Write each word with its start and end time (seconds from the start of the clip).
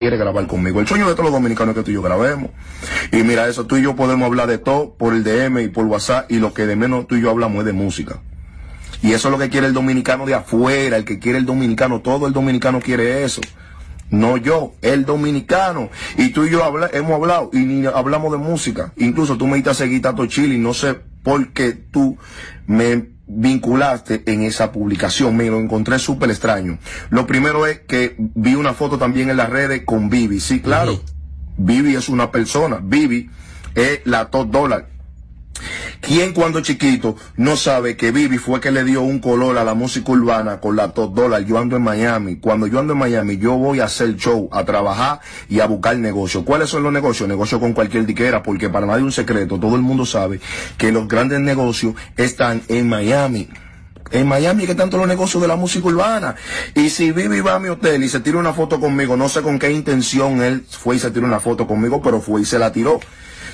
quiere 0.00 0.16
grabar 0.16 0.46
conmigo. 0.46 0.80
El 0.80 0.88
sueño 0.88 1.06
de 1.06 1.12
todos 1.12 1.26
los 1.26 1.32
dominicanos 1.34 1.76
es 1.76 1.80
que 1.80 1.84
tú 1.84 1.90
y 1.90 1.94
yo 1.94 2.00
grabemos. 2.00 2.52
Y 3.12 3.18
mira 3.18 3.46
eso, 3.48 3.66
tú 3.66 3.76
y 3.76 3.82
yo 3.82 3.96
podemos 3.96 4.24
hablar 4.24 4.48
de 4.48 4.56
todo 4.56 4.94
por 4.94 5.12
el 5.12 5.22
DM 5.22 5.58
y 5.60 5.68
por 5.68 5.84
WhatsApp 5.84 6.32
y 6.32 6.38
lo 6.38 6.54
que 6.54 6.64
de 6.64 6.74
menos 6.74 7.06
tú 7.06 7.16
y 7.16 7.20
yo 7.20 7.28
hablamos 7.28 7.58
es 7.58 7.66
de 7.66 7.74
música. 7.74 8.22
Y 9.02 9.12
eso 9.12 9.28
es 9.28 9.32
lo 9.32 9.38
que 9.38 9.50
quiere 9.50 9.66
el 9.66 9.74
dominicano 9.74 10.24
de 10.24 10.32
afuera, 10.32 10.96
el 10.96 11.04
que 11.04 11.18
quiere 11.18 11.36
el 11.36 11.44
dominicano, 11.44 12.00
todo 12.00 12.26
el 12.26 12.32
dominicano 12.32 12.80
quiere 12.80 13.24
eso. 13.24 13.42
No 14.08 14.38
yo, 14.38 14.72
el 14.80 15.04
dominicano. 15.04 15.90
Y 16.16 16.30
tú 16.30 16.46
y 16.46 16.50
yo 16.50 16.62
hemos 16.94 17.12
hablado 17.12 17.50
y 17.52 17.58
ni 17.58 17.84
hablamos 17.84 18.32
de 18.32 18.38
música. 18.38 18.94
Incluso 18.96 19.36
tú 19.36 19.46
me 19.46 19.56
diste 19.56 19.68
a 19.68 19.74
seguir 19.74 20.00
Tato 20.00 20.24
Chile 20.24 20.54
y 20.54 20.58
no 20.58 20.72
sé 20.72 20.94
por 21.22 21.52
qué 21.52 21.72
tú 21.72 22.16
me 22.66 23.06
vinculaste 23.36 24.22
en 24.26 24.42
esa 24.42 24.72
publicación. 24.72 25.36
Me 25.36 25.46
lo 25.46 25.58
encontré 25.58 25.98
súper 25.98 26.30
extraño. 26.30 26.78
Lo 27.10 27.26
primero 27.26 27.66
es 27.66 27.80
que 27.80 28.16
vi 28.18 28.54
una 28.54 28.74
foto 28.74 28.98
también 28.98 29.30
en 29.30 29.36
las 29.36 29.48
redes 29.48 29.82
con 29.84 30.10
Vivi. 30.10 30.40
Sí, 30.40 30.60
claro. 30.60 31.00
Vivi 31.56 31.94
es 31.94 32.08
una 32.08 32.30
persona. 32.30 32.80
Vivi 32.82 33.30
es 33.74 34.00
la 34.04 34.30
top 34.30 34.50
dólar. 34.50 34.88
¿Quién 36.00 36.32
cuando 36.32 36.60
chiquito 36.60 37.16
no 37.36 37.56
sabe 37.56 37.96
que 37.96 38.10
Vivi 38.10 38.38
fue 38.38 38.60
que 38.60 38.70
le 38.70 38.84
dio 38.84 39.02
un 39.02 39.18
color 39.18 39.58
a 39.58 39.64
la 39.64 39.74
música 39.74 40.12
urbana 40.12 40.60
con 40.60 40.76
la 40.76 40.92
top 40.92 41.14
dólar? 41.14 41.44
Yo 41.44 41.58
ando 41.58 41.76
en 41.76 41.82
Miami. 41.82 42.36
Cuando 42.36 42.66
yo 42.66 42.80
ando 42.80 42.94
en 42.94 42.98
Miami, 42.98 43.36
yo 43.38 43.56
voy 43.56 43.80
a 43.80 43.84
hacer 43.84 44.16
show, 44.16 44.48
a 44.52 44.64
trabajar 44.64 45.20
y 45.48 45.60
a 45.60 45.66
buscar 45.66 45.96
negocio. 45.96 46.44
¿Cuáles 46.44 46.70
son 46.70 46.82
los 46.82 46.92
negocios? 46.92 47.28
Negocio 47.28 47.60
con 47.60 47.72
cualquier 47.72 48.06
diquera, 48.06 48.42
porque 48.42 48.68
para 48.68 48.86
nadie 48.86 49.04
un 49.04 49.12
secreto, 49.12 49.58
todo 49.58 49.76
el 49.76 49.82
mundo 49.82 50.06
sabe 50.06 50.40
que 50.78 50.92
los 50.92 51.08
grandes 51.08 51.40
negocios 51.40 51.94
están 52.16 52.62
en 52.68 52.88
Miami. 52.88 53.48
En 54.10 54.26
Miami 54.26 54.66
que 54.66 54.74
tanto 54.74 54.96
los 54.96 55.06
negocios 55.06 55.40
de 55.40 55.48
la 55.48 55.56
música 55.56 55.86
urbana. 55.86 56.34
Y 56.74 56.90
si 56.90 57.12
Vivi 57.12 57.40
va 57.40 57.54
a 57.54 57.58
mi 57.60 57.68
hotel 57.68 58.02
y 58.02 58.08
se 58.08 58.20
tira 58.20 58.38
una 58.38 58.52
foto 58.52 58.80
conmigo, 58.80 59.16
no 59.16 59.28
sé 59.28 59.42
con 59.42 59.58
qué 59.58 59.70
intención 59.70 60.42
él 60.42 60.64
fue 60.68 60.96
y 60.96 60.98
se 60.98 61.10
tiró 61.10 61.26
una 61.26 61.38
foto 61.38 61.66
conmigo, 61.66 62.02
pero 62.02 62.20
fue 62.20 62.40
y 62.40 62.44
se 62.44 62.58
la 62.58 62.72
tiró. 62.72 62.98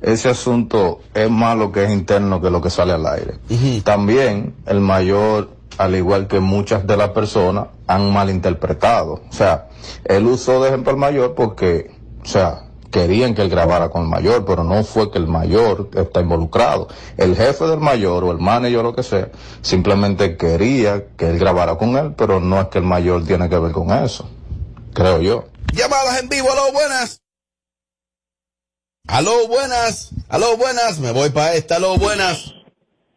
ese 0.02 0.30
asunto 0.30 1.02
es 1.14 1.30
más 1.30 1.58
lo 1.58 1.74
que 1.74 1.84
es 1.84 1.92
interno 1.92 2.42
que 2.42 2.50
lo 2.50 2.62
que 2.62 2.70
sale 2.70 2.94
al 2.94 3.06
aire. 3.06 3.38
También 3.84 4.56
el 4.66 4.80
mayor 4.80 5.60
al 5.82 5.96
igual 5.96 6.28
que 6.28 6.40
muchas 6.40 6.86
de 6.86 6.96
las 6.96 7.10
personas, 7.10 7.68
han 7.88 8.14
malinterpretado. 8.14 9.22
O 9.28 9.34
sea, 9.34 9.70
él 10.06 10.28
usó 10.28 10.62
de 10.62 10.70
ejemplo 10.70 10.92
al 10.92 10.98
mayor 10.98 11.34
porque, 11.34 11.92
o 12.22 12.26
sea, 12.26 12.68
querían 12.92 13.34
que 13.34 13.42
él 13.42 13.50
grabara 13.50 13.90
con 13.90 14.04
el 14.04 14.08
mayor, 14.08 14.46
pero 14.46 14.64
no 14.64 14.84
fue 14.84 15.10
que 15.10 15.18
el 15.18 15.28
mayor 15.28 15.90
está 15.96 16.22
involucrado. 16.22 16.88
El 17.18 17.36
jefe 17.36 17.66
del 17.66 17.80
mayor 17.80 18.24
o 18.24 18.32
el 18.32 18.38
manager 18.38 18.80
o 18.80 18.84
lo 18.84 18.96
que 18.96 19.02
sea, 19.02 19.32
simplemente 19.62 20.38
quería 20.38 21.08
que 21.18 21.30
él 21.30 21.40
grabara 21.40 21.78
con 21.78 21.98
él, 21.98 22.14
pero 22.16 22.40
no 22.40 22.62
es 22.62 22.68
que 22.68 22.78
el 22.78 22.86
mayor 22.86 23.26
tiene 23.26 23.50
que 23.50 23.58
ver 23.58 23.72
con 23.72 23.92
eso. 23.92 24.30
Creo 24.94 25.20
yo. 25.20 25.46
Llamadas 25.74 26.22
en 26.22 26.30
vivo, 26.30 26.52
aló, 26.52 26.72
buenas. 26.74 27.22
Aló, 29.08 29.48
buenas. 29.48 30.12
Aló, 30.30 30.58
buenas. 30.58 31.00
Me 31.00 31.12
voy 31.12 31.30
para 31.32 31.56
esta, 31.56 31.78
aló, 31.78 31.98
buenas. 31.98 32.54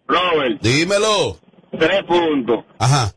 Robert. 0.07 0.63
Dímelo 0.63 1.44
tres 1.79 2.03
puntos. 2.05 2.65
Ajá. 2.79 3.11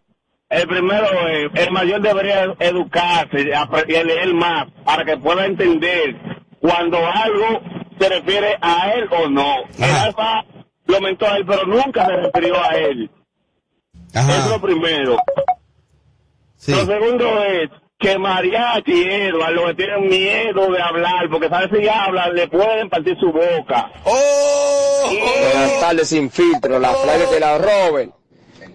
El 0.50 0.68
primero 0.68 1.28
es, 1.28 1.50
el 1.56 1.72
mayor 1.72 2.02
debería 2.02 2.56
educarse 2.60 3.42
y 3.42 3.92
leer 3.92 4.34
más 4.34 4.68
para 4.86 5.04
que 5.04 5.18
pueda 5.18 5.46
entender 5.46 6.16
cuando 6.60 6.98
algo 6.98 7.62
se 8.00 8.10
refiere 8.10 8.58
a 8.62 8.92
él 8.94 9.10
o 9.12 9.28
no. 9.28 9.56
El 9.78 9.84
alfa 9.84 10.46
lo 10.86 11.02
mentó 11.02 11.28
a 11.28 11.38
él, 11.38 11.46
pero 11.46 11.66
nunca 11.66 12.06
se 12.06 12.16
refirió 12.16 12.64
a 12.64 12.70
él. 12.76 13.12
Ajá. 14.14 14.38
Es 14.38 14.50
lo 14.50 14.62
primero. 14.62 15.18
Lo 16.68 16.86
segundo 16.86 17.44
es 17.44 17.70
que 18.00 18.18
Mariachi 18.18 18.94
y 18.94 19.04
Edward 19.04 19.54
lo 19.54 19.68
que 19.68 19.74
tienen 19.74 20.08
miedo 20.08 20.72
de 20.72 20.82
hablar, 20.82 21.30
porque 21.30 21.50
sabe 21.50 21.70
si 21.78 21.88
hablan 21.88 22.34
le 22.36 22.48
pueden 22.48 22.90
partir 22.90 23.18
su 23.20 23.32
boca. 23.32 23.92
¡Oh! 24.06 25.10
Buenas 25.10 25.80
tardes 25.80 26.10
sin 26.10 26.30
filtro, 26.30 26.80
la 26.80 26.92
oh. 26.92 27.32
de 27.32 27.40
la 27.40 27.58
roben. 27.58 28.14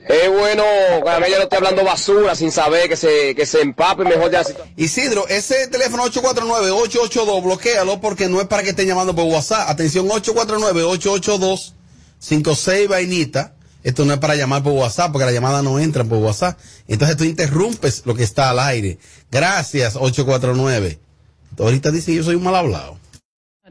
Es 0.08 0.30
bueno 0.30 0.64
que 0.64 1.28
ella 1.28 1.36
no 1.38 1.44
esté 1.44 1.56
hablando 1.56 1.84
basura 1.84 2.34
sin 2.34 2.50
saber 2.50 2.88
que 2.88 2.96
se, 2.96 3.36
que 3.36 3.46
se 3.46 3.60
empape 3.60 4.02
mejor 4.04 4.24
situación. 4.24 4.56
Isidro, 4.76 5.28
ese 5.28 5.68
teléfono 5.68 6.04
849-882, 6.06 7.42
bloquealo 7.42 8.00
porque 8.00 8.28
no 8.28 8.40
es 8.40 8.48
para 8.48 8.64
que 8.64 8.70
estén 8.70 8.88
llamando 8.88 9.14
por 9.14 9.26
WhatsApp. 9.26 9.70
Atención, 9.70 10.08
849-882-56 10.08 12.88
vainita. 12.88 13.54
Esto 13.84 14.04
no 14.04 14.12
es 14.12 14.18
para 14.18 14.34
llamar 14.34 14.62
por 14.62 14.72
WhatsApp 14.72 15.12
porque 15.12 15.26
la 15.26 15.32
llamada 15.32 15.62
no 15.62 15.78
entra 15.78 16.04
por 16.04 16.18
WhatsApp. 16.18 16.58
Entonces 16.88 17.16
tú 17.16 17.24
interrumpes 17.24 18.02
lo 18.04 18.14
que 18.14 18.24
está 18.24 18.50
al 18.50 18.58
aire. 18.58 18.98
Gracias, 19.30 19.96
849. 19.96 20.98
Ahorita 21.58 21.90
dice 21.90 22.14
yo 22.14 22.24
soy 22.24 22.34
un 22.34 22.44
mal 22.44 22.56
hablado. 22.56 22.98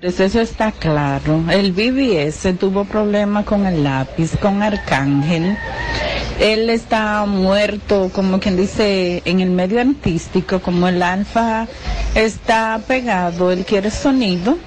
Eso 0.02 0.42
está 0.42 0.72
claro. 0.72 1.44
El 1.52 1.74
BBS 1.74 2.58
tuvo 2.58 2.86
problemas 2.86 3.46
con 3.46 3.68
el 3.68 3.84
lápiz, 3.84 4.32
con 4.42 4.64
Arcángel 4.64 5.56
él 6.42 6.72
está 6.72 7.26
muerto, 7.26 8.10
como 8.14 8.40
quien 8.40 8.58
dice, 8.58 9.22
en 9.26 9.42
el 9.42 9.52
medio 9.52 9.80
artístico, 9.80 10.60
como 10.60 10.88
el 10.88 11.04
alfa 11.04 11.68
está 12.16 12.82
pegado, 12.88 13.52
él 13.52 13.64
quiere 13.64 13.92
sonido. 13.92 14.58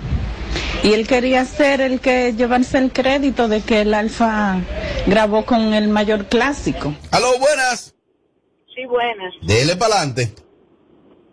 Y 0.85 0.93
él 0.93 1.07
quería 1.07 1.45
ser 1.45 1.81
el 1.81 2.01
que 2.01 2.33
llevarse 2.35 2.79
el 2.79 2.93
crédito 2.93 3.49
de 3.49 3.61
que 3.61 3.81
el 3.81 3.93
alfa 3.93 4.61
grabó 5.07 5.45
con 5.45 5.75
el 5.75 5.89
mayor 5.89 6.27
clásico. 6.27 6.95
Aló, 7.11 7.39
buenas. 7.39 7.95
Sí, 8.75 8.85
buenas. 8.87 9.35
Dele 9.43 9.77
para 9.77 9.97
adelante. 9.97 10.35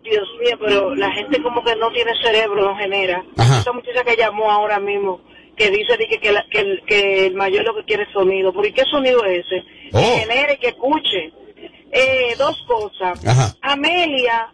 Dios 0.02 0.28
mío, 0.40 0.56
pero 0.60 0.94
la 0.96 1.12
gente 1.12 1.40
como 1.42 1.62
que 1.62 1.76
no 1.76 1.90
tiene 1.92 2.10
cerebro, 2.20 2.64
no 2.64 2.76
genera. 2.76 3.22
Esa 3.36 3.72
muchacha 3.72 4.02
que 4.04 4.16
llamó 4.16 4.50
ahora 4.50 4.80
mismo, 4.80 5.20
que 5.56 5.70
dice 5.70 5.96
que, 5.98 6.18
que, 6.18 6.34
que, 6.50 6.82
que 6.86 7.26
el 7.26 7.34
mayor 7.34 7.64
lo 7.64 7.74
que 7.76 7.84
quiere 7.84 8.04
es 8.04 8.12
sonido. 8.12 8.52
¿Por 8.52 8.70
qué 8.72 8.84
sonido 8.84 9.24
es 9.24 9.46
ese? 9.46 9.62
que 9.90 9.98
oh. 9.98 10.18
genere, 10.18 10.58
que 10.58 10.68
escuche. 10.68 11.32
Eh, 11.92 12.34
dos 12.38 12.64
cosas. 12.66 13.20
Amelia, 13.60 14.52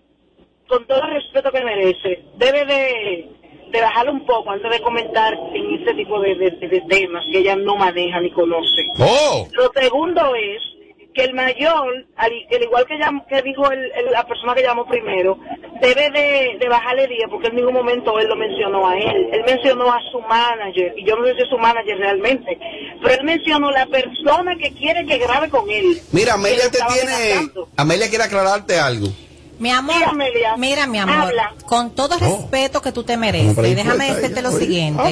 con 0.67 0.87
todo 0.87 1.03
el 1.05 1.15
respeto 1.15 1.53
que 1.53 1.63
merece, 1.63 2.25
debe 2.37 2.65
de, 2.65 3.29
de 3.71 3.81
bajarle 3.81 4.11
un 4.11 4.27
poco 4.27 4.51
antes 4.51 4.71
de 4.71 4.81
comentar 4.81 5.35
en 5.55 5.81
ese 5.81 5.95
tipo 5.95 6.21
de, 6.21 6.35
de, 6.35 6.85
temas 6.89 7.25
que 7.31 7.39
ella 7.39 7.55
no 7.55 7.77
maneja 7.77 8.21
ni 8.21 8.31
conoce. 8.31 8.87
Oh. 8.99 9.47
Lo 9.53 9.71
segundo 9.73 10.35
es 10.35 10.63
que 11.15 11.25
el 11.25 11.35
mayor, 11.35 12.07
al, 12.17 12.33
igual 12.63 12.87
que, 12.87 12.99
que 13.29 13.43
dijo 13.43 13.71
el, 13.71 13.91
la 14.13 14.27
persona 14.27 14.55
que 14.55 14.63
llamó 14.63 14.87
primero, 14.87 15.39
debe 15.81 16.11
de, 16.11 16.69
bajarle 16.69 17.09
día 17.09 17.27
porque 17.31 17.49
en 17.49 17.57
ningún 17.57 17.75
momento 17.75 18.19
él 18.19 18.29
lo 18.29 18.37
mencionó 18.37 18.89
a 18.89 18.97
él. 18.97 19.29
Él 19.33 19.43
mencionó 19.47 19.93
a 19.93 19.99
su 20.13 20.21
manager, 20.21 20.95
y 20.97 21.05
yo 21.05 21.17
no 21.17 21.27
sé 21.27 21.35
si 21.35 21.43
es 21.43 21.49
su 21.49 21.59
manager 21.59 21.99
realmente, 21.99 22.59
pero 23.03 23.15
él 23.15 23.25
mencionó 23.25 23.71
la 23.71 23.87
persona 23.87 24.57
que 24.57 24.73
quiere 24.73 25.07
que 25.07 25.19
grabe 25.19 25.49
con 25.49 25.69
él. 25.71 26.01
Mira, 26.13 26.35
Amelia 26.35 26.71
te 26.71 26.79
tiene... 26.93 27.51
Amelia 27.77 28.09
quiere 28.09 28.25
aclararte 28.25 28.79
algo. 28.79 29.09
Mi 29.59 29.71
amor, 29.71 29.97
mira, 30.57 30.87
mi 30.87 30.99
amor, 30.99 31.35
con 31.67 31.91
todo 31.91 32.17
el 32.17 32.23
oh. 32.23 32.37
respeto 32.37 32.81
que 32.81 32.93
tú 32.93 33.03
te 33.03 33.17
mereces, 33.17 33.57
déjame 33.57 34.15
decirte 34.15 34.41
lo 34.41 34.53
siguiente. 34.53 35.03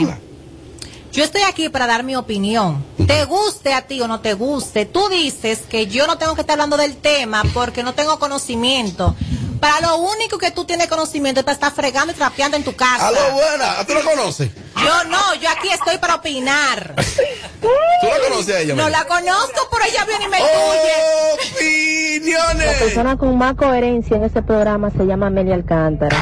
Yo 1.17 1.25
estoy 1.25 1.41
aquí 1.49 1.71
para 1.71 1.87
dar 1.87 2.03
mi 2.03 2.15
opinión. 2.15 2.85
Te 3.07 3.25
guste 3.25 3.73
a 3.73 3.87
ti 3.87 3.99
o 4.03 4.07
no 4.07 4.21
te 4.21 4.35
guste, 4.35 4.85
tú 4.85 5.09
dices 5.09 5.61
que 5.61 5.87
yo 5.87 6.07
no 6.07 6.19
tengo 6.19 6.35
que 6.35 6.43
estar 6.43 6.53
hablando 6.53 6.77
del 6.77 6.95
tema 6.99 7.43
porque 7.55 7.83
no 7.83 7.95
tengo 7.95 8.19
conocimiento. 8.19 9.17
Para 9.61 9.81
lo 9.81 9.97
único 9.99 10.39
que 10.39 10.51
tú 10.51 10.65
tienes 10.65 10.89
conocimiento 10.89 11.41
es 11.41 11.45
para 11.45 11.55
estar 11.55 11.73
fregando 11.73 12.13
y 12.13 12.17
trapeando 12.17 12.57
en 12.57 12.65
tu 12.65 12.75
casa. 12.75 13.09
Aló, 13.09 13.19
buena, 13.33 13.85
¿tú 13.87 13.95
lo 13.95 14.05
conoces? 14.05 14.51
Yo 14.77 15.05
no, 15.05 15.35
yo 15.35 15.49
aquí 15.51 15.69
estoy 15.69 15.99
para 15.99 16.17
opinar. 16.17 16.95
¿Tú 17.61 17.69
la 18.07 18.29
conoces 18.29 18.55
a 18.55 18.61
ella? 18.61 18.75
No 18.75 18.89
la 18.89 19.05
conozco, 19.05 19.69
pero 19.71 19.85
ella 19.85 20.05
viene 20.05 20.25
y 20.25 20.29
me 20.29 20.39
tuye. 20.39 22.21
¡Opiniones! 22.21 22.67
La 22.67 22.79
persona 22.79 23.17
con 23.17 23.39
más 23.39 23.55
coherencia 23.57 24.17
en 24.17 24.25
ese 24.25 24.43
programa 24.43 24.91
se 24.91 25.05
llama 25.07 25.29
Amelia 25.29 25.55
Alcántara. 25.55 26.17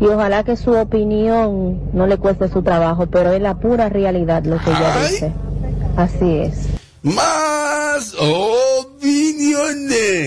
Y 0.00 0.06
ojalá 0.06 0.44
que 0.44 0.56
su 0.56 0.72
opinión 0.72 1.90
no 1.92 2.06
le 2.06 2.18
cueste 2.18 2.48
su 2.48 2.62
trabajo, 2.62 3.06
pero 3.06 3.32
es 3.32 3.40
la 3.40 3.54
pura 3.54 3.88
realidad 3.88 4.44
lo 4.44 4.58
que 4.58 4.70
ella 4.70 5.08
dice. 5.08 5.32
Así 5.96 6.38
es. 6.40 6.83
Más 7.04 8.14
opiniones. 8.18 8.76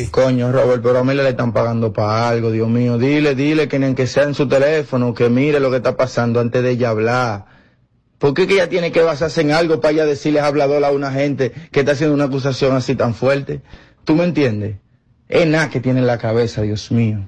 Coño, 0.10 0.52
Robert, 0.52 0.82
pero 0.82 0.98
a 0.98 1.02
Amelia 1.02 1.24
le 1.24 1.32
están 1.32 1.52
pagando 1.52 1.92
para 1.92 2.30
algo, 2.30 2.50
Dios 2.52 2.70
mío. 2.70 2.98
Dile, 2.98 3.36
dile 3.36 3.68
que 3.68 3.78
ni 3.78 3.94
que 3.94 4.08
sea 4.08 4.24
en 4.24 4.34
su 4.34 4.48
teléfono, 4.48 5.14
que 5.14 5.28
mire 5.28 5.60
lo 5.60 5.70
que 5.70 5.78
está 5.78 5.98
pasando 5.98 6.40
antes 6.40 6.64
de 6.64 6.72
ella 6.72 6.90
hablar 6.90 7.58
¿Por 8.18 8.34
qué 8.34 8.48
que 8.48 8.56
ella 8.56 8.70
tiene 8.70 8.92
que 8.92 9.02
basarse 9.02 9.42
en 9.42 9.52
algo 9.52 9.80
para 9.80 9.92
ella 9.94 10.06
decirles 10.06 10.42
hablador 10.42 10.84
a 10.84 10.92
una 10.92 11.12
gente 11.12 11.52
que 11.72 11.82
está 11.82 11.92
haciendo 11.92 12.16
una 12.16 12.26
acusación 12.26 12.76
así 12.76 12.96
tan 12.96 13.14
fuerte? 13.14 13.62
¿Tú 14.06 14.16
me 14.16 14.24
entiendes? 14.24 14.78
Es 15.30 15.46
nada 15.46 15.70
que 15.70 15.80
tiene 15.80 16.00
en 16.00 16.08
la 16.08 16.18
cabeza, 16.18 16.64
Dios 16.64 16.92
mío. 16.92 17.28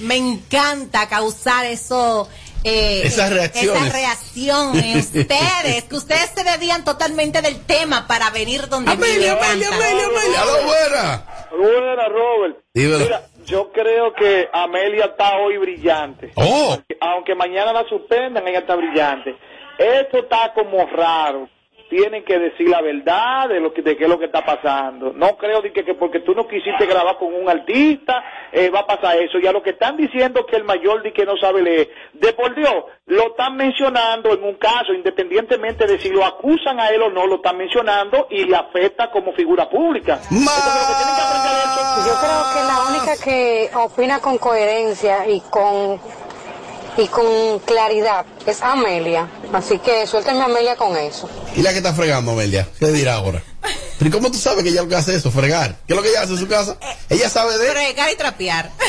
Me 0.00 0.16
encanta 0.16 1.08
causar 1.08 1.66
eso. 1.66 2.28
Eh, 2.64 3.02
Esas 3.04 3.30
reacciones. 3.32 3.82
Esa 3.82 3.92
reacción 3.92 4.78
en 4.78 4.98
ustedes, 4.98 5.84
que 5.84 5.94
ustedes 5.96 6.30
se 6.34 6.44
desvían 6.44 6.84
totalmente 6.84 7.40
del 7.42 7.60
tema 7.64 8.06
para 8.06 8.30
venir 8.30 8.68
donde 8.68 8.92
Amelia, 8.92 9.34
me 9.36 9.46
Amelia. 9.46 9.68
Amelia, 9.68 10.06
Amelia. 10.06 10.42
¡Aló, 10.42 10.52
buena! 10.64 11.24
Buena, 11.50 12.08
Robert. 12.08 12.58
Dímelo. 12.74 12.98
Mira, 13.00 13.22
yo 13.46 13.72
creo 13.72 14.12
que 14.14 14.48
Amelia 14.52 15.06
está 15.06 15.38
hoy 15.38 15.56
brillante. 15.56 16.32
Oh. 16.36 16.76
Aunque 17.00 17.34
mañana 17.34 17.72
la 17.72 17.88
suspendan, 17.88 18.46
ella 18.46 18.60
está 18.60 18.76
brillante. 18.76 19.34
Esto 19.78 20.18
está 20.18 20.52
como 20.52 20.84
raro. 20.86 21.48
Tienen 21.90 22.24
que 22.24 22.38
decir 22.38 22.68
la 22.68 22.80
verdad 22.80 23.48
de 23.48 23.58
lo 23.58 23.74
que 23.74 23.82
de 23.82 23.96
qué 23.96 24.04
es 24.04 24.10
lo 24.10 24.18
que 24.18 24.26
está 24.26 24.44
pasando. 24.44 25.12
No 25.12 25.36
creo 25.36 25.60
de 25.60 25.72
que, 25.72 25.84
que 25.84 25.94
porque 25.94 26.20
tú 26.20 26.34
no 26.34 26.46
quisiste 26.46 26.86
grabar 26.86 27.18
con 27.18 27.34
un 27.34 27.50
artista 27.50 28.22
eh, 28.52 28.70
va 28.70 28.80
a 28.80 28.86
pasar 28.86 29.16
eso. 29.18 29.38
Y 29.38 29.46
a 29.48 29.52
lo 29.52 29.60
que 29.60 29.70
están 29.70 29.96
diciendo 29.96 30.46
que 30.46 30.54
el 30.56 30.62
mayor 30.62 31.02
di 31.02 31.12
que 31.12 31.26
no 31.26 31.36
sabe 31.36 31.62
leer, 31.62 31.90
de 32.12 32.32
por 32.32 32.54
Dios, 32.54 32.84
lo 33.06 33.30
están 33.30 33.56
mencionando 33.56 34.32
en 34.32 34.44
un 34.44 34.54
caso, 34.54 34.92
independientemente 34.92 35.86
de 35.86 35.98
si 35.98 36.10
lo 36.10 36.24
acusan 36.24 36.78
a 36.78 36.90
él 36.90 37.02
o 37.02 37.10
no, 37.10 37.26
lo 37.26 37.36
están 37.36 37.56
mencionando 37.56 38.28
y 38.30 38.44
le 38.44 38.54
afecta 38.54 39.10
como 39.10 39.32
figura 39.32 39.68
pública. 39.68 40.20
Yo 40.30 40.38
creo 42.20 42.44
que 42.54 42.62
la 42.66 42.84
única 42.88 43.16
que 43.22 43.70
opina 43.74 44.20
con 44.20 44.38
coherencia 44.38 45.28
y 45.28 45.40
con 45.50 46.00
y 46.96 47.06
con 47.08 47.58
claridad 47.60 48.24
es 48.46 48.60
Amelia. 48.62 49.28
Así 49.52 49.78
que 49.78 50.06
suéltenme 50.06 50.42
a 50.42 50.44
Amelia 50.46 50.76
con 50.76 50.96
eso. 50.96 51.28
¿Y 51.56 51.62
la 51.62 51.70
que 51.72 51.78
está 51.78 51.94
fregando, 51.94 52.32
Amelia? 52.32 52.66
¿Qué 52.78 52.86
dirá 52.88 53.14
ahora? 53.14 53.42
¿Pero 53.98 54.08
¿y 54.08 54.12
cómo 54.12 54.30
tú 54.30 54.38
sabes 54.38 54.62
que 54.64 54.70
ella 54.70 54.82
lo 54.82 54.88
que 54.88 54.96
hace 54.96 55.14
eso? 55.14 55.30
Fregar. 55.30 55.76
¿Qué 55.86 55.92
es 55.92 55.96
lo 55.96 56.02
que 56.02 56.08
ella 56.08 56.22
hace 56.22 56.32
en 56.32 56.38
su 56.38 56.48
casa? 56.48 56.76
Ella 57.10 57.28
sabe 57.28 57.58
de... 57.58 57.70
Fregar 57.70 58.10
y 58.12 58.16
trapear. 58.16 58.70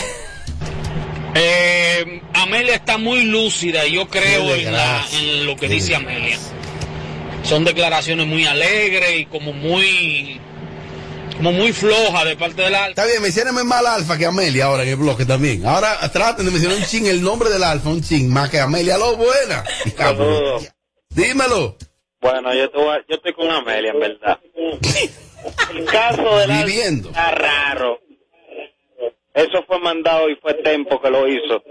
Eh, 1.34 2.22
Amelia 2.34 2.76
está 2.76 2.98
muy 2.98 3.24
lúcida 3.24 3.86
y 3.86 3.94
yo 3.94 4.10
creo 4.10 4.54
en, 4.54 4.74
la- 4.74 5.06
en 5.14 5.46
lo 5.46 5.56
que 5.56 5.70
dice 5.70 5.96
Amelia. 5.96 6.38
Son 7.44 7.64
declaraciones 7.64 8.28
muy 8.28 8.46
alegres 8.46 9.18
y 9.18 9.26
como 9.28 9.54
muy 9.54 10.42
como 11.42 11.54
muy 11.54 11.74
flojas 11.74 12.26
de 12.26 12.36
parte 12.36 12.62
de 12.62 12.70
la 12.70 12.90
Está 12.90 13.06
bien, 13.06 13.22
mencióname 13.22 13.64
más 13.64 13.80
al 13.80 13.88
alfa 13.88 14.18
que 14.18 14.26
Amelia 14.26 14.66
ahora 14.66 14.84
en 14.84 14.90
el 14.90 14.96
bloque 14.96 15.26
también. 15.26 15.66
Ahora 15.66 15.98
traten 16.12 16.46
de 16.46 16.52
mencionar 16.52 16.78
un 16.78 16.84
ching 16.86 17.08
el 17.08 17.22
nombre 17.22 17.50
del 17.50 17.64
alfa, 17.64 17.90
un 17.90 18.02
ching 18.02 18.30
más 18.32 18.50
que 18.50 18.60
Amelia. 18.60 18.98
¡Lo 18.98 19.16
buena! 19.18 19.64
Saludos. 19.98 20.68
Dímelo. 21.10 21.78
Bueno, 22.22 22.54
yo, 22.54 22.92
a- 22.92 23.00
yo 23.10 23.16
estoy 23.16 23.34
con 23.34 23.50
Amelia, 23.50 23.92
en 23.92 24.00
verdad. 24.00 24.40
El 25.76 25.86
caso 25.86 26.38
de 26.38 26.48
la 26.48 26.64
Viviendo. 26.64 27.10
está 27.10 27.32
raro. 27.32 28.00
Eso 29.34 29.64
fue 29.66 29.80
mandado 29.80 30.30
y 30.30 30.36
fue 30.42 30.54
Tempo 30.56 31.02
que 31.02 31.10
lo 31.10 31.26
hizo. 31.28 31.64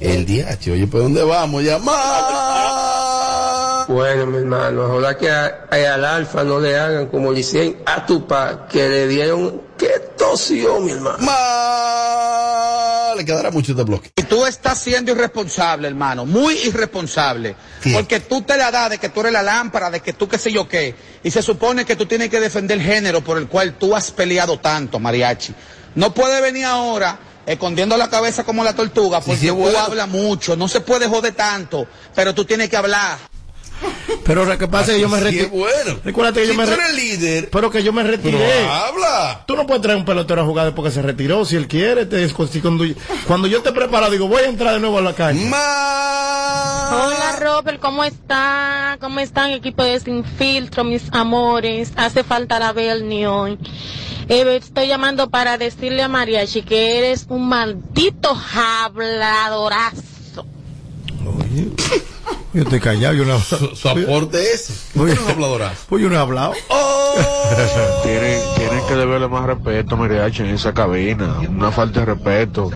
El 0.00 0.24
DH, 0.26 0.72
oye, 0.72 0.86
¿por 0.86 1.02
dónde 1.02 1.22
vamos? 1.22 1.62
Llamar. 1.62 1.92
Bueno, 3.88 4.26
mi 4.26 4.38
hermano, 4.38 4.84
ojalá 4.86 5.18
que 5.18 5.28
a- 5.30 5.66
a- 5.70 5.94
al 5.94 6.04
alfa 6.04 6.44
no 6.44 6.58
le 6.60 6.76
hagan 6.78 7.06
como 7.08 7.32
le 7.32 7.40
hicieron 7.40 7.76
a 7.84 8.06
tu 8.06 8.26
pa, 8.26 8.66
que 8.70 8.88
le 8.88 9.08
dieron, 9.08 9.60
que 9.76 9.88
tosió, 10.16 10.80
mi 10.80 10.92
hermano. 10.92 11.18
Ma- 11.20 13.12
Le 13.16 13.24
quedará 13.26 13.50
mucho 13.50 13.72
este 13.72 13.84
bloque. 13.84 14.10
Y 14.16 14.22
tú 14.22 14.46
estás 14.46 14.78
siendo 14.80 15.12
irresponsable, 15.12 15.86
hermano, 15.88 16.24
muy 16.24 16.54
irresponsable. 16.64 17.54
Porque 17.92 18.20
tú 18.20 18.40
te 18.40 18.56
la 18.56 18.70
das 18.70 18.88
de 18.90 18.98
que 18.98 19.10
tú 19.10 19.20
eres 19.20 19.32
la 19.32 19.42
lámpara, 19.42 19.90
de 19.90 20.00
que 20.00 20.14
tú 20.14 20.26
qué 20.28 20.38
sé 20.38 20.50
yo 20.50 20.66
qué. 20.66 20.94
Y 21.22 21.30
se 21.30 21.42
supone 21.42 21.84
que 21.84 21.94
tú 21.94 22.06
tienes 22.06 22.30
que 22.30 22.40
defender 22.40 22.78
el 22.78 22.84
género 22.84 23.20
por 23.20 23.36
el 23.36 23.48
cual 23.48 23.74
tú 23.74 23.94
has 23.94 24.10
peleado 24.12 24.58
tanto, 24.60 24.98
mariachi. 24.98 25.52
No 25.94 26.14
puede 26.14 26.40
venir 26.40 26.64
ahora 26.64 27.18
escondiendo 27.46 27.96
la 27.96 28.08
cabeza 28.08 28.44
como 28.44 28.62
la 28.64 28.74
tortuga 28.74 29.20
porque 29.20 29.40
sí, 29.40 29.48
tú 29.48 29.76
hablas 29.76 30.08
mucho. 30.08 30.56
No 30.56 30.68
se 30.68 30.80
puede 30.80 31.08
joder 31.08 31.34
tanto, 31.34 31.86
pero 32.14 32.34
tú 32.34 32.44
tienes 32.44 32.68
que 32.68 32.76
hablar. 32.76 33.18
Pero 34.24 34.44
lo 34.44 34.56
que 34.56 34.68
pasa 34.68 34.90
es 34.92 34.96
que 34.96 35.00
yo 35.02 35.08
me 35.08 35.18
retiré. 35.20 35.44
es 35.44 35.50
bueno. 35.50 35.98
Recuérdate 36.04 36.40
que 36.40 36.46
Si 36.46 36.52
yo 36.52 36.58
me 36.58 36.64
tú 36.64 36.70
re- 36.70 36.76
eres 36.76 36.94
líder. 36.94 37.50
Pero 37.50 37.70
que 37.70 37.82
yo 37.82 37.92
me 37.92 38.02
retiré. 38.02 38.38
Pero 38.38 38.70
habla. 38.72 39.44
Tú 39.46 39.56
no 39.56 39.66
puedes 39.66 39.82
traer 39.82 39.98
un 39.98 40.04
pelotero 40.04 40.42
a 40.42 40.44
jugar 40.44 40.66
después 40.66 40.88
que 40.88 40.94
se 40.94 41.02
retiró. 41.02 41.44
Si 41.44 41.56
él 41.56 41.66
quiere, 41.66 42.06
te 42.06 42.32
cuando, 42.32 43.46
yo 43.46 43.62
te 43.62 43.72
preparo, 43.72 44.10
digo, 44.10 44.28
voy 44.28 44.42
a 44.42 44.46
entrar 44.48 44.74
de 44.74 44.80
nuevo 44.80 44.98
a 44.98 45.02
la 45.02 45.12
calle. 45.14 45.46
Hola 46.94 47.36
Robert, 47.40 47.80
¿cómo 47.80 48.04
está? 48.04 48.96
¿Cómo 49.00 49.20
están 49.20 49.50
equipo 49.50 49.82
de 49.82 49.98
Sin 50.00 50.24
Filtro, 50.24 50.84
mis 50.84 51.02
amores? 51.12 51.92
Hace 51.96 52.22
falta 52.22 52.58
la 52.58 52.72
Bernie 52.72 53.26
hoy. 53.26 53.58
Eh, 54.28 54.56
estoy 54.56 54.86
llamando 54.86 55.30
para 55.30 55.58
decirle 55.58 56.02
a 56.02 56.08
Mariachi 56.08 56.62
que 56.62 56.98
eres 56.98 57.26
un 57.28 57.48
maldito 57.48 58.36
habladorazo. 58.54 60.02
Yo 62.52 62.62
estoy 62.62 62.80
callado, 62.80 63.14
yo 63.14 63.24
no 63.24 63.40
Su, 63.40 63.74
su 63.74 63.88
aporte 63.88 64.52
es. 64.52 64.90
Oye. 64.94 65.14
No 65.14 65.22
es 65.22 65.28
habladorazo. 65.28 65.84
Pues 65.88 66.02
yo 66.02 66.10
no 66.10 66.16
he 66.16 66.18
hablado. 66.18 66.52
Tienen, 68.02 68.40
tienen 68.56 68.86
que 68.86 68.94
deberle 68.94 69.28
más 69.28 69.44
respeto 69.44 69.94
a 69.94 69.98
Mariachi 69.98 70.42
en 70.42 70.48
esa 70.50 70.72
cabina. 70.72 71.36
Una 71.48 71.70
falta 71.70 72.00
de 72.00 72.06
respeto. 72.06 72.70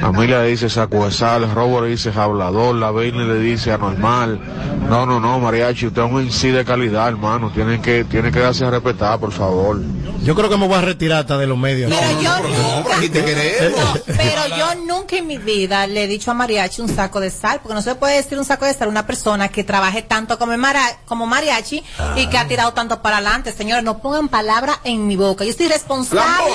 Amelia 0.00 0.42
dice 0.42 0.68
sacuesal, 0.68 1.52
Robert 1.52 1.86
dice 1.86 2.12
hablador, 2.14 2.76
la 2.76 2.90
Bailey 2.90 3.26
le 3.26 3.38
dice 3.40 3.72
anormal. 3.72 4.40
No, 4.88 5.06
no, 5.06 5.20
no, 5.20 5.38
Mariachi, 5.40 5.86
usted 5.86 6.02
es 6.02 6.10
un 6.10 6.24
MC 6.24 6.52
de 6.52 6.64
calidad, 6.64 7.08
hermano. 7.08 7.50
Tienen 7.52 7.82
que, 7.82 8.04
tienen 8.04 8.32
que 8.32 8.40
darse 8.40 8.64
a 8.64 8.70
respetar, 8.70 9.18
por 9.18 9.32
favor. 9.32 9.80
Yo 10.22 10.34
creo 10.34 10.50
que 10.50 10.56
me 10.56 10.66
voy 10.66 10.76
a 10.76 10.82
retirar 10.82 11.20
hasta 11.20 11.38
de 11.38 11.46
los 11.46 11.56
medios. 11.56 11.90
Pero 11.90 12.20
yo 12.20 12.38
nunca, 12.40 12.96
aquí 12.96 13.08
te 13.08 13.24
queremos. 13.24 13.80
no, 13.80 14.00
pero 14.06 14.56
yo 14.56 14.74
nunca 14.86 15.16
en 15.16 15.26
mi 15.26 15.38
vida 15.38 15.86
le 15.86 16.04
he 16.04 16.06
dicho 16.06 16.30
a 16.30 16.34
mariachi 16.34 16.82
un 16.82 16.88
saco 16.88 17.20
de 17.20 17.30
sal, 17.30 17.60
porque 17.62 17.74
no 17.74 17.82
se 17.82 17.94
puede 17.94 18.16
decir 18.16 18.38
un 18.38 18.44
saco 18.44 18.66
de 18.66 18.74
sal 18.74 18.88
a 18.88 18.89
una 18.90 19.06
persona 19.06 19.48
que 19.48 19.64
trabaje 19.64 20.02
tanto 20.02 20.38
como, 20.38 20.52
el 20.52 20.58
mara- 20.58 20.98
como 21.06 21.26
mariachi 21.26 21.82
y 22.16 22.26
que 22.28 22.36
ha 22.38 22.46
tirado 22.46 22.72
tanto 22.74 23.00
para 23.02 23.16
adelante. 23.16 23.52
Señores, 23.52 23.82
no 23.84 23.98
pongan 23.98 24.28
palabra 24.28 24.80
en 24.84 25.06
mi 25.06 25.16
boca. 25.16 25.44
Yo 25.44 25.52
soy 25.54 25.66
lo 25.68 25.74
responsable 25.74 26.52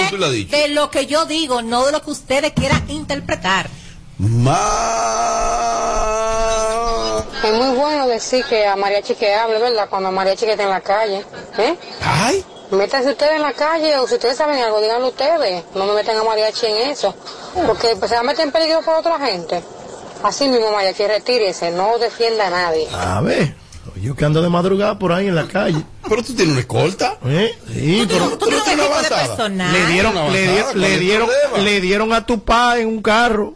de 0.50 0.68
lo 0.70 0.92
que 0.92 1.06
yo 1.08 1.26
digo, 1.26 1.62
no 1.62 1.86
de 1.86 1.92
lo 1.92 2.02
que 2.02 2.12
ustedes 2.12 2.52
quieran 2.54 2.84
interpretar. 2.90 3.70
Es 7.44 7.54
muy 7.54 7.76
bueno 7.76 8.08
decir 8.08 8.44
que 8.46 8.66
a 8.66 8.76
Mariachi 8.76 9.16
que 9.16 9.34
hable, 9.36 9.60
¿verdad? 9.60 9.88
Cuando 9.90 10.10
a 10.10 10.12
Mariachi 10.12 10.46
que 10.46 10.52
está 10.52 10.64
en 10.64 10.70
la 10.70 10.82
calle. 10.82 11.26
¿Eh? 11.58 11.76
Ay. 12.02 12.44
Métanse 12.72 13.12
ustedes 13.12 13.34
en 13.34 13.42
la 13.44 13.54
calle 13.54 13.98
o 14.00 14.08
si 14.08 14.16
ustedes 14.16 14.38
saben 14.38 14.62
algo, 14.64 14.82
díganlo 14.82 15.10
ustedes. 15.10 15.64
No 15.76 15.86
me 15.86 15.94
metan 15.94 16.18
a 16.18 16.24
Mariachi 16.24 16.66
en 16.66 16.90
eso. 16.90 17.14
Porque 17.68 17.96
pues, 17.98 18.10
se 18.10 18.16
va 18.16 18.22
a 18.22 18.24
meter 18.24 18.46
en 18.46 18.52
peligro 18.52 18.82
por 18.82 18.96
otra 18.96 19.20
gente. 19.20 19.62
Así 20.28 20.48
mismo, 20.50 20.72
Mariachi, 20.72 21.04
retírese. 21.08 21.72
No 21.72 21.98
defienda 22.00 22.48
a 22.48 22.50
nadie. 22.50 22.88
A 22.92 23.22
ver, 23.22 23.56
yo 24.02 24.16
que 24.16 24.26
ando 24.26 24.42
de 24.42 24.50
madrugada 24.50 24.98
por 24.98 25.12
ahí 25.12 25.28
en 25.28 25.36
la 25.36 25.48
calle. 25.48 25.84
Pero 26.10 26.24
tú 26.24 26.34
tienes 26.34 26.52
una 26.54 26.62
escolta. 26.62 27.18
¿Eh? 27.26 27.56
Sí, 27.72 28.06
pero 28.08 28.30
Tú 28.38 28.46
tienes 28.48 28.64
un 28.66 28.70
equipo 28.80 28.98
de 29.02 29.10
personal. 29.10 29.72
le 29.74 29.86
dieron, 29.88 30.18
Una 30.18 30.30
le, 30.30 30.42
di- 30.42 30.48
avanzada, 30.48 30.72
¿cuál 30.72 30.82
le 30.82 31.00
dieron, 31.00 31.30
le 31.64 31.82
dieron 31.82 32.14
a 32.14 32.26
tu 32.26 32.44
pa 32.44 32.80
en 32.80 32.88
un 32.88 33.02
carro. 33.02 33.56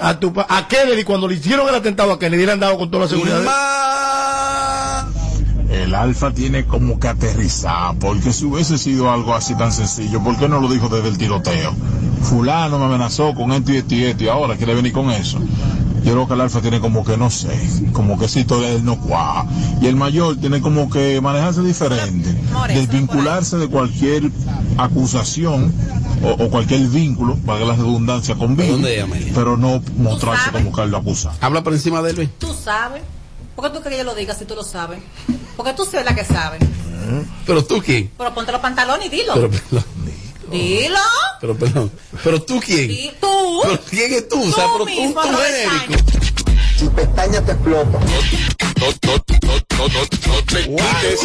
A 0.00 0.18
tu 0.18 0.32
pa, 0.32 0.46
a 0.48 0.66
Kennedy, 0.68 1.04
cuando 1.04 1.28
le 1.28 1.34
hicieron 1.36 1.68
el 1.68 1.74
atentado 1.74 2.12
a 2.12 2.18
Kennedy, 2.18 2.46
le 2.46 2.52
han 2.52 2.60
dado 2.60 2.78
con 2.78 2.90
toda 2.90 3.04
la 3.04 3.10
seguridad. 3.10 3.42
El 5.70 5.94
alfa 5.94 6.32
tiene 6.32 6.66
como 6.66 6.98
que 6.98 7.08
aterrizar, 7.08 7.94
porque 7.98 8.32
si 8.32 8.44
hubiese 8.44 8.78
sido 8.78 9.10
algo 9.10 9.34
así 9.34 9.54
tan 9.56 9.72
sencillo, 9.72 10.22
¿por 10.22 10.38
qué 10.38 10.48
no 10.48 10.60
lo 10.60 10.68
dijo 10.68 10.88
desde 10.88 11.08
el 11.08 11.18
tiroteo? 11.18 11.74
Fulano 12.22 12.78
me 12.78 12.84
amenazó 12.86 13.34
con 13.34 13.52
esto 13.52 13.72
y 13.72 13.76
esto 13.78 13.94
y 13.94 14.04
esto, 14.04 14.24
y 14.24 14.28
ahora 14.28 14.56
quiere 14.56 14.74
venir 14.74 14.92
con 14.92 15.10
eso. 15.10 15.38
Yo 16.04 16.12
creo 16.12 16.26
que 16.26 16.34
el 16.34 16.40
alfa 16.40 16.60
tiene 16.60 16.80
como 16.80 17.04
que, 17.04 17.16
no 17.16 17.30
sé, 17.30 17.56
como 17.92 18.18
que 18.18 18.26
esa 18.26 18.40
historia 18.40 18.68
de 18.68 18.76
él 18.76 18.84
no 18.84 18.98
cuaja. 18.98 19.46
Y 19.80 19.86
el 19.86 19.96
mayor 19.96 20.36
tiene 20.36 20.60
como 20.60 20.90
que 20.90 21.20
manejarse 21.20 21.62
diferente, 21.62 22.34
desvincularse 22.68 23.56
de 23.56 23.68
cualquier 23.68 24.30
acusación 24.78 25.72
o, 26.22 26.30
o 26.30 26.50
cualquier 26.50 26.82
vínculo, 26.88 27.36
para 27.46 27.64
la 27.64 27.74
redundancia, 27.74 28.34
con 28.34 28.56
pero 28.56 29.56
no 29.56 29.82
mostrarse 29.96 30.50
como 30.50 30.72
que 30.72 30.82
él 30.82 30.90
lo 30.90 30.98
acusa. 30.98 31.32
Habla 31.40 31.62
por 31.62 31.72
encima 31.72 32.02
de 32.02 32.10
él, 32.10 32.16
Luis. 32.16 32.30
Tú 32.38 32.52
sabes. 32.52 33.02
¿Por 33.54 33.64
qué 33.66 33.70
tú 33.70 33.82
quieres 33.82 33.98
que 33.98 34.04
yo 34.04 34.10
lo 34.10 34.14
diga 34.14 34.34
si 34.34 34.44
tú 34.44 34.54
lo 34.54 34.64
sabes? 34.64 34.98
Porque 35.56 35.74
tú 35.74 35.84
sabes 35.84 36.06
la 36.06 36.14
que 36.14 36.24
sabe. 36.24 36.58
Pero 37.46 37.64
tú 37.64 37.82
quién. 37.84 38.10
Pero 38.16 38.34
ponte 38.34 38.52
los 38.52 38.60
pantalones 38.60 39.06
y 39.06 39.10
dilo. 39.10 39.34
Pero, 39.34 39.50
Dilo. 40.52 40.98
pero 41.40 41.56
perdón. 41.56 41.90
Pero 42.22 42.42
tú 42.42 42.60
quién. 42.60 42.90
Y 42.90 43.12
tú. 43.20 43.60
Pero 43.62 43.80
quién 43.88 44.12
es 44.12 44.28
tú, 44.28 44.42
o 44.42 44.52
sea, 44.52 44.64
Tú 44.64 44.70
pero 44.72 44.84
tú, 44.84 44.90
mismo, 44.90 45.22
tú 45.22 45.28
Robert 45.28 45.54
genérico. 45.54 46.12
Si 46.76 46.88
pestaña 46.88 47.44
te 47.44 47.52
explota. 47.52 47.98
No, 47.98 48.86
no, 48.86 48.88
no, 49.02 49.54
no, 49.78 49.88
no, 49.88 50.34
no 50.34 50.44
te 50.44 50.62
quites. 50.64 51.20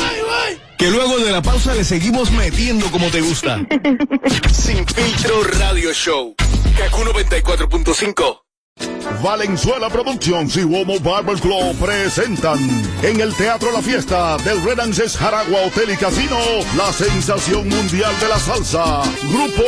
Que 0.77 0.91
luego 0.91 1.17
de 1.17 1.31
la 1.31 1.41
pausa 1.41 1.73
le 1.73 1.83
seguimos 1.83 2.31
metiendo 2.31 2.89
como 2.91 3.09
te 3.09 3.21
gusta. 3.21 3.59
Sin 4.53 4.85
filtro 4.87 5.43
radio 5.43 5.91
show. 5.93 6.35
Kaku 6.77 7.01
94.5. 7.03 8.46
Valenzuela 9.21 9.89
Productions 9.89 10.55
y 10.57 10.63
Womo 10.63 10.99
Barber 10.99 11.39
Club 11.39 11.75
presentan 11.79 12.59
en 13.01 13.19
el 13.19 13.33
Teatro 13.35 13.71
La 13.71 13.81
Fiesta 13.81 14.37
del 14.37 14.61
Renances 14.63 15.17
Jaragua 15.17 15.61
Hotel 15.65 15.91
y 15.91 15.97
Casino 15.97 16.37
la 16.75 16.91
sensación 16.93 17.67
mundial 17.67 18.13
de 18.19 18.27
la 18.27 18.39
salsa, 18.39 19.01
Grupo 19.31 19.63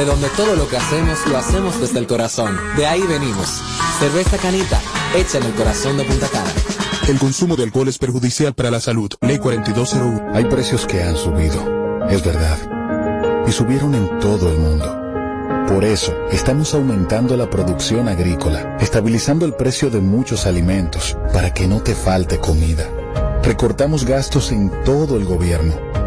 de 0.00 0.06
donde 0.06 0.30
todo 0.30 0.56
lo 0.56 0.66
que 0.66 0.78
hacemos 0.78 1.18
lo 1.26 1.36
hacemos 1.36 1.78
desde 1.78 1.98
el 1.98 2.06
corazón. 2.06 2.56
De 2.74 2.86
ahí 2.86 3.02
venimos. 3.02 3.60
Cerveza 3.98 4.38
Canita, 4.38 4.80
hecha 5.14 5.36
en 5.36 5.44
el 5.44 5.52
corazón 5.52 5.98
de 5.98 6.04
Punta 6.04 6.26
Cana. 6.28 6.50
El 7.06 7.18
consumo 7.18 7.54
de 7.54 7.64
alcohol 7.64 7.86
es 7.88 7.98
perjudicial 7.98 8.54
para 8.54 8.70
la 8.70 8.80
salud. 8.80 9.10
Ley 9.20 9.38
4201. 9.38 10.34
Hay 10.34 10.46
precios 10.46 10.86
que 10.86 11.02
han 11.02 11.18
subido, 11.18 12.08
es 12.08 12.24
verdad. 12.24 12.56
Y 13.46 13.52
subieron 13.52 13.94
en 13.94 14.18
todo 14.20 14.50
el 14.50 14.58
mundo. 14.58 14.96
Por 15.68 15.84
eso, 15.84 16.14
estamos 16.32 16.72
aumentando 16.72 17.36
la 17.36 17.50
producción 17.50 18.08
agrícola, 18.08 18.78
estabilizando 18.80 19.44
el 19.44 19.52
precio 19.52 19.90
de 19.90 20.00
muchos 20.00 20.46
alimentos, 20.46 21.18
para 21.30 21.52
que 21.52 21.68
no 21.68 21.82
te 21.82 21.94
falte 21.94 22.38
comida. 22.38 22.88
Recortamos 23.42 24.06
gastos 24.06 24.50
en 24.50 24.70
todo 24.82 25.18
el 25.18 25.26
gobierno 25.26 25.99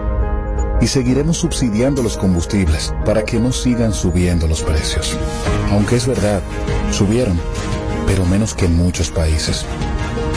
y 0.83 0.87
seguiremos 0.87 1.37
subsidiando 1.37 2.03
los 2.03 2.17
combustibles 2.17 2.93
para 3.05 3.23
que 3.23 3.39
no 3.39 3.53
sigan 3.53 3.93
subiendo 3.93 4.47
los 4.49 4.63
precios. 4.63 5.17
Aunque 5.71 5.95
es 5.95 6.05
verdad, 6.05 6.41
subieron, 6.91 7.39
pero 8.05 8.25
menos 8.25 8.53
que 8.53 8.65
en 8.65 8.75
muchos 8.75 9.09
países. 9.09 9.65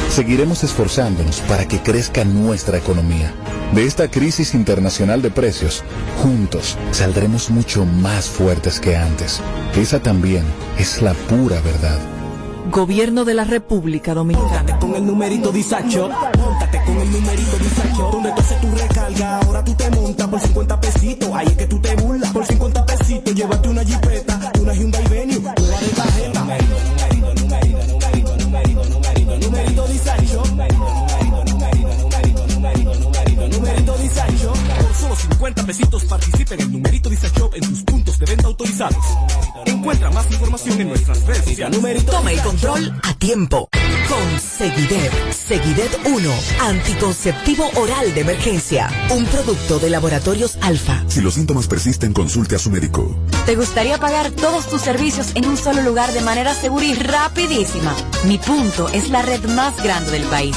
Seguiremos 0.08 0.62
esforzándonos 0.62 1.40
para 1.40 1.66
que 1.66 1.82
crezca 1.82 2.24
nuestra 2.24 2.78
economía. 2.78 3.34
De 3.74 3.86
esta 3.86 4.08
crisis 4.08 4.54
internacional 4.54 5.20
de 5.20 5.32
precios, 5.32 5.82
juntos 6.22 6.78
saldremos 6.92 7.50
mucho 7.50 7.84
más 7.84 8.28
fuertes 8.28 8.78
que 8.78 8.94
antes. 8.96 9.40
Esa 9.74 9.98
también 9.98 10.44
es 10.78 11.02
la 11.02 11.14
pura 11.14 11.60
verdad. 11.60 12.15
Gobierno 12.70 13.25
de 13.25 13.35
la 13.35 13.44
República 13.44 14.12
Dominicana. 14.12 14.78
con 14.78 14.94
el 14.94 15.06
numerito 15.06 15.52
disacho. 15.52 16.08
Móntate 16.38 16.82
con 16.85 16.99
el 16.99 17.12
numerito 17.12 17.56
disacho. 17.58 18.11
Donde 18.12 18.32
tú 18.32 18.40
haces 18.40 18.61
tu 18.61 18.70
recarga, 18.73 19.38
ahora 19.38 19.64
tú 19.64 19.75
te 19.75 19.90
montas 19.90 20.28
por 20.28 20.40
50 20.40 20.80
pesitos. 20.80 21.30
Ahí 21.32 21.46
es 21.46 21.56
que 21.56 21.66
tú 21.66 21.80
te 21.80 21.94
burlas. 21.96 22.32
Por 22.32 22.44
50 22.44 22.87
pesitos, 22.87 23.35
llévate 23.35 23.68
una 23.68 23.85
jipeta, 23.85 24.52
una 24.61 24.75
Hyundai 24.75 25.08
Venue, 25.08 25.38
una 25.38 25.52
de 25.52 25.88
tarjeta. 25.94 26.40
Numerito, 26.40 26.75
numerito, 26.75 27.35
numerito, 27.40 27.76
numerito, 27.76 27.95
50 35.46 35.66
pesitos 35.66 36.04
participa 36.06 36.54
en 36.54 36.60
el 36.62 36.72
numerito 36.72 37.08
disacho 37.08 37.50
en 37.54 37.60
tus 37.60 37.84
puntos 37.84 38.18
de 38.18 38.26
venta 38.26 38.48
autorizados. 38.48 39.04
Encuentra 39.64 40.10
más 40.10 40.28
información 40.32 40.80
en 40.80 40.88
nuestras 40.88 41.24
redes 41.24 41.44
sociales. 41.44 42.04
Toma 42.04 42.32
el 42.32 42.40
control 42.40 43.00
a 43.04 43.14
tiempo. 43.14 43.68
Con 44.08 44.40
Seguidet. 44.40 45.12
Seguidet 45.32 46.00
1. 46.04 46.30
Anticonceptivo 46.62 47.70
oral 47.76 48.12
de 48.12 48.22
emergencia. 48.22 48.88
Un 49.10 49.24
producto 49.26 49.78
de 49.78 49.90
laboratorios 49.90 50.58
alfa. 50.62 51.04
Si 51.06 51.20
los 51.20 51.34
síntomas 51.34 51.68
persisten, 51.68 52.12
consulte 52.12 52.56
a 52.56 52.58
su 52.58 52.70
médico. 52.70 53.16
¿Te 53.44 53.54
gustaría 53.54 54.00
pagar 54.00 54.32
todos 54.32 54.66
tus 54.68 54.80
servicios 54.80 55.30
en 55.36 55.46
un 55.46 55.56
solo 55.56 55.80
lugar 55.82 56.12
de 56.12 56.22
manera 56.22 56.54
segura 56.54 56.86
y 56.86 56.94
rapidísima? 56.94 57.94
Mi 58.24 58.38
punto 58.38 58.88
es 58.88 59.10
la 59.10 59.22
red 59.22 59.44
más 59.50 59.80
grande 59.80 60.10
del 60.10 60.24
país. 60.24 60.56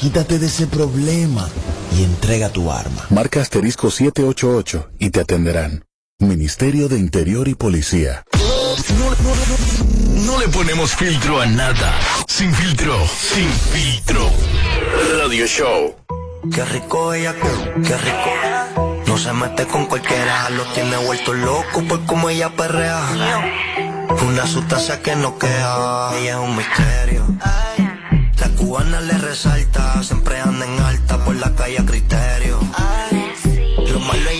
Quítate 0.00 0.38
de 0.38 0.46
ese 0.46 0.68
problema 0.68 1.48
y 1.96 2.04
entrega 2.04 2.50
tu 2.50 2.70
arma. 2.70 3.06
Marca 3.10 3.40
asterisco 3.40 3.90
788 3.90 4.90
y 5.00 5.10
te 5.10 5.20
atenderán. 5.20 5.84
Ministerio 6.20 6.88
de 6.88 6.98
Interior 6.98 7.48
y 7.48 7.56
Policía. 7.56 8.22
No 10.24 10.38
le 10.38 10.46
ponemos 10.48 10.94
filtro 10.94 11.40
a 11.40 11.46
nada. 11.46 11.98
Sin 12.28 12.54
filtro, 12.54 12.96
sin 13.08 13.50
filtro. 13.50 14.30
Radio 15.18 15.46
Show. 15.46 15.96
Qué 16.54 16.64
rico 16.64 17.12
ella, 17.12 17.34
qué 17.34 17.96
rico. 17.98 19.02
No 19.08 19.18
se 19.18 19.32
mete 19.32 19.66
con 19.66 19.86
cualquiera, 19.86 20.48
lo 20.50 20.62
tiene 20.74 20.96
vuelto 20.98 21.32
loco 21.32 21.82
por 21.88 22.06
como 22.06 22.30
ella 22.30 22.50
perrea. 22.50 23.02
Una 24.28 24.46
sustancia 24.46 25.02
que 25.02 25.16
no 25.16 25.36
queda, 25.38 26.16
ella 26.20 26.34
es 26.34 26.48
un 26.48 26.56
misterio. 26.56 27.26
Cubana 28.58 29.00
le 29.00 29.16
resalta, 29.18 30.02
siempre 30.02 30.40
anda 30.40 30.66
en 30.66 30.80
alta 30.80 31.24
por 31.24 31.36
la 31.36 31.54
calle 31.54 31.78
a 31.78 31.86
criterio. 31.86 32.58
Lo 33.92 34.00
malo 34.00 34.30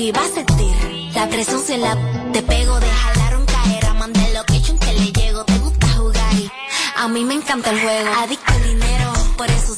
y 0.00 0.12
va 0.12 0.24
a 0.24 0.28
sentir. 0.28 0.74
La 1.14 1.28
presión 1.28 1.60
se 1.60 1.76
la 1.78 1.96
te 2.32 2.42
pego, 2.42 2.78
de 2.80 2.86
jalaron 2.86 3.46
caer, 3.46 3.86
a 3.86 3.94
mandar 3.94 4.28
lo 4.34 4.44
que 4.44 4.60
que 4.62 4.92
le 4.92 5.12
llego. 5.12 5.44
Te 5.44 5.58
gusta 5.58 5.88
jugar 5.96 6.34
y 6.34 6.50
a 6.96 7.08
mí 7.08 7.24
me 7.24 7.34
encanta 7.34 7.70
el 7.70 7.80
juego. 7.80 8.10
Adicto 8.18 8.52
al 8.52 8.62
dinero, 8.62 9.12
por 9.36 9.50
eso 9.50 9.74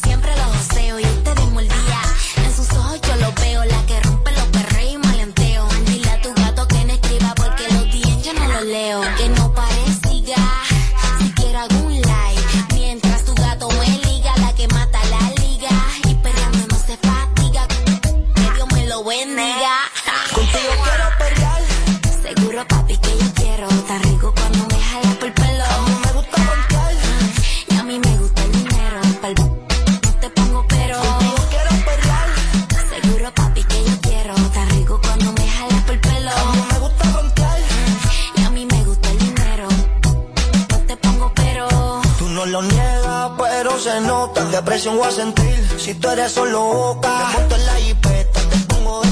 voy 44.92 45.06
a 45.08 45.10
sentir. 45.10 45.66
Si 45.78 45.94
tú 45.94 46.08
eres 46.10 46.32
solo 46.32 46.60
boca, 46.64 47.32
te 47.48 47.54
en 47.54 47.66
la 47.66 47.74
jipeta, 47.76 48.40
te 48.40 48.56
pongo 48.74 49.02
de... 49.02 49.08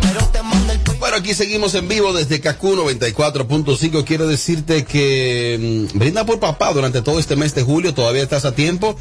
Pero 0.00 0.20
te 0.32 0.42
mando 0.42 0.72
el 0.72 0.78
Bueno, 0.98 1.16
aquí 1.16 1.34
seguimos 1.34 1.74
en 1.74 1.88
vivo 1.88 2.12
desde 2.12 2.40
Kaku 2.40 2.76
94.5. 2.76 4.04
Quiero 4.04 4.26
decirte 4.26 4.84
que 4.84 5.88
mm, 5.92 5.98
brinda 5.98 6.24
por 6.24 6.38
papá 6.40 6.72
durante 6.72 7.02
todo 7.02 7.18
este 7.18 7.36
mes 7.36 7.54
de 7.54 7.62
julio, 7.62 7.94
todavía 7.94 8.22
estás 8.22 8.44
a 8.44 8.54
tiempo. 8.54 8.96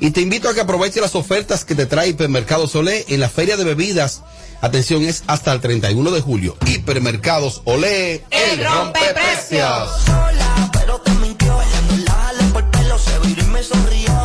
Y 0.00 0.10
te 0.10 0.20
invito 0.20 0.48
a 0.48 0.54
que 0.54 0.60
aproveches 0.60 1.00
las 1.02 1.14
ofertas 1.14 1.64
que 1.64 1.74
te 1.74 1.86
trae 1.86 2.08
Hipermercados 2.08 2.74
Olé 2.74 3.04
en 3.08 3.20
la 3.20 3.28
feria 3.28 3.56
de 3.56 3.64
bebidas. 3.64 4.22
Atención, 4.62 5.02
es 5.04 5.22
hasta 5.26 5.52
el 5.52 5.60
31 5.60 6.10
de 6.10 6.20
julio. 6.22 6.56
Hipermercados 6.66 7.60
Olé, 7.64 8.24
El 8.30 8.64
rompeprecios. 8.64 10.02
sola, 10.04 10.70
pero 10.72 10.98
te 11.00 11.10
mintió. 11.12 11.54
Bailando 11.56 11.96
la 12.06 12.52
por 12.52 12.62
el 12.64 12.70
pelo, 12.70 12.98
se 12.98 13.18
viró 13.28 13.42
y 13.42 13.46
me 13.46 13.62
sonrió. 13.62 14.15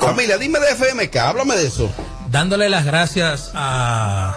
Familia, 0.00 0.38
dime 0.38 0.58
de 0.60 0.74
FMK, 0.74 1.16
háblame 1.16 1.56
de 1.56 1.66
eso. 1.66 1.90
dándole 2.30 2.68
las 2.68 2.84
gracias 2.84 3.50
a 3.54 4.36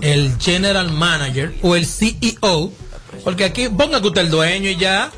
el 0.00 0.36
general 0.38 0.90
manager 0.92 1.54
o 1.62 1.74
el 1.76 1.86
CEO, 1.86 2.72
porque 3.24 3.44
aquí 3.44 3.68
ponga 3.68 4.00
que 4.00 4.08
usted 4.08 4.20
el 4.22 4.30
dueño 4.30 4.70
y 4.70 4.76
ya. 4.76 5.10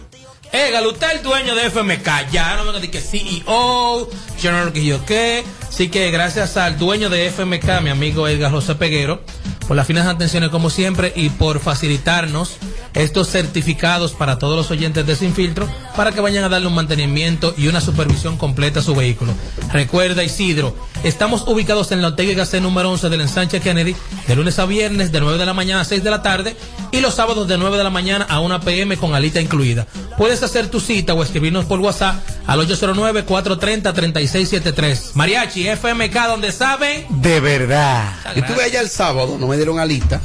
Égale, 0.52 0.86
usted 0.86 1.06
es 1.08 1.12
el 1.14 1.22
dueño 1.22 1.54
de 1.54 1.66
FMK, 1.68 2.30
ya 2.30 2.56
no 2.56 2.64
venga 2.64 2.78
de 2.78 2.90
que 2.90 3.00
CEO, 3.00 4.08
general 4.38 4.72
que 4.72 4.84
yo 4.84 5.04
qué. 5.04 5.44
Así 5.68 5.88
que 5.88 6.10
gracias 6.12 6.56
al 6.56 6.78
dueño 6.78 7.10
de 7.10 7.26
FMK, 7.26 7.80
mi 7.82 7.90
amigo 7.90 8.28
Edgar 8.28 8.52
José 8.52 8.76
Peguero, 8.76 9.20
por 9.66 9.76
las 9.76 9.86
finas 9.86 10.06
atenciones 10.06 10.50
como 10.50 10.70
siempre 10.70 11.12
y 11.14 11.28
por 11.30 11.60
facilitarnos 11.60 12.56
estos 12.94 13.28
certificados 13.28 14.12
para 14.12 14.38
todos 14.38 14.56
los 14.56 14.70
oyentes 14.70 15.06
de 15.06 15.16
Sin 15.16 15.34
Filtro 15.34 15.68
para 15.96 16.12
que 16.12 16.20
vayan 16.20 16.44
a 16.44 16.48
darle 16.48 16.68
un 16.68 16.74
mantenimiento 16.74 17.54
y 17.56 17.68
una 17.68 17.80
supervisión 17.80 18.36
completa 18.36 18.80
a 18.80 18.82
su 18.82 18.94
vehículo. 18.94 19.32
Recuerda 19.72 20.22
Isidro, 20.22 20.76
estamos 21.02 21.48
ubicados 21.48 21.92
en 21.92 22.02
la 22.02 22.08
Ortega 22.08 22.32
y 22.32 22.34
Gasset 22.34 22.60
número 22.62 22.90
11 22.90 23.08
del 23.08 23.22
ensanche 23.22 23.60
Kennedy 23.60 23.96
de 24.26 24.36
lunes 24.36 24.58
a 24.58 24.66
viernes 24.66 25.12
de 25.12 25.20
9 25.20 25.38
de 25.38 25.46
la 25.46 25.54
mañana 25.54 25.82
a 25.82 25.84
6 25.84 26.02
de 26.04 26.10
la 26.10 26.22
tarde 26.22 26.56
y 26.92 27.00
los 27.00 27.14
sábados 27.14 27.48
de 27.48 27.58
9 27.58 27.76
de 27.76 27.84
la 27.84 27.90
mañana 27.90 28.26
a 28.28 28.40
1 28.40 28.60
pm 28.60 28.96
con 28.96 29.14
alita 29.14 29.40
incluida. 29.40 29.86
Puedes 30.16 30.42
hacer 30.42 30.68
tu 30.68 30.80
cita 30.80 31.14
o 31.14 31.22
escribirnos 31.22 31.64
por 31.64 31.80
WhatsApp 31.80 32.16
al 32.46 32.60
809-430-3673. 32.68 35.14
Mariachi, 35.14 35.66
FMK, 35.68 36.14
donde 36.28 36.52
saben. 36.52 37.06
De 37.08 37.40
verdad. 37.40 38.12
Yo 38.36 38.42
estuve 38.42 38.62
allá 38.62 38.80
el 38.80 38.88
sábado, 38.88 39.36
no 39.38 39.52
me 39.54 39.58
dieron 39.58 39.78
alita, 39.78 40.20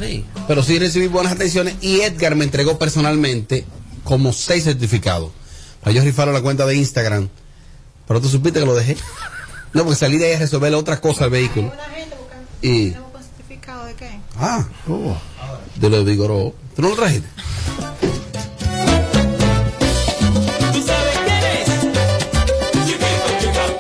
pero 0.48 0.64
sí 0.64 0.80
recibí 0.80 1.06
buenas 1.06 1.34
atenciones 1.34 1.76
y 1.82 2.02
Edgar 2.02 2.36
me 2.36 2.46
entregó 2.46 2.80
personalmente 2.80 3.64
como 4.04 4.34
seis 4.34 4.64
certificados. 4.64 5.30
Para 5.82 5.96
yo 5.96 6.04
rifar 6.04 6.28
la 6.30 6.42
cuenta 6.42 6.66
de 6.66 6.76
Instagram. 6.76 7.30
Pero 8.08 8.22
tú 8.22 8.28
supiste 8.28 8.60
que 8.60 8.66
lo 8.66 8.76
dejé. 8.76 8.98
No, 9.72 9.84
porque 9.84 10.00
salí 10.00 10.18
de 10.18 10.26
ahí 10.26 10.34
a 10.34 10.40
resolver 10.40 10.74
otra 10.74 11.00
cosa 11.00 11.26
al 11.26 11.30
vehículo. 11.30 11.72
Y. 12.60 12.90
¿Certificado 12.90 13.86
de 13.86 13.94
qué? 13.94 14.20
Ah, 14.36 14.68
de 15.76 15.90
lo 15.92 16.04
vigoró. 16.04 16.56
¿Tú 16.76 16.82
no 16.82 16.90
lo 16.90 16.96
trajiste? 16.96 17.30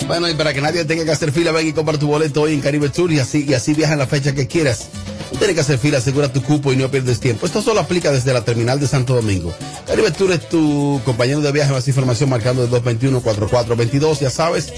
Bueno, 0.05 0.29
y 0.29 0.35
para 0.35 0.53
que 0.53 0.61
nadie 0.61 0.85
tenga 0.85 1.05
que 1.05 1.11
hacer 1.11 1.31
fila, 1.31 1.51
ven 1.51 1.69
y 1.69 1.73
compra 1.73 1.97
tu 1.97 2.05
boleto 2.05 2.43
hoy 2.43 2.53
en 2.53 2.61
Caribe 2.61 2.89
Tour 2.89 3.11
y 3.11 3.17
así, 3.17 3.45
y 3.47 3.55
así 3.55 3.73
viaja 3.73 3.93
en 3.93 3.99
la 3.99 4.05
fecha 4.05 4.35
que 4.35 4.45
quieras. 4.45 4.89
No 5.31 5.37
tienes 5.37 5.55
que 5.55 5.61
hacer 5.61 5.79
fila, 5.79 5.99
asegura 5.99 6.31
tu 6.31 6.41
cupo 6.41 6.73
y 6.73 6.75
no 6.75 6.89
pierdes 6.89 7.19
tiempo. 7.19 7.45
Esto 7.45 7.61
solo 7.61 7.79
aplica 7.79 8.11
desde 8.11 8.33
la 8.33 8.43
terminal 8.43 8.79
de 8.79 8.87
Santo 8.87 9.15
Domingo. 9.15 9.53
Caribe 9.85 10.11
Tour 10.11 10.31
es 10.31 10.49
tu 10.49 11.01
compañero 11.05 11.41
de 11.41 11.51
viaje, 11.51 11.71
más 11.71 11.87
información 11.87 12.29
marcando 12.29 12.63
el 12.63 12.69
221-4422. 12.69 14.19
Ya 14.19 14.29
sabes 14.29 14.73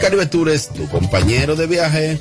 Caribe 0.00 0.26
Tour 0.26 0.50
es 0.50 0.68
tu 0.68 0.86
compañero 0.88 1.56
de 1.56 1.66
viaje. 1.66 2.20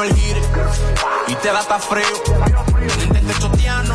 El 0.00 0.14
gire, 0.14 0.40
y 1.28 1.34
te 1.34 1.48
da 1.48 1.60
hasta 1.60 1.78
frío. 1.78 2.06
En 3.02 3.16
el 3.16 3.26
techo 3.26 3.50
tiano, 3.50 3.94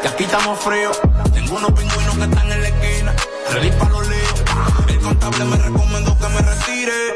que 0.00 0.08
aquí 0.08 0.24
estamos 0.24 0.58
fríos. 0.60 0.98
Tengo 1.34 1.56
unos 1.56 1.72
pingüinos 1.72 2.16
que 2.16 2.24
están 2.24 2.52
en 2.52 2.62
la 2.62 2.68
esquina, 2.68 3.14
Ready 3.52 3.70
pa' 3.72 3.88
los 3.90 4.08
líos. 4.08 4.37
El 4.88 4.98
contable 4.98 5.44
me 5.44 5.56
recomendó 5.56 6.18
que 6.18 6.28
me 6.28 6.40
retire. 6.40 7.08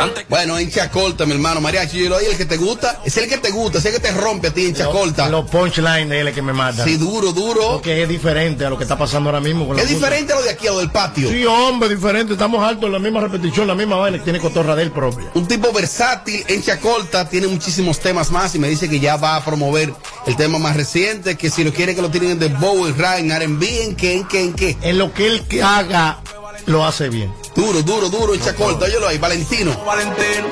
Antes 0.00 0.28
Bueno, 0.28 0.58
en 0.58 0.70
Chacolta, 0.70 1.26
mi 1.26 1.32
hermano 1.32 1.60
Mariachi, 1.60 2.04
yo 2.04 2.18
el 2.18 2.36
que 2.36 2.44
te 2.44 2.56
gusta, 2.56 3.00
es 3.04 3.16
el 3.16 3.28
que 3.28 3.38
te 3.38 3.50
gusta, 3.50 3.78
es 3.78 3.84
el 3.84 3.92
que 3.92 4.00
te 4.00 4.12
rompe 4.12 4.48
a 4.48 4.54
ti 4.54 4.66
en 4.66 4.74
Chacolta. 4.74 5.28
Los 5.28 5.50
punchlines 5.50 6.08
de 6.08 6.20
él 6.20 6.28
es 6.28 6.34
que 6.34 6.42
me 6.42 6.52
matan. 6.52 6.86
Sí, 6.86 6.96
duro, 6.96 7.32
duro. 7.32 7.72
Porque 7.72 8.02
es 8.02 8.08
diferente 8.08 8.64
a 8.64 8.70
lo 8.70 8.76
que 8.76 8.84
está 8.84 8.96
pasando 8.96 9.28
ahora 9.28 9.40
mismo. 9.40 9.66
Con 9.66 9.78
Es 9.78 9.88
diferente 9.88 10.32
a 10.32 10.36
lo 10.36 10.42
de 10.42 10.50
aquí, 10.50 10.66
a 10.66 10.70
lo 10.70 10.78
del 10.78 10.90
patio. 10.90 11.28
Sí, 11.28 11.44
hombre, 11.44 11.88
diferente. 11.88 12.32
Estamos 12.32 12.62
altos 12.66 12.86
en 12.86 12.92
la 12.92 12.98
misma 12.98 13.20
repetición, 13.20 13.66
la 13.66 13.74
misma 13.74 13.96
vaina. 13.96 14.22
Tiene 14.22 14.38
cotorra 14.38 14.74
de 14.74 14.84
él 14.84 14.90
propia. 14.90 15.30
Un 15.34 15.46
tipo 15.46 15.72
versátil 15.72 16.44
en 16.48 16.62
Chacolta, 16.62 17.28
tiene 17.28 17.48
muchísimos 17.48 17.98
temas 18.00 18.30
más 18.30 18.54
y 18.54 18.58
me 18.58 18.68
dice 18.68 18.88
que 18.88 19.00
ya 19.00 19.16
va 19.16 19.36
a 19.36 19.44
promover 19.44 19.92
el 20.26 20.36
tema 20.36 20.58
más 20.58 20.76
reciente, 20.76 21.36
que 21.36 21.50
si 21.50 21.64
lo 21.64 21.72
quiere 21.72 21.94
que 21.94 22.02
lo 22.02 22.10
tienen 22.10 22.32
en 22.32 22.38
The 22.38 22.48
Bow, 22.48 22.86
en 22.86 22.98
Rap, 22.98 23.18
en 23.18 23.30
R&B, 23.30 23.84
en 23.84 23.96
qué, 23.96 24.14
en 24.14 24.24
qué, 24.26 24.42
en 24.42 24.52
qué. 24.54 24.76
En 24.82 24.98
lo 24.98 25.12
que 25.12 25.26
él 25.26 25.46
que 25.46 25.62
haga, 25.62 26.20
lo 26.66 26.84
hace 26.84 27.08
bien. 27.08 27.32
Duro, 27.54 27.82
duro, 27.82 28.08
duro 28.08 28.34
en 28.34 28.40
Chacolta, 28.40 28.86
óyelo 28.86 29.08
ahí, 29.08 29.18
Valentino. 29.18 29.76
Valentín. 29.84 30.46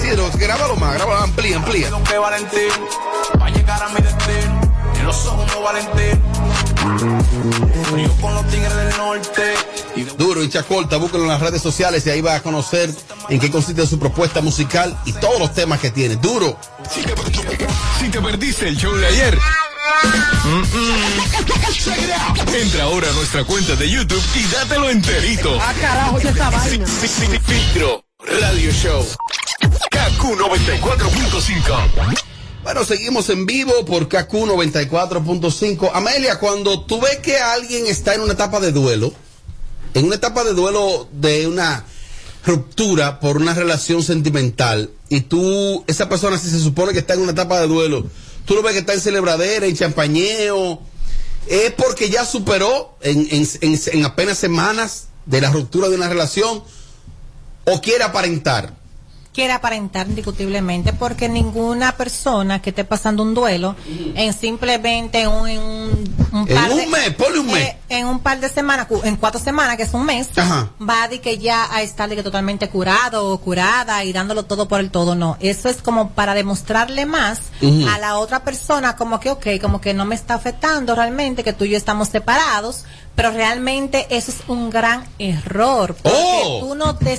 Sí, 0.00 0.08
no, 0.16 0.30
grábalo 0.38 0.76
más, 0.76 0.94
grábalo, 0.94 1.20
amplía, 1.20 1.56
amplía. 1.56 1.90
Que 2.08 2.18
Valentín 2.18 2.70
va 3.40 3.46
a 3.46 3.50
llegar 3.50 3.82
a 3.82 3.88
mi 3.88 4.00
destino. 4.00 4.74
En 4.98 5.06
los 5.06 5.26
ojos 5.26 5.46
no 5.52 5.62
Valentín. 5.62 6.22
Frío 7.90 8.10
con 8.20 8.34
los 8.34 8.46
tigres 8.48 8.74
del 8.74 8.96
norte. 8.96 9.54
Y 9.96 10.02
Duro 10.02 10.42
en 10.42 10.50
Chacolta, 10.50 10.96
búsquelo 10.96 11.24
en 11.24 11.30
las 11.30 11.40
redes 11.40 11.62
sociales 11.62 12.06
y 12.06 12.10
ahí 12.10 12.20
va 12.20 12.34
a 12.34 12.42
conocer 12.42 12.90
en 13.28 13.40
qué 13.40 13.50
consiste 13.50 13.86
su 13.86 13.98
propuesta 13.98 14.40
musical 14.40 14.96
y 15.04 15.12
todos 15.12 15.38
los 15.38 15.54
temas 15.54 15.80
que 15.80 15.90
tiene. 15.90 16.16
Duro. 16.16 16.56
Si 16.90 17.02
te, 17.02 17.14
si 18.00 18.08
te 18.10 18.20
perdiste 18.20 18.68
el 18.68 18.76
show 18.76 18.94
de 18.94 19.06
ayer. 19.06 19.38
Entra 22.54 22.84
ahora 22.84 23.08
a 23.10 23.12
nuestra 23.12 23.44
cuenta 23.44 23.74
de 23.76 23.90
YouTube 23.90 24.22
y 24.34 24.42
dátelo 24.52 24.90
enterito. 24.90 25.58
Ah, 25.60 25.74
carajo, 25.78 26.18
¿qué 26.18 26.28
esta 26.28 26.50
vaina? 26.50 26.86
Filtro 26.86 28.04
Radio 28.18 28.72
Show. 28.72 29.04
KQ 29.90 30.22
94.5. 30.38 32.24
Bueno, 32.62 32.84
seguimos 32.84 33.28
en 33.28 33.44
vivo 33.44 33.84
por 33.84 34.08
KQ 34.08 34.32
94.5. 34.32 35.90
Amelia, 35.92 36.38
cuando 36.38 36.82
tú 36.84 37.00
ves 37.00 37.18
que 37.18 37.36
alguien 37.36 37.86
está 37.86 38.14
en 38.14 38.22
una 38.22 38.32
etapa 38.32 38.60
de 38.60 38.72
duelo, 38.72 39.12
en 39.92 40.06
una 40.06 40.14
etapa 40.14 40.44
de 40.44 40.54
duelo 40.54 41.08
de 41.12 41.46
una 41.46 41.84
ruptura 42.46 43.20
por 43.20 43.36
una 43.36 43.52
relación 43.52 44.02
sentimental, 44.02 44.90
y 45.10 45.20
tú, 45.22 45.84
esa 45.86 46.08
persona 46.08 46.38
si 46.38 46.48
se 46.48 46.60
supone 46.60 46.92
que 46.92 47.00
está 47.00 47.14
en 47.14 47.20
una 47.20 47.32
etapa 47.32 47.60
de 47.60 47.66
duelo, 47.66 48.06
tú 48.44 48.54
lo 48.54 48.62
ves 48.62 48.72
que 48.72 48.78
está 48.80 48.92
en 48.94 49.00
celebradera, 49.00 49.66
en 49.66 49.76
champañeo, 49.76 50.80
es 51.46 51.72
porque 51.72 52.08
ya 52.10 52.24
superó 52.24 52.96
en, 53.02 53.26
en- 53.30 53.48
en- 53.60 53.80
en 53.92 54.04
apenas 54.04 54.38
semanas 54.38 55.08
de 55.26 55.40
la 55.40 55.50
ruptura 55.50 55.88
de 55.88 55.96
una 55.96 56.08
relación, 56.08 56.62
o 57.64 57.80
quiere 57.80 58.04
aparentar. 58.04 58.74
Quiere 59.34 59.52
aparentar 59.52 60.06
indiscutiblemente 60.08 60.92
porque 60.92 61.28
ninguna 61.28 61.92
persona 61.96 62.62
que 62.62 62.70
esté 62.70 62.84
pasando 62.84 63.22
un 63.24 63.34
duelo 63.34 63.74
en 64.14 64.32
simplemente 64.32 65.26
un, 65.26 65.48
en 65.48 65.60
un, 65.60 66.14
un 66.32 66.48
En 66.48 66.54
par 66.54 66.70
un 66.70 66.76
de, 66.78 66.86
mes, 66.86 67.10
ponle 67.14 67.40
un 67.40 67.46
mes. 67.48 67.56
eh, 67.64 67.76
en 67.88 68.06
un 68.06 68.20
par 68.20 68.38
de 68.38 68.48
semanas, 68.48 68.86
en 69.02 69.16
cuatro 69.16 69.40
semanas, 69.40 69.76
que 69.76 69.82
es 69.82 69.92
un 69.92 70.06
mes, 70.06 70.28
Ajá. 70.36 70.70
va 70.80 71.08
decir 71.08 71.20
que 71.20 71.38
ya 71.38 71.66
a 71.74 71.82
estar 71.82 72.08
de 72.08 72.14
que 72.14 72.22
totalmente 72.22 72.68
curado 72.68 73.28
o 73.32 73.38
curada 73.38 74.04
y 74.04 74.12
dándolo 74.12 74.44
todo 74.44 74.68
por 74.68 74.78
el 74.78 74.90
todo. 74.92 75.16
No, 75.16 75.36
eso 75.40 75.68
es 75.68 75.82
como 75.82 76.10
para 76.10 76.34
demostrarle 76.34 77.04
más 77.04 77.40
a 77.92 77.98
la 77.98 78.18
otra 78.18 78.44
persona 78.44 78.94
como 78.96 79.18
que, 79.18 79.30
ok, 79.30 79.46
como 79.60 79.80
que 79.80 79.94
no 79.94 80.04
me 80.04 80.14
está 80.14 80.34
afectando 80.34 80.94
realmente, 80.94 81.42
que 81.42 81.52
tú 81.52 81.64
y 81.64 81.70
yo 81.70 81.76
estamos 81.76 82.08
separados, 82.08 82.84
pero 83.16 83.32
realmente 83.32 84.06
eso 84.10 84.30
es 84.30 84.38
un 84.46 84.70
gran 84.70 85.04
error. 85.18 85.96
Porque 86.00 86.18
Oh. 86.44 86.60
tú 86.60 86.74
no 86.76 86.94
te... 86.96 87.18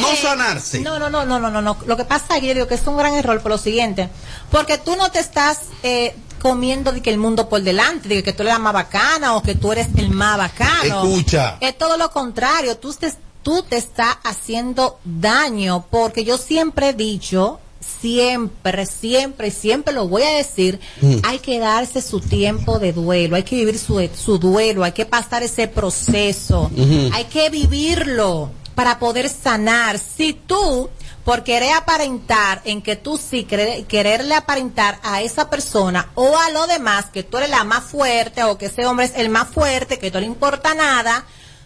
No 0.00 0.16
sanarse. 0.16 0.80
No, 0.80 0.98
no, 0.98 1.10
no, 1.10 1.24
no, 1.24 1.38
no, 1.40 1.50
no, 1.50 1.60
no. 1.62 1.76
Lo 1.86 1.96
que 1.96 2.04
pasa 2.04 2.36
es 2.36 2.40
que 2.40 2.48
yo 2.48 2.54
digo 2.54 2.66
que 2.66 2.74
es 2.76 2.86
un 2.86 2.96
gran 2.96 3.14
error 3.14 3.40
por 3.42 3.50
lo 3.52 3.58
siguiente. 3.58 4.08
Porque 4.50 4.78
tú 4.78 4.94
no 4.96 5.10
te 5.10 5.18
estás 5.18 5.58
eh, 5.82 6.14
comiendo 6.40 6.92
de 6.92 7.02
que 7.02 7.10
el 7.10 7.18
mundo 7.18 7.48
por 7.48 7.62
delante, 7.62 8.08
de 8.08 8.22
que 8.22 8.32
tú 8.32 8.42
eres 8.42 8.54
la 8.54 8.58
más 8.60 8.72
bacana 8.74 9.34
o 9.36 9.42
que 9.42 9.54
tú 9.54 9.72
eres 9.72 9.88
el 9.96 10.10
más 10.10 10.38
bacano. 10.38 11.02
Escucha. 11.04 11.56
Es 11.60 11.76
todo 11.76 11.96
lo 11.96 12.10
contrario. 12.10 12.76
Tú 12.76 12.92
te, 12.94 13.12
tú 13.42 13.62
te 13.62 13.76
estás 13.76 14.16
haciendo 14.24 14.98
daño 15.04 15.84
porque 15.90 16.24
yo 16.24 16.38
siempre 16.38 16.90
he 16.90 16.92
dicho, 16.92 17.58
siempre, 18.00 18.86
siempre, 18.86 19.50
siempre 19.50 19.92
lo 19.94 20.06
voy 20.08 20.22
a 20.22 20.30
decir, 20.36 20.78
Mm. 21.00 21.16
hay 21.24 21.38
que 21.40 21.58
darse 21.58 22.00
su 22.02 22.20
tiempo 22.20 22.78
de 22.78 22.92
duelo, 22.92 23.36
hay 23.36 23.42
que 23.42 23.56
vivir 23.56 23.78
su, 23.78 24.08
su 24.16 24.38
duelo, 24.38 24.84
hay 24.84 24.92
que 24.92 25.06
pasar 25.06 25.42
ese 25.42 25.66
proceso, 25.68 26.70
hay 27.12 27.24
que 27.24 27.50
vivirlo 27.50 28.50
para 28.74 28.98
poder 28.98 29.28
sanar. 29.28 29.98
Si 29.98 30.32
tú, 30.32 30.88
por 31.24 31.44
querer 31.44 31.72
aparentar 31.74 32.60
en 32.64 32.82
que 32.82 32.96
tú 32.96 33.16
sí, 33.18 33.44
querer- 33.44 33.86
quererle 33.86 34.34
aparentar 34.34 34.98
a 35.02 35.22
esa 35.22 35.48
persona 35.50 36.10
o 36.14 36.36
a 36.38 36.50
lo 36.50 36.66
demás, 36.66 37.06
que 37.12 37.22
tú 37.22 37.36
eres 37.38 37.50
la 37.50 37.64
más 37.64 37.84
fuerte 37.84 38.42
o 38.44 38.58
que 38.58 38.66
ese 38.66 38.86
hombre 38.86 39.06
es 39.06 39.12
el 39.16 39.28
más 39.28 39.48
fuerte, 39.48 39.98
que 39.98 40.10
no 40.10 40.20
le 40.20 40.26
importa 40.26 40.74
nada, 40.74 41.24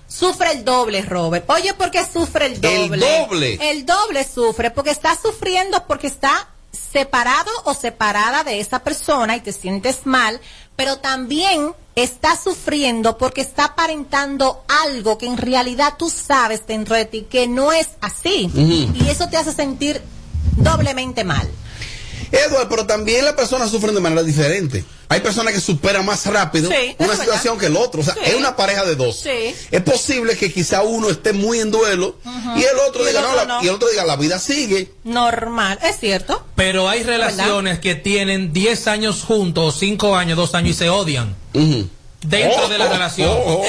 sufre 0.08 0.52
el 0.52 0.64
doble, 0.64 1.02
Robert. 1.02 1.48
Oye, 1.50 1.74
¿por 1.74 1.90
qué 1.90 2.04
sufre 2.04 2.46
el 2.46 2.52
El 2.54 2.60
doble? 2.88 3.20
doble. 3.26 3.70
El 3.70 3.86
doble 3.86 4.24
sufre 4.24 4.70
porque 4.70 4.90
está 4.90 5.16
sufriendo 5.16 5.84
porque 5.86 6.06
está 6.06 6.48
separado 6.92 7.50
o 7.64 7.74
separada 7.74 8.44
de 8.44 8.60
esa 8.60 8.80
persona 8.80 9.36
y 9.36 9.40
te 9.40 9.52
sientes 9.52 10.00
mal, 10.04 10.40
pero 10.76 10.98
también 10.98 11.72
está 11.96 12.36
sufriendo 12.36 13.16
porque 13.16 13.40
está 13.40 13.64
aparentando 13.64 14.62
algo 14.68 15.16
que 15.18 15.26
en 15.26 15.38
realidad 15.38 15.94
tú 15.98 16.10
sabes 16.10 16.66
dentro 16.66 16.94
de 16.94 17.06
ti 17.06 17.26
que 17.28 17.48
no 17.48 17.72
es 17.72 17.88
así. 18.00 18.50
Y 18.54 19.08
eso 19.08 19.28
te 19.28 19.38
hace 19.38 19.52
sentir 19.52 20.00
doblemente 20.56 21.24
mal. 21.24 21.50
Edward, 22.32 22.68
pero 22.68 22.86
también 22.86 23.24
las 23.24 23.34
personas 23.34 23.70
sufren 23.70 23.94
de 23.94 24.00
manera 24.00 24.22
diferente. 24.22 24.84
Hay 25.08 25.20
personas 25.20 25.54
que 25.54 25.60
superan 25.60 26.04
más 26.04 26.26
rápido 26.26 26.68
Sí, 26.68 26.96
una 26.98 27.14
situación 27.16 27.58
que 27.58 27.66
el 27.66 27.76
otro. 27.76 28.00
O 28.00 28.04
sea, 28.04 28.14
Sí. 28.14 28.20
es 28.24 28.34
una 28.34 28.56
pareja 28.56 28.84
de 28.84 28.96
dos. 28.96 29.20
Sí. 29.20 29.54
Es 29.70 29.80
posible 29.82 30.36
que 30.36 30.52
quizá 30.52 30.82
uno 30.82 31.08
esté 31.10 31.32
muy 31.32 31.60
en 31.60 31.70
duelo 31.70 32.16
y 32.56 32.62
el 32.64 32.78
otro 32.88 33.02
Y 33.04 33.06
el 33.06 33.08
diga, 33.12 33.20
no, 33.22 33.28
otro 33.28 33.36
la- 33.36 33.44
no. 33.58 33.64
y 33.64 33.68
el 33.68 33.74
otro 33.74 33.88
diga, 33.88 34.04
la 34.04 34.16
vida 34.16 34.38
sigue. 34.40 34.92
Normal, 35.04 35.78
es 35.82 35.98
cierto. 36.00 36.44
Pero 36.56 36.88
hay 36.88 37.04
relaciones 37.04 37.78
que 37.78 37.94
tienen 37.94 38.52
10 38.52 38.88
años 38.88 39.22
juntos, 39.22 39.76
5 39.78 40.16
años, 40.16 40.36
2 40.36 40.54
años 40.54 40.70
y 40.72 40.74
se 40.74 40.90
odian. 40.90 41.36
Dentro 42.28 42.64
Oh, 42.64 42.68
de 42.68 42.78
la 42.78 42.86
oh, 42.86 42.92
relación. 42.92 43.30
oh, 43.30 43.64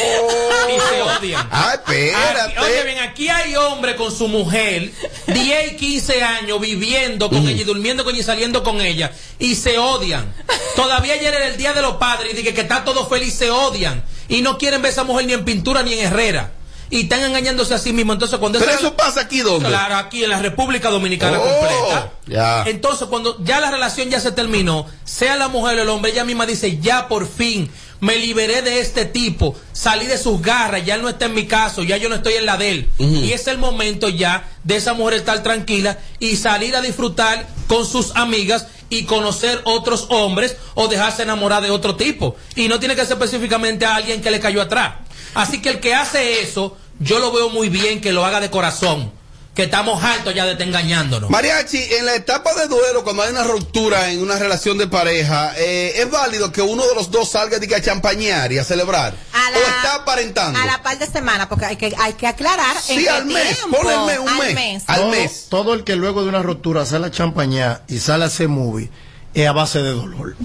Y 0.69 0.79
se 0.79 1.01
odian. 1.01 1.47
Ah, 1.51 1.73
espérate. 1.75 2.59
Oye, 2.59 2.83
bien, 2.83 2.99
aquí 2.99 3.29
hay 3.29 3.55
hombre 3.55 3.95
con 3.95 4.11
su 4.11 4.27
mujer, 4.27 4.91
10 5.27 5.73
y 5.73 5.75
15 5.75 6.23
años 6.23 6.59
viviendo 6.59 7.29
con 7.29 7.47
ella 7.47 7.61
y 7.61 7.63
durmiendo 7.63 8.03
con 8.03 8.13
ella 8.13 8.21
y 8.21 8.25
saliendo 8.25 8.63
con 8.63 8.81
ella, 8.81 9.11
y 9.39 9.55
se 9.55 9.77
odian. 9.77 10.33
Todavía 10.75 11.13
ayer 11.13 11.33
era 11.33 11.47
el 11.47 11.57
día 11.57 11.73
de 11.73 11.81
los 11.81 11.95
padres 11.97 12.33
y 12.33 12.35
dije 12.37 12.53
que 12.53 12.61
está 12.61 12.83
todo 12.83 13.05
feliz, 13.07 13.33
se 13.33 13.49
odian. 13.51 14.03
Y 14.27 14.41
no 14.41 14.57
quieren 14.57 14.81
ver 14.81 14.89
a 14.89 14.91
esa 14.93 15.03
mujer 15.03 15.25
ni 15.25 15.33
en 15.33 15.45
pintura 15.45 15.83
ni 15.83 15.93
en 15.93 16.05
herrera. 16.07 16.51
Y 16.89 17.01
están 17.01 17.21
engañándose 17.21 17.73
a 17.73 17.79
sí 17.79 17.91
mismos. 17.91 18.13
Entonces, 18.15 18.39
cuando 18.39 18.59
Pero 18.59 18.71
eso 18.71 18.95
pasa 18.95 19.19
aquí, 19.21 19.39
¿dónde? 19.41 19.67
Claro, 19.67 19.95
aquí 19.97 20.23
en 20.23 20.29
la 20.29 20.39
República 20.39 20.89
Dominicana 20.89 21.37
Oh, 21.37 21.43
completa. 21.43 22.11
ya. 22.27 22.63
Entonces, 22.65 23.07
cuando 23.09 23.37
ya 23.43 23.59
la 23.59 23.71
relación 23.71 24.09
ya 24.09 24.21
se 24.21 24.31
terminó, 24.31 24.85
sea 25.03 25.35
la 25.35 25.49
mujer 25.49 25.77
o 25.79 25.81
el 25.81 25.89
hombre, 25.89 26.11
ella 26.11 26.23
misma 26.23 26.45
dice, 26.45 26.77
ya 26.79 27.09
por 27.09 27.27
fin 27.27 27.69
me 27.99 28.17
liberé 28.17 28.61
de 28.61 28.79
este 28.79 29.05
tipo, 29.05 29.55
salí 29.73 30.05
de 30.05 30.17
sus 30.17 30.41
garras, 30.41 30.85
ya 30.85 30.95
él 30.95 31.01
no 31.01 31.09
está 31.09 31.25
en 31.25 31.33
mi 31.33 31.45
caso, 31.47 31.83
ya 31.83 31.97
yo 31.97 32.09
no 32.09 32.15
estoy 32.15 32.33
en 32.33 32.45
la 32.45 32.57
de 32.57 32.71
él. 32.71 32.89
Y 32.99 33.31
es 33.31 33.47
el 33.47 33.57
momento 33.57 34.09
ya 34.09 34.49
de 34.63 34.75
esa 34.75 34.93
mujer 34.93 35.15
estar 35.15 35.41
tranquila 35.43 35.97
y 36.19 36.35
salir 36.35 36.75
a 36.75 36.81
disfrutar 36.81 37.47
con 37.67 37.85
sus 37.85 38.15
amigas 38.15 38.67
y 38.89 39.03
conocer 39.03 39.61
otros 39.65 40.07
hombres 40.09 40.55
o 40.75 40.87
dejarse 40.87 41.23
enamorar 41.23 41.61
de 41.63 41.71
otro 41.71 41.95
tipo. 41.95 42.35
Y 42.55 42.67
no 42.67 42.79
tiene 42.79 42.95
que 42.95 43.05
ser 43.05 43.13
específicamente 43.13 43.85
a 43.85 43.95
alguien 43.95 44.21
que 44.21 44.31
le 44.31 44.39
cayó 44.39 44.61
atrás. 44.61 44.95
Así 45.33 45.61
que 45.61 45.69
el 45.69 45.79
que 45.79 45.93
hace 45.93 46.41
eso, 46.41 46.77
yo 46.99 47.19
lo 47.19 47.31
veo 47.31 47.49
muy 47.49 47.69
bien 47.69 48.01
que 48.01 48.13
lo 48.13 48.25
haga 48.25 48.39
de 48.39 48.49
corazón. 48.49 49.11
Que 49.57 49.63
estamos 49.63 50.03
hartos 50.03 50.35
ya 50.35 50.45
de 50.45 50.51
estar 50.51 50.67
engañándonos. 50.67 51.31
Mariachi, 51.31 51.81
en 51.95 52.05
la 52.05 52.13
etapa 52.13 52.53
de 52.53 52.67
duelo, 52.67 53.03
cuando 53.03 53.23
hay 53.23 53.31
una 53.31 53.43
ruptura 53.43 54.11
en 54.11 54.21
una 54.21 54.37
relación 54.37 54.77
de 54.77 54.85
pareja, 54.85 55.51
eh, 55.57 55.93
¿es 55.95 56.11
válido 56.11 56.51
que 56.51 56.61
uno 56.61 56.85
de 56.87 56.93
los 56.93 57.09
dos 57.09 57.31
salga 57.31 57.57
de 57.57 57.67
que 57.67 57.73
a 57.73 57.81
champañear 57.81 58.51
y 58.53 58.59
a 58.59 58.63
celebrar? 58.63 59.15
A 59.33 59.49
la- 59.49 59.57
¿O 59.57 59.61
está 59.61 59.95
aparentando? 59.95 60.59
A 60.59 60.65
la 60.65 60.83
par 60.83 60.99
de 60.99 61.07
semana, 61.07 61.49
porque 61.49 61.65
hay 61.65 61.75
que, 61.75 61.91
hay 61.99 62.13
que 62.13 62.27
aclarar. 62.27 62.77
Sí, 62.79 62.93
en 62.93 62.99
qué 62.99 63.09
al 63.09 63.25
mes, 63.25 63.57
tiempo. 63.57 63.77
ponle 63.77 63.93
el 63.95 64.01
mes, 64.05 64.19
un 64.19 64.29
Al 64.29 64.53
mes. 64.53 64.83
Al 64.85 64.95
todo, 65.01 65.09
mes. 65.09 65.45
todo 65.49 65.73
el 65.73 65.83
que 65.83 65.95
luego 65.95 66.21
de 66.21 66.29
una 66.29 66.43
ruptura 66.43 66.85
sale 66.85 67.07
a 67.07 67.11
champañar 67.11 67.83
y 67.87 67.97
sale 67.97 68.25
a 68.25 68.27
hacer 68.27 68.49
movie 68.49 68.91
es 69.33 69.47
a 69.47 69.53
base 69.53 69.79
de 69.81 69.89
dolor. 69.89 70.35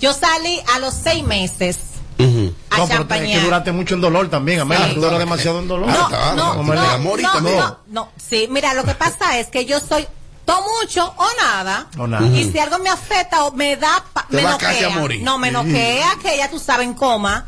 Yo 0.00 0.14
salí 0.14 0.58
a 0.74 0.78
los 0.78 0.94
seis 0.94 1.22
meses 1.24 1.76
a 2.70 2.78
No, 2.78 2.86
pero 2.86 2.98
champañar. 3.00 3.38
que 3.38 3.44
duraste 3.44 3.72
mucho 3.72 3.94
en 3.94 4.00
dolor 4.00 4.28
también, 4.30 4.60
Amelia. 4.60 4.88
Sí. 4.88 4.94
Tú 4.94 5.00
duras 5.00 5.18
demasiado 5.18 5.58
en 5.60 5.68
dolor. 5.68 5.88
No, 5.88 6.08
no, 6.08 6.34
no, 6.34 6.62
no, 6.64 6.74
no, 7.16 7.40
no, 7.40 7.78
no. 7.88 8.08
Sí, 8.28 8.46
mira, 8.50 8.74
lo 8.74 8.84
que 8.84 8.94
pasa 8.94 9.38
es 9.38 9.48
que 9.48 9.64
yo 9.64 9.80
soy 9.80 10.06
todo 10.44 10.62
mucho 10.80 11.14
o 11.16 11.26
nada. 11.40 11.86
O 11.98 12.06
nada. 12.06 12.26
Y 12.26 12.50
si 12.50 12.58
algo 12.58 12.78
me 12.78 12.88
afecta 12.90 13.44
o 13.44 13.52
me 13.52 13.76
da, 13.76 14.04
pa- 14.12 14.26
Te 14.28 14.36
me 14.36 14.42
noquea. 14.42 14.90
No, 15.22 15.38
me 15.38 15.50
noquea, 15.50 16.16
que 16.22 16.36
ya 16.36 16.50
tú 16.50 16.58
sabes 16.58 16.86
en 16.86 16.94
coma. 16.94 17.46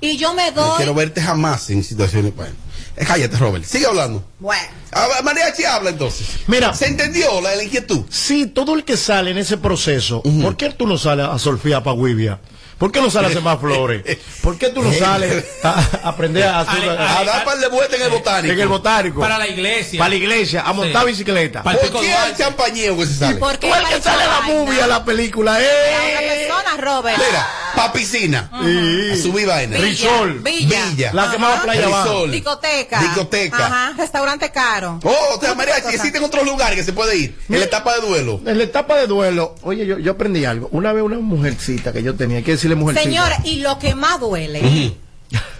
Y 0.00 0.16
yo 0.18 0.34
me 0.34 0.50
doy. 0.52 0.68
No 0.68 0.76
quiero 0.76 0.94
verte 0.94 1.22
jamás 1.22 1.70
en 1.70 1.82
situaciones. 1.82 2.34
Bueno, 2.36 2.52
eh, 2.96 3.04
cállate, 3.06 3.36
Robert. 3.38 3.64
Sigue 3.64 3.86
hablando. 3.86 4.22
Bueno. 4.38 4.62
Ah, 4.92 5.06
Mariachi 5.24 5.64
habla 5.64 5.90
entonces. 5.90 6.26
Mira. 6.46 6.74
¿Se 6.74 6.86
entendió 6.86 7.40
la, 7.40 7.54
la 7.56 7.62
inquietud? 7.64 8.02
Sí, 8.10 8.46
todo 8.46 8.74
el 8.74 8.84
que 8.84 8.96
sale 8.98 9.30
en 9.30 9.38
ese 9.38 9.56
proceso, 9.56 10.22
¿por 10.42 10.56
qué 10.56 10.70
tú 10.70 10.86
no 10.86 10.98
sales 10.98 11.26
a 11.26 11.38
Solfía 11.38 11.82
Paguivia? 11.82 12.38
¿Por 12.78 12.90
qué 12.92 13.00
no 13.00 13.10
sales 13.10 13.30
a 13.30 13.34
sembrar 13.34 13.58
flores? 13.60 14.02
¿Por 14.42 14.58
qué 14.58 14.68
tú 14.70 14.82
no 14.82 14.92
sales 14.92 15.44
a, 15.62 15.70
a 16.04 16.08
aprender 16.08 16.44
a, 16.44 16.60
hacer- 16.60 16.88
A 16.90 17.24
dar 17.24 17.44
par 17.44 17.58
de 17.58 17.68
vueltas 17.68 17.98
en 17.98 18.04
el 18.06 18.10
botánico. 18.10 18.52
En 18.54 18.60
el 18.60 18.68
botánico. 18.68 19.20
Para 19.20 19.38
la 19.38 19.46
iglesia. 19.48 19.98
Para 19.98 20.10
la 20.10 20.14
iglesia, 20.16 20.62
a 20.66 20.72
montar 20.72 21.02
Sí. 21.04 21.08
bicicleta. 21.10 21.62
¿Por 21.62 21.78
qué 21.78 22.14
el 22.28 22.36
champañeo 22.36 22.96
que 22.96 23.06
se 23.06 23.14
sale? 23.14 23.36
¿Por 23.36 23.58
qué 23.58 23.68
que 23.70 24.00
sale 24.00 24.24
la 24.26 24.40
movie 24.42 24.80
a 24.82 24.86
la 24.86 25.04
película, 25.04 25.54
A 25.54 25.58
una 25.58 25.64
¡eh! 25.64 26.46
persona, 26.48 26.76
Robert. 26.80 27.18
Mira, 27.18 27.46
pa' 27.76 27.92
piscina. 27.92 28.50
A 28.52 29.16
subir 29.16 29.46
vaina. 29.46 29.78
Villa, 29.78 29.88
Risol. 29.88 30.38
Villa. 30.40 30.84
Villa. 30.90 31.10
La 31.12 31.30
que 31.30 31.38
más 31.38 31.60
playa. 31.60 31.86
Risol. 31.86 32.30
Discoteca. 32.30 33.00
Discoteca. 33.00 33.66
Ajá, 33.66 33.92
restaurante 33.96 34.50
caro. 34.50 35.00
Oh, 35.02 35.36
o 35.36 35.40
sea, 35.40 35.54
Mariachi, 35.54 35.94
existen 35.94 36.22
otros 36.24 36.44
lugares 36.44 36.76
que 36.76 36.84
se 36.84 36.92
puede 36.92 37.16
ir. 37.16 37.38
En 37.48 37.58
la 37.60 37.64
etapa 37.66 37.94
de 37.94 38.00
duelo. 38.06 38.40
En 38.46 38.58
la 38.58 38.64
etapa 38.64 38.96
de 38.96 39.06
duelo, 39.06 39.54
oye, 39.62 39.86
yo, 39.86 39.98
yo 39.98 40.12
aprendí 40.12 40.44
algo. 40.44 40.68
Una 40.72 40.92
vez 40.92 41.02
una 41.02 41.18
mujercita 41.18 41.92
que 41.92 42.02
yo 42.02 42.14
tenía, 42.14 42.42
que 42.42 42.56
decirle. 42.68 43.02
Señores, 43.02 43.38
y 43.44 43.56
lo 43.60 43.78
que 43.78 43.94
más 43.94 44.20
duele, 44.20 44.94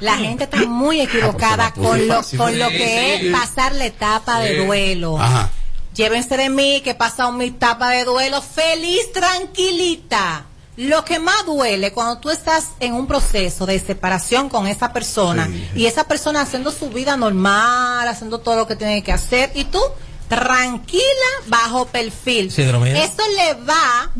la 0.00 0.16
gente 0.16 0.44
está 0.44 0.64
muy 0.66 1.00
equivocada 1.00 1.66
Ah, 1.66 1.72
pues, 1.74 1.88
con 1.88 2.08
lo, 2.08 2.14
fácil. 2.16 2.38
con 2.38 2.58
lo 2.58 2.68
Sí, 2.70 2.76
que 2.76 3.18
sí. 3.20 3.26
es 3.26 3.32
pasar 3.32 3.74
la 3.74 3.86
etapa 3.86 4.40
de 4.40 4.64
duelo. 4.64 5.18
Ajá. 5.18 5.50
Llévense 5.94 6.36
de 6.36 6.50
mí 6.50 6.80
que 6.82 6.90
he 6.90 6.94
pasado 6.94 7.30
mi 7.32 7.46
etapa 7.46 7.90
de 7.90 8.04
duelo 8.04 8.42
feliz, 8.42 9.12
tranquilita. 9.12 10.46
Lo 10.76 11.04
que 11.04 11.20
más 11.20 11.46
duele 11.46 11.92
cuando 11.92 12.18
tú 12.18 12.30
estás 12.30 12.70
en 12.80 12.94
un 12.94 13.06
proceso 13.06 13.64
de 13.64 13.78
separación 13.78 14.48
con 14.48 14.66
esa 14.66 14.92
persona 14.92 15.48
y 15.76 15.86
esa 15.86 16.02
persona 16.04 16.40
haciendo 16.40 16.72
su 16.72 16.90
vida 16.90 17.16
normal, 17.16 18.08
haciendo 18.08 18.38
todo 18.40 18.56
lo 18.56 18.66
que 18.66 18.74
tiene 18.74 19.04
que 19.04 19.12
hacer 19.12 19.52
y 19.54 19.64
tú 19.66 19.78
tranquila 20.28 21.02
bajo 21.46 21.86
perfil. 21.86 22.48
Eso 22.48 23.22
le 23.36 23.54
va 23.64 24.10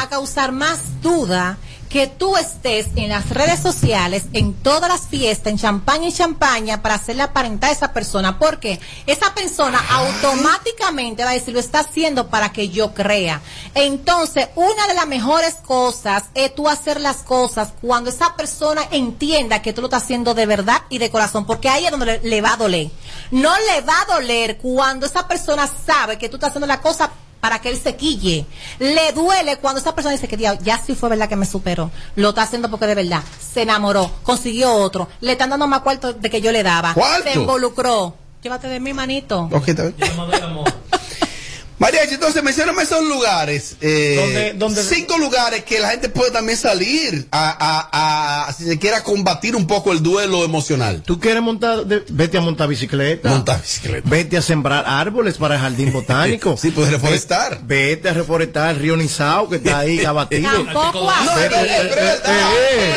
a 0.00 0.08
causar 0.08 0.52
más 0.52 0.78
duda 1.02 1.58
que 1.90 2.06
tú 2.06 2.36
estés 2.36 2.86
en 2.94 3.08
las 3.08 3.28
redes 3.30 3.58
sociales, 3.58 4.26
en 4.32 4.54
todas 4.54 4.88
las 4.88 5.08
fiestas, 5.08 5.48
en 5.48 5.58
champaña 5.58 6.08
y 6.08 6.12
champaña, 6.12 6.82
para 6.82 6.94
hacerle 6.94 7.24
aparentar 7.24 7.70
a 7.70 7.72
esa 7.72 7.92
persona. 7.92 8.38
Porque 8.38 8.78
esa 9.06 9.34
persona 9.34 9.82
automáticamente 9.90 11.24
va 11.24 11.30
a 11.30 11.34
decir, 11.34 11.52
lo 11.52 11.58
está 11.58 11.80
haciendo 11.80 12.28
para 12.28 12.52
que 12.52 12.68
yo 12.68 12.94
crea. 12.94 13.42
Entonces, 13.74 14.48
una 14.54 14.86
de 14.86 14.94
las 14.94 15.08
mejores 15.08 15.56
cosas 15.56 16.24
es 16.34 16.54
tú 16.54 16.68
hacer 16.68 17.00
las 17.00 17.18
cosas 17.18 17.72
cuando 17.80 18.08
esa 18.08 18.36
persona 18.36 18.82
entienda 18.92 19.60
que 19.60 19.72
tú 19.72 19.80
lo 19.80 19.88
estás 19.88 20.04
haciendo 20.04 20.32
de 20.34 20.46
verdad 20.46 20.82
y 20.90 20.98
de 20.98 21.10
corazón, 21.10 21.44
porque 21.44 21.68
ahí 21.68 21.86
es 21.86 21.90
donde 21.90 22.20
le, 22.22 22.40
va 22.40 22.52
a 22.52 22.56
doler. 22.56 22.88
No 23.32 23.52
le 23.52 23.80
va 23.80 24.00
a 24.00 24.14
doler 24.14 24.58
cuando 24.58 25.06
esa 25.06 25.26
persona 25.26 25.66
sabe 25.66 26.18
que 26.18 26.28
tú 26.28 26.36
estás 26.36 26.50
haciendo 26.50 26.68
la 26.68 26.80
cosa 26.80 27.10
para 27.40 27.58
que 27.60 27.70
él 27.70 27.78
se 27.78 27.96
quille. 27.96 28.46
Le 28.78 29.12
duele 29.12 29.56
cuando 29.56 29.80
esa 29.80 29.94
persona 29.94 30.14
dice 30.14 30.28
que 30.28 30.36
"Diablo, 30.36 30.60
ya 30.62 30.78
sí 30.78 30.94
fue 30.94 31.08
verdad 31.08 31.28
que 31.28 31.36
me 31.36 31.46
superó. 31.46 31.90
Lo 32.16 32.30
está 32.30 32.42
haciendo 32.42 32.70
porque 32.70 32.86
de 32.86 32.94
verdad 32.94 33.22
se 33.40 33.62
enamoró, 33.62 34.10
consiguió 34.22 34.72
otro, 34.74 35.08
le 35.20 35.32
están 35.32 35.50
dando 35.50 35.66
más 35.66 35.80
cuarto 35.80 36.12
de 36.12 36.30
que 36.30 36.40
yo 36.40 36.52
le 36.52 36.62
daba. 36.62 36.94
¿Cuarto? 36.94 37.24
Se 37.30 37.38
involucró. 37.38 38.14
Llévate 38.42 38.68
de 38.68 38.80
mi 38.80 38.92
manito. 38.94 39.48
Ok, 39.52 39.68
está 39.68 39.82
bien. 39.84 39.94
Mariachi, 41.80 42.14
entonces 42.14 42.42
mencioname 42.42 42.82
esos 42.82 43.02
lugares. 43.02 43.76
Eh, 43.80 44.52
¿Dónde. 44.54 44.82
Cinco 44.82 45.16
lugares 45.16 45.64
que 45.64 45.80
la 45.80 45.88
gente 45.88 46.10
puede 46.10 46.30
también 46.30 46.58
salir 46.58 47.26
a, 47.32 48.54
si 48.56 48.64
se 48.66 48.78
quiera 48.78 49.02
combatir 49.02 49.56
un 49.56 49.66
poco 49.66 49.90
el 49.92 50.02
duelo 50.02 50.44
emocional. 50.44 51.02
Tú 51.02 51.18
quieres 51.18 51.42
montar, 51.42 51.86
vete 51.86 52.36
a 52.36 52.42
montar 52.42 52.68
bicicleta. 52.68 53.42
Bicicleta. 53.62 54.10
Vete 54.10 54.36
a 54.36 54.42
sembrar 54.42 54.84
árboles 54.86 55.38
para 55.38 55.54
el 55.54 55.62
jardín 55.62 55.90
botánico. 55.94 56.54
sí, 56.58 56.70
pues 56.70 56.90
reforestar. 56.90 57.60
Vete, 57.62 58.10
a 58.10 58.12
reforestar 58.12 58.74
el 58.74 58.76
río 58.76 58.94
Nizao 58.98 59.48
que 59.48 59.56
está 59.56 59.78
ahí 59.78 60.04
abatido. 60.04 60.50
Tampoco 60.50 61.10
no, 61.24 61.34
vete, 61.34 61.60
eh, 61.62 62.20
eh, 62.26 62.94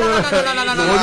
no. 0.00 0.20
No, 0.20 0.42
no, 0.42 0.54
no, 0.54 0.64
no, 0.64 0.74
no. 0.74 0.84
No. 0.84 0.94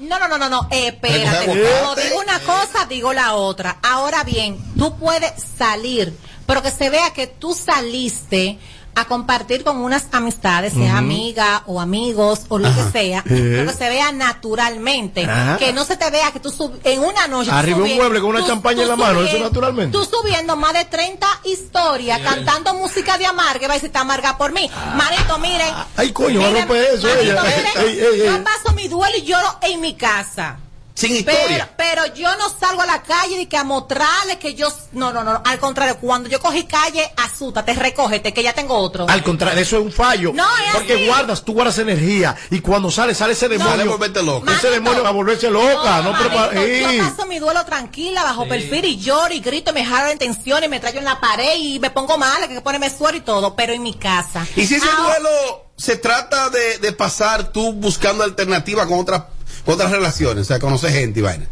No, 0.00 0.18
no, 0.18 0.28
no, 0.28 0.38
no, 0.38 0.48
no. 0.48 0.68
Espérate. 0.70 1.46
Como 1.46 1.94
digo 1.94 2.20
una 2.20 2.40
cosa, 2.40 2.84
digo 2.88 3.12
la 3.14 3.34
otra. 3.34 3.78
Ahora 3.82 4.22
bien 4.24 4.49
tú 4.78 4.96
puedes 4.98 5.32
salir, 5.58 6.16
pero 6.46 6.62
que 6.62 6.70
se 6.70 6.90
vea 6.90 7.10
que 7.12 7.26
tú 7.26 7.54
saliste 7.54 8.58
a 8.96 9.04
compartir 9.04 9.62
con 9.62 9.76
unas 9.76 10.06
amistades, 10.10 10.72
sea 10.72 10.98
amiga 10.98 11.62
o 11.66 11.80
amigos 11.80 12.40
o 12.48 12.58
lo 12.58 12.68
que 12.74 12.82
sea, 12.90 13.22
pero 13.24 13.70
que 13.70 13.78
se 13.78 13.88
vea 13.88 14.10
naturalmente, 14.10 15.24
Ajá. 15.24 15.58
que 15.58 15.72
no 15.72 15.84
se 15.84 15.96
te 15.96 16.10
vea 16.10 16.32
que 16.32 16.40
tú 16.40 16.50
sub- 16.50 16.76
en 16.82 16.98
una 17.00 17.28
noche 17.28 17.52
Arriba 17.52 17.78
un 17.78 17.94
mueble 17.94 18.20
con 18.20 18.30
una 18.30 18.40
tú- 18.40 18.48
champaña 18.48 18.78
tú 18.78 18.82
en 18.82 18.88
la 18.88 18.96
mano, 18.96 19.22
eso 19.22 19.38
naturalmente. 19.38 19.96
Tú 19.96 20.04
subiendo 20.04 20.56
más 20.56 20.72
de 20.72 20.84
30 20.86 21.24
historias, 21.44 22.20
cantando 22.20 22.74
música 22.74 23.16
de 23.16 23.26
amarga, 23.26 23.64
y 23.64 23.68
va 23.68 23.74
a 23.74 23.76
decir, 23.76 23.86
está 23.86 24.00
amarga 24.00 24.36
por 24.36 24.52
mí. 24.52 24.68
Marito, 24.96 25.38
miren. 25.38 25.72
Ay, 25.96 26.10
coño, 26.12 26.40
a 26.44 26.48
miren, 26.48 26.68
romper 26.68 26.84
eso, 26.94 27.06
Marito, 27.06 27.22
ella. 27.32 27.42
miren, 27.44 27.72
Ey, 27.88 28.00
ey, 28.00 28.20
ey. 28.22 28.26
yo 28.26 28.44
paso 28.44 28.74
mi 28.74 28.88
duelo 28.88 29.16
y 29.16 29.22
lloro 29.22 29.56
en 29.62 29.80
mi 29.80 29.94
casa. 29.94 30.58
Sin 31.00 31.24
Pero, 31.24 31.38
historia. 31.38 31.70
pero 31.76 32.06
yo 32.14 32.28
no 32.36 32.48
salgo 32.50 32.82
a 32.82 32.86
la 32.86 33.02
calle 33.02 33.40
y 33.42 33.46
que 33.46 33.56
a 33.56 33.64
mostrarle 33.64 34.38
que 34.38 34.54
yo. 34.54 34.68
No, 34.92 35.12
no, 35.12 35.24
no, 35.24 35.32
no. 35.34 35.42
Al 35.44 35.58
contrario, 35.58 35.96
cuando 35.98 36.28
yo 36.28 36.40
cogí 36.40 36.64
calle, 36.64 37.10
asútate, 37.16 37.72
recógete, 37.74 38.32
que 38.34 38.42
ya 38.42 38.52
tengo 38.52 38.74
otro. 38.76 39.06
Al 39.08 39.22
contrario, 39.22 39.60
eso 39.60 39.78
es 39.78 39.84
un 39.84 39.92
fallo. 39.92 40.32
No, 40.34 40.44
es 40.66 40.74
porque 40.74 40.94
así. 40.94 41.06
guardas, 41.06 41.42
tú 41.44 41.52
guardas 41.54 41.78
energía. 41.78 42.36
Y 42.50 42.60
cuando 42.60 42.90
sale, 42.90 43.14
sale 43.14 43.32
ese 43.32 43.48
demonio. 43.48 43.86
volverte 43.90 44.22
loco. 44.22 44.44
ese 44.46 44.68
Manito. 44.68 44.70
demonio 44.70 45.06
a 45.06 45.10
volverse 45.10 45.50
loca. 45.50 46.02
No, 46.02 46.12
manito, 46.12 46.28
prepara- 46.30 46.50
Sí. 46.64 46.96
Yo 46.98 47.04
paso 47.04 47.26
mi 47.26 47.38
duelo 47.38 47.64
tranquila, 47.64 48.22
bajo 48.22 48.46
perfil 48.48 48.84
y 48.84 48.98
lloro 48.98 49.32
y 49.32 49.40
grito, 49.40 49.70
y 49.70 49.74
me 49.74 49.84
jalo 49.84 50.10
en 50.10 50.18
tensión 50.18 50.62
y 50.64 50.68
me 50.68 50.80
traigo 50.80 50.98
en 50.98 51.04
la 51.04 51.18
pared 51.20 51.56
y 51.58 51.78
me 51.78 51.90
pongo 51.90 52.18
mal, 52.18 52.46
que 52.48 52.60
ponerme 52.60 52.90
suero 52.90 53.16
y 53.16 53.20
todo, 53.22 53.54
pero 53.56 53.72
en 53.72 53.82
mi 53.82 53.94
casa. 53.94 54.46
Y 54.56 54.66
si 54.66 54.74
ese 54.74 54.86
Ahora- 54.88 55.18
duelo 55.18 55.30
se 55.76 55.96
trata 55.96 56.50
de, 56.50 56.78
de 56.78 56.92
pasar 56.92 57.52
tú 57.52 57.72
buscando 57.72 58.22
alternativa 58.24 58.86
con 58.86 58.98
otras 59.00 59.22
otras 59.64 59.90
relaciones, 59.90 60.42
o 60.42 60.44
sea, 60.44 60.58
conocer 60.58 60.92
gente 60.92 61.20
y 61.20 61.22
vaina. 61.22 61.46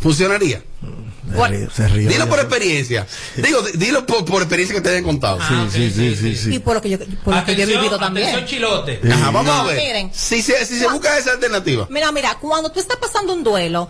¿Funcionaría? 0.00 0.62
Se 1.36 1.46
ríe, 1.48 1.68
se 1.70 1.88
ríe. 1.88 2.08
Dilo 2.08 2.26
por 2.28 2.38
experiencia. 2.38 3.06
Digo, 3.36 3.60
di- 3.62 3.72
dilo 3.76 4.06
por, 4.06 4.24
por 4.24 4.40
experiencia 4.42 4.74
que 4.74 4.80
te 4.80 4.88
hayan 4.88 5.04
contado. 5.04 5.38
Ah, 5.40 5.64
ok, 5.66 5.70
sí, 5.72 5.90
sí, 5.90 6.16
sí, 6.16 6.34
sí. 6.36 6.54
Y 6.54 6.58
por 6.58 6.74
lo 6.74 6.80
que 6.80 6.88
yo, 6.90 6.98
por 6.98 7.34
lo 7.36 7.44
que 7.44 7.54
yo 7.54 7.60
he 7.60 7.64
Atención, 7.64 7.80
vivido 7.82 7.98
también. 7.98 8.28
atención, 8.28 8.48
chilote. 8.48 9.00
Ajá, 9.12 9.26
vamos 9.30 9.44
No, 9.44 9.52
a 9.52 9.64
ver. 9.64 9.76
miren. 9.76 10.10
Si 10.14 10.40
se, 10.42 10.64
si 10.64 10.78
se 10.78 10.88
busca 10.88 11.18
esa 11.18 11.32
alternativa. 11.32 11.86
Mira, 11.90 12.10
mira, 12.12 12.38
cuando 12.40 12.72
tú 12.72 12.80
estás 12.80 12.96
pasando 12.96 13.34
un 13.34 13.44
duelo, 13.44 13.88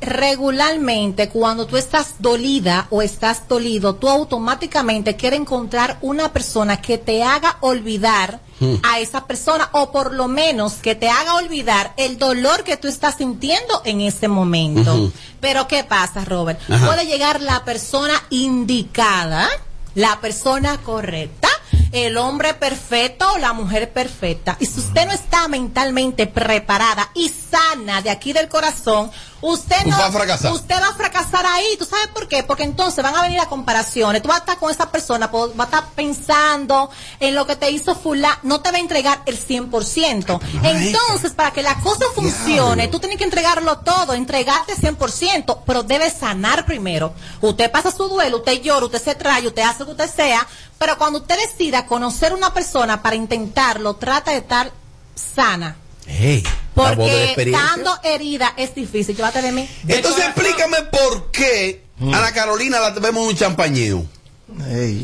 regularmente 0.00 1.28
cuando 1.28 1.66
tú 1.66 1.76
estás 1.76 2.14
dolida 2.18 2.86
o 2.90 3.02
estás 3.02 3.46
dolido, 3.48 3.94
tú 3.96 4.08
automáticamente 4.08 5.16
quieres 5.16 5.40
encontrar 5.40 5.98
una 6.00 6.32
persona 6.32 6.80
que 6.80 6.98
te 6.98 7.22
haga 7.22 7.58
olvidar 7.60 8.40
a 8.82 8.98
esa 8.98 9.26
persona 9.26 9.70
o 9.72 9.90
por 9.90 10.12
lo 10.12 10.28
menos 10.28 10.74
que 10.74 10.94
te 10.94 11.08
haga 11.08 11.36
olvidar 11.36 11.94
el 11.96 12.18
dolor 12.18 12.62
que 12.62 12.76
tú 12.76 12.88
estás 12.88 13.16
sintiendo 13.16 13.82
en 13.84 14.02
ese 14.02 14.28
momento. 14.28 15.10
Pero 15.40 15.66
¿qué 15.66 15.84
pasa, 15.84 16.24
Robert? 16.24 16.60
Ajá. 16.70 16.86
Puede 16.86 17.06
llegar 17.06 17.40
la 17.40 17.64
persona 17.64 18.14
indicada, 18.30 19.48
la 19.94 20.20
persona 20.20 20.78
correcta, 20.78 21.48
el 21.92 22.16
hombre 22.16 22.54
perfecto 22.54 23.32
o 23.32 23.38
la 23.38 23.52
mujer 23.52 23.92
perfecta. 23.92 24.56
Y 24.60 24.66
si 24.66 24.80
usted 24.80 25.06
no 25.06 25.12
está 25.12 25.48
mentalmente 25.48 26.26
preparada 26.26 27.10
y 27.14 27.28
sana 27.28 28.00
de 28.02 28.10
aquí 28.10 28.32
del 28.32 28.48
corazón, 28.48 29.10
usted 29.40 29.84
no 29.86 29.96
Va 29.98 30.06
a 30.06 30.12
fracasar. 30.12 30.52
usted 30.52 30.80
va 30.80 30.88
a 30.88 30.94
fracasar 30.94 31.44
ahí. 31.46 31.76
¿Tú 31.78 31.84
sabes 31.84 32.08
por 32.08 32.28
qué? 32.28 32.42
Porque 32.44 32.62
entonces 32.62 33.02
van 33.02 33.16
a 33.16 33.22
venir 33.22 33.40
a 33.40 33.46
comparaciones. 33.46 34.22
Tú 34.22 34.28
vas 34.28 34.38
a 34.38 34.40
estar 34.40 34.58
con 34.58 34.70
esa 34.70 34.90
persona, 34.92 35.30
po- 35.30 35.52
va 35.56 35.64
a 35.64 35.66
estar 35.66 35.84
pensando 35.96 36.90
en 37.18 37.34
lo 37.34 37.46
que 37.46 37.56
te 37.56 37.70
hizo 37.70 37.94
fulano, 37.94 38.38
no 38.42 38.60
te 38.60 38.70
va 38.70 38.76
a 38.76 38.80
entregar 38.80 39.22
el 39.26 39.38
100%. 39.38 40.40
Entonces, 40.62 41.32
para 41.32 41.50
que 41.52 41.62
la 41.62 41.74
cosa 41.80 42.04
funcione, 42.14 42.88
tú 42.88 42.98
tienes 43.00 43.18
que 43.18 43.24
entregarlo 43.24 43.78
todo, 43.78 44.12
entregarte 44.14 44.74
100%, 44.76 45.58
pero 45.66 45.82
debes 45.82 46.12
sanar 46.14 46.64
primero. 46.66 47.12
Usted 47.40 47.70
pasa 47.70 47.90
su 47.90 48.08
duelo, 48.08 48.38
usted 48.38 48.60
llora, 48.62 48.86
usted 48.86 49.02
se 49.02 49.14
trae, 49.14 49.46
usted 49.46 49.62
hace 49.62 49.80
lo 49.80 49.86
que 49.86 49.92
usted 50.02 50.10
sea, 50.14 50.46
pero 50.80 50.96
cuando 50.96 51.18
usted 51.18 51.36
decida 51.38 51.84
conocer 51.84 52.32
una 52.32 52.54
persona 52.54 53.02
para 53.02 53.14
intentarlo, 53.14 53.96
trata 53.96 54.30
de 54.30 54.38
estar 54.38 54.72
sana. 55.14 55.76
Hey, 56.06 56.42
Porque 56.74 57.34
estando 57.36 57.98
herida 58.02 58.54
es 58.56 58.74
difícil. 58.74 59.14
Llévate 59.14 59.42
de 59.42 59.52
mí. 59.52 59.68
Entonces 59.86 60.24
explícame 60.24 60.78
por 60.84 61.30
qué 61.32 61.84
a 62.00 62.20
la 62.22 62.32
Carolina 62.32 62.80
la 62.80 62.92
vemos 62.92 63.24
en 63.24 63.28
un 63.28 63.36
champañeo. 63.36 64.06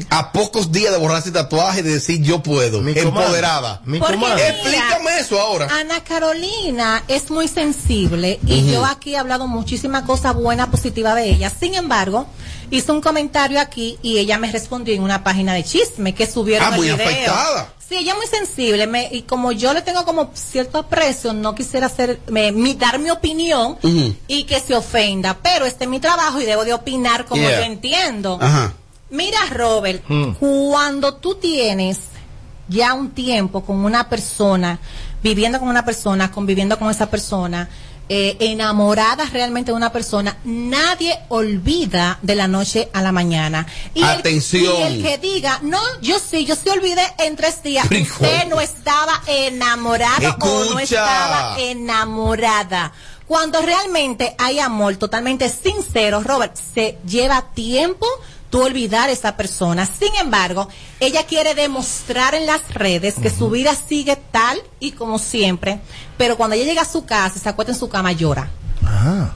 A 0.08 0.32
pocos 0.32 0.72
días 0.72 0.92
de 0.92 0.98
borrarse 0.98 1.30
tatuaje 1.30 1.80
y 1.80 1.82
de 1.82 1.92
decir 1.92 2.22
yo 2.22 2.42
puedo. 2.42 2.78
empoderada. 2.78 3.82
Explícame 3.86 5.18
eso 5.20 5.38
ahora. 5.38 5.68
Ana 5.78 6.02
Carolina 6.02 7.04
es 7.06 7.30
muy 7.30 7.48
sensible 7.48 8.40
y 8.46 8.72
yo 8.72 8.86
aquí 8.86 9.12
he 9.12 9.18
hablado 9.18 9.46
muchísimas 9.46 10.04
cosas 10.04 10.34
buenas, 10.34 10.68
positivas 10.68 11.16
de 11.16 11.28
ella. 11.28 11.50
Sin 11.50 11.74
embargo, 11.74 12.26
hizo 12.70 12.92
un 12.92 13.00
comentario 13.00 13.60
aquí 13.60 13.98
y 14.02 14.18
ella 14.18 14.38
me 14.38 14.50
respondió 14.50 14.94
en 14.94 15.02
una 15.02 15.24
página 15.24 15.54
de 15.54 15.64
chisme 15.64 16.14
que 16.14 16.26
subieron 16.26 16.72
ah, 16.72 16.76
muy 16.76 16.88
Afectada. 16.88 17.72
Sí, 17.88 17.96
ella 17.96 18.12
es 18.12 18.18
muy 18.18 18.26
sensible 18.26 18.86
me, 18.86 19.08
y 19.12 19.22
como 19.22 19.52
yo 19.52 19.72
le 19.72 19.82
tengo 19.82 20.04
como 20.04 20.30
cierto 20.34 20.78
aprecio, 20.78 21.32
no 21.32 21.54
quisiera 21.54 21.86
hacer, 21.86 22.20
me, 22.28 22.52
dar 22.74 22.98
mi 22.98 23.10
opinión 23.10 23.78
y 24.26 24.44
que 24.44 24.58
se 24.58 24.74
ofenda, 24.74 25.38
pero 25.40 25.66
este 25.66 25.84
es 25.84 25.90
mi 25.90 26.00
trabajo 26.00 26.40
y 26.40 26.44
debo 26.44 26.64
de 26.64 26.72
opinar 26.72 27.26
como 27.26 27.42
yo 27.42 27.62
entiendo. 27.62 28.40
Mira, 29.08 29.38
Robert, 29.52 30.02
mm. 30.08 30.32
cuando 30.32 31.14
tú 31.14 31.36
tienes 31.36 31.98
ya 32.68 32.94
un 32.94 33.10
tiempo 33.10 33.64
con 33.64 33.84
una 33.84 34.08
persona, 34.08 34.80
viviendo 35.22 35.60
con 35.60 35.68
una 35.68 35.84
persona, 35.84 36.32
conviviendo 36.32 36.78
con 36.78 36.90
esa 36.90 37.08
persona, 37.08 37.68
eh, 38.08 38.36
enamorada 38.40 39.24
realmente 39.32 39.72
de 39.72 39.76
una 39.76 39.90
persona, 39.90 40.36
nadie 40.44 41.18
olvida 41.28 42.18
de 42.22 42.36
la 42.36 42.46
noche 42.46 42.88
a 42.92 43.02
la 43.02 43.12
mañana. 43.12 43.66
Y 43.94 44.02
Atención. 44.02 44.82
El, 44.82 44.92
y 44.92 44.96
el 44.96 45.02
que 45.02 45.18
diga, 45.18 45.58
no, 45.62 45.80
yo 46.00 46.18
sí, 46.18 46.44
yo 46.44 46.54
sí 46.54 46.68
olvidé 46.68 47.02
en 47.18 47.36
tres 47.36 47.62
días. 47.62 47.84
Usted 47.84 48.46
no 48.48 48.60
estaba 48.60 49.22
enamorado 49.26 50.36
o 50.40 50.64
no 50.66 50.78
estaba 50.78 51.56
enamorada. 51.58 52.92
Cuando 53.26 53.60
realmente 53.60 54.36
hay 54.38 54.60
amor 54.60 54.96
totalmente 54.96 55.48
sincero, 55.48 56.22
Robert, 56.22 56.54
se 56.54 56.98
lleva 57.04 57.42
tiempo 57.54 58.06
tú 58.56 58.62
olvidar 58.62 59.10
a 59.10 59.12
esa 59.12 59.36
persona. 59.36 59.86
Sin 59.86 60.16
embargo, 60.16 60.66
ella 60.98 61.26
quiere 61.26 61.54
demostrar 61.54 62.34
en 62.34 62.46
las 62.46 62.72
redes 62.72 63.16
que 63.20 63.28
su 63.28 63.50
vida 63.50 63.74
sigue 63.74 64.16
tal 64.16 64.58
y 64.80 64.92
como 64.92 65.18
siempre, 65.18 65.78
pero 66.16 66.38
cuando 66.38 66.56
ella 66.56 66.64
llega 66.64 66.80
a 66.80 66.86
su 66.86 67.04
casa, 67.04 67.38
se 67.38 67.50
acuesta 67.50 67.74
en 67.74 67.78
su 67.78 67.90
cama, 67.90 68.12
llora. 68.12 68.48
Ajá. 68.82 69.34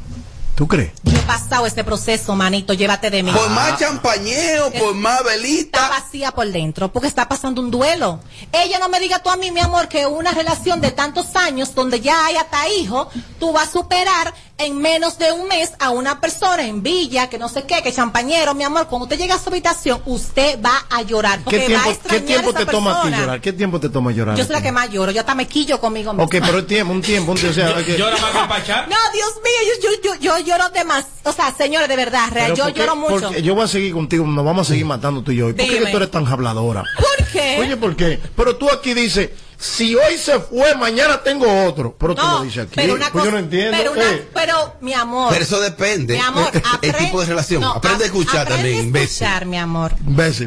¿Tú 0.55 0.67
crees? 0.67 0.93
Yo 1.05 1.19
he 1.19 1.23
pasado 1.23 1.65
este 1.65 1.85
proceso, 1.85 2.35
manito, 2.37 2.75
llévate 2.75 3.11
de 3.11 3.23
mí. 3.23 3.31
Por 3.31 3.49
más 3.51 3.79
champañeo, 3.79 4.71
por 4.73 4.95
más 4.95 5.25
velita. 5.25 5.79
Está 5.79 5.89
vacía 5.89 6.33
por 6.33 6.47
dentro, 6.51 6.93
porque 6.93 7.09
está 7.09 7.29
pasando 7.29 7.63
un 7.63 7.71
duelo. 7.71 8.21
Ella 8.53 8.79
no 8.79 8.91
me 8.91 9.01
diga 9.01 9.21
tú 9.21 9.31
a 9.31 9.37
mí, 9.37 9.51
mi 9.51 9.61
amor, 9.61 9.89
que 9.89 10.07
una 10.07 10.33
relación 10.33 10.81
de 10.83 10.91
tantos 10.91 11.35
años, 11.35 11.75
donde 11.75 12.01
ya 12.01 12.27
hay 12.27 12.37
hasta 12.37 12.69
hijo, 12.69 13.09
tú 13.39 13.53
vas 13.53 13.69
a 13.69 13.73
superar 13.73 14.35
en 14.61 14.79
menos 14.79 15.19
de 15.19 15.33
un 15.33 15.49
mes 15.49 15.73
a 15.79 15.91
una 15.91 16.21
persona 16.21 16.67
en 16.67 16.83
Villa, 16.83 17.29
que 17.29 17.39
no 17.39 17.49
sé 17.49 17.65
qué, 17.65 17.83
que 17.83 17.93
champañero, 17.93 18.55
mi 18.55 18.65
amor, 18.65 18.87
cuando 18.89 19.05
usted 19.05 19.19
llega 19.19 19.37
a 19.37 19.39
su 19.39 19.49
habitación, 19.49 20.03
usted 20.05 20.61
va 20.63 20.85
a 20.91 21.03
llorar. 21.03 21.41
¿Qué 21.49 21.61
tiempo, 21.61 21.91
¿qué 22.09 22.21
tiempo 22.21 22.53
te 22.53 22.67
toma 22.67 23.01
a 23.01 23.03
ti 23.03 23.11
llorar? 23.11 23.41
¿Qué 23.41 23.53
tiempo 23.53 23.81
te 23.81 23.89
toma 23.89 24.13
llorar? 24.13 24.37
Yo 24.37 24.45
soy 24.45 24.55
la 24.55 24.63
que 24.63 24.73
más 24.73 24.91
lloro, 24.91 25.13
yo 25.13 25.21
hasta 25.21 25.35
me 25.35 25.47
quillo 25.47 25.81
conmigo 25.81 26.13
mismo. 26.13 26.25
Ok, 26.25 26.37
pero 26.41 26.59
el 26.59 26.67
tiempo, 26.67 26.93
un 26.93 27.01
tiempo, 27.01 27.33
un 27.33 27.39
tiempo. 27.39 27.53
O 27.53 27.55
sea. 27.55 27.81
¿Llora 27.97 28.17
más 28.47 28.63
que 28.63 28.73
No, 28.73 28.97
Dios 29.13 29.35
mío, 29.43 29.73
yo, 29.83 29.91
yo, 30.03 30.03
yo, 30.03 30.21
yo 30.21 30.45
lloro 30.45 30.69
demasiado. 30.71 31.11
O 31.25 31.33
sea, 31.33 31.55
señores, 31.57 31.89
de 31.89 31.97
verdad, 31.97 32.29
real, 32.31 32.55
yo 32.55 32.69
lloro 32.69 32.97
mucho. 32.97 33.33
Yo 33.39 33.55
voy 33.55 33.65
a 33.65 33.69
seguir 33.69 33.95
contigo, 33.95 34.27
nos 34.27 34.45
vamos 34.45 34.67
a 34.69 34.71
seguir 34.71 34.85
matando 34.85 35.23
tú 35.23 35.33
y 35.33 35.37
yo. 35.37 35.47
¿Por 35.47 35.57
qué 35.57 35.89
tú 35.91 35.97
eres 35.97 36.11
tan 36.11 36.27
habladora? 36.27 36.85
¿Por 36.97 37.27
qué? 37.29 37.59
Oye, 37.61 37.77
¿por 37.77 37.97
qué? 37.97 38.21
Pero 38.37 38.57
tú 38.57 38.71
aquí 38.71 38.95
dices 38.95 39.31
si 39.61 39.95
hoy 39.95 40.17
se 40.17 40.41
fue, 40.41 40.75
mañana 40.75 41.23
tengo 41.23 41.67
otro. 41.67 41.95
Pero 41.99 42.15
tú 42.15 42.23
lo 42.23 42.43
dices 42.43 42.65
aquí. 42.65 42.73
Pero 42.77 42.97
pues 43.13 43.25
yo 43.25 43.31
no 43.31 43.39
entiendo. 43.39 43.77
Pero, 43.77 43.95
eh. 43.95 44.29
pero, 44.33 44.77
mi 44.81 44.95
amor. 44.95 45.29
Pero 45.31 45.45
eso 45.45 45.61
depende. 45.61 46.15
Mi 46.15 46.21
amor, 46.21 46.51
el 46.83 46.97
tipo 46.97 47.21
de 47.21 47.27
relación. 47.27 47.63
aprende 47.63 48.05
a 48.05 48.07
escuchar 48.07 48.49
también, 48.49 48.87
imbécil. 48.87 49.27
escuchar, 49.27 49.45
mi 49.45 49.59
amor. 49.59 49.95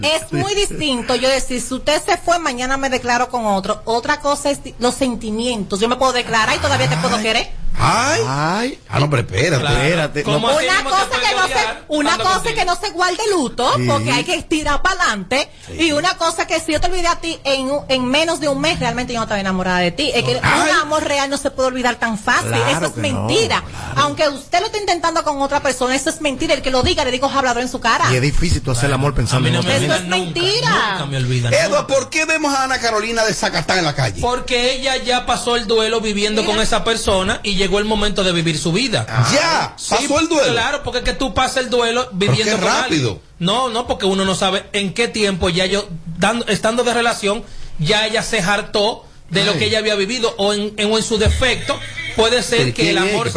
Es 0.02 0.34
muy 0.34 0.56
distinto 0.56 1.16
yo 1.16 1.30
decir, 1.30 1.62
si 1.62 1.76
usted 1.76 2.02
se 2.04 2.18
fue, 2.18 2.40
mañana 2.40 2.76
me 2.78 2.90
declaro 2.90 3.30
con 3.30 3.46
otro. 3.46 3.84
Otra 3.86 4.20
cosa 4.20 4.50
es 4.50 4.60
los 4.80 4.96
sentimientos. 4.96 5.80
Yo 5.80 5.88
me 5.88 5.96
puedo 5.96 6.14
declarar 6.14 6.56
y 6.56 6.60
todavía 6.60 6.90
te 6.90 6.98
puedo 6.98 7.22
querer. 7.22 7.63
Ay, 7.80 8.22
ay, 8.28 8.80
ah, 8.90 9.00
no, 9.00 9.10
pero 9.10 9.24
espérate, 9.24 9.66
espérate. 9.66 10.24
una 10.26 10.84
cosa 10.84 11.20
que 11.20 11.36
no 11.36 11.48
se, 11.48 11.84
una 11.88 12.18
cosa 12.18 12.54
que 12.54 12.66
no 12.66 12.76
se 12.76 12.90
guarde 12.92 13.24
luto, 13.32 13.72
porque 13.88 14.12
hay 14.12 14.24
que 14.24 14.36
estirar 14.36 14.82
para 14.82 15.02
adelante, 15.02 15.50
y 15.78 15.92
una 15.92 16.18
cosa 16.18 16.48
que 16.48 16.60
si 16.60 16.72
yo 16.72 16.80
te 16.80 16.88
olvidé 16.88 17.08
a 17.08 17.18
ti 17.18 17.40
en, 17.44 17.70
en 17.90 18.06
menos 18.06 18.40
de 18.40 18.48
un 18.48 18.62
mes, 18.62 18.80
realmente 18.80 19.14
yo 19.14 19.20
no 19.20 19.24
estaba 19.24 19.40
enamorada 19.40 19.80
de 19.80 19.92
ti. 19.92 20.12
Es 20.14 20.24
que 20.24 20.36
un 20.36 20.70
amor 20.82 21.04
real 21.04 21.30
no 21.30 21.38
se 21.38 21.52
puede 21.52 21.70
olvidar 21.70 21.96
tan 21.96 22.18
fácil, 22.18 22.54
eso 22.54 22.86
es 22.86 22.96
mentira. 22.98 23.64
Aunque 23.96 24.28
usted 24.30 24.60
lo 24.60 24.68
esté 24.68 24.80
intentando 24.80 25.24
con 25.24 25.42
otra 25.42 25.62
persona, 25.62 25.96
eso 25.96 26.10
es 26.10 26.22
mentira. 26.22 26.54
El 26.54 26.62
que 26.62 26.72
lo 26.72 26.84
diga 26.84 27.04
le 27.06 27.12
digo 27.12 27.28
hablador 27.28 27.62
en 27.62 27.70
su 27.70 27.80
cara. 27.80 28.06
Y 28.12 28.16
es 28.16 28.22
difícil 28.22 28.62
tú 28.62 28.72
hacer 28.72 28.86
el 28.86 28.94
amor 28.94 29.14
pensando 29.14 29.48
en 29.50 29.56
otra 29.56 29.76
Eso 29.76 29.94
es 29.94 30.06
mentira. 30.06 30.92
Nunca 30.94 31.06
me 31.08 31.18
olvidan. 31.18 31.54
Eduardo, 31.54 31.88
¿por 31.88 32.10
qué 32.10 32.26
vemos 32.26 32.54
a 32.54 32.64
Ana 32.64 32.80
Carolina 32.80 33.24
de 33.24 33.34
Zacatán 33.34 33.80
en 33.80 33.86
la 33.86 33.96
calle? 33.96 34.22
Porque 34.22 34.74
ella 34.74 34.98
ya 34.98 35.26
pasó 35.26 35.56
el 35.56 35.68
duelo 35.68 36.02
viviendo 36.02 36.46
con 36.46 36.60
esa 36.60 36.84
persona 36.84 37.40
y 37.44 37.56
llegó 37.64 37.80
el 37.80 37.86
momento 37.86 38.24
de 38.24 38.32
vivir 38.32 38.58
su 38.58 38.72
vida. 38.72 39.06
Ah. 39.10 39.30
Ya, 39.34 39.76
pasó 39.90 40.20
el 40.20 40.28
duelo. 40.28 40.52
Claro, 40.52 40.84
porque 40.84 41.00
es 41.00 41.06
que 41.06 41.14
tú 41.14 41.34
pasas 41.34 41.64
el 41.64 41.70
duelo 41.70 42.10
viviendo 42.14 42.58
con 42.58 42.62
rápido. 42.62 43.22
No, 43.40 43.70
no, 43.70 43.88
porque 43.88 44.06
uno 44.06 44.26
no 44.26 44.36
sabe 44.36 44.66
en 44.74 44.94
qué 44.94 45.08
tiempo 45.08 45.50
ya 45.50 45.66
yo, 45.66 45.88
dando, 46.18 46.46
estando 46.48 46.84
de 46.84 46.94
relación, 46.94 47.44
ya 47.80 48.06
ella 48.06 48.22
se 48.22 48.40
hartó 48.40 49.06
de 49.30 49.46
lo 49.46 49.58
que 49.58 49.66
ella 49.66 49.80
había 49.80 49.96
vivido 49.96 50.34
o 50.38 50.54
en, 50.54 50.74
en, 50.78 50.92
o 50.92 50.98
en 50.98 51.04
su 51.04 51.18
defecto 51.18 51.78
puede 52.16 52.44
ser 52.44 52.74
que 52.74 52.92
el 52.92 52.98
amor 53.00 53.32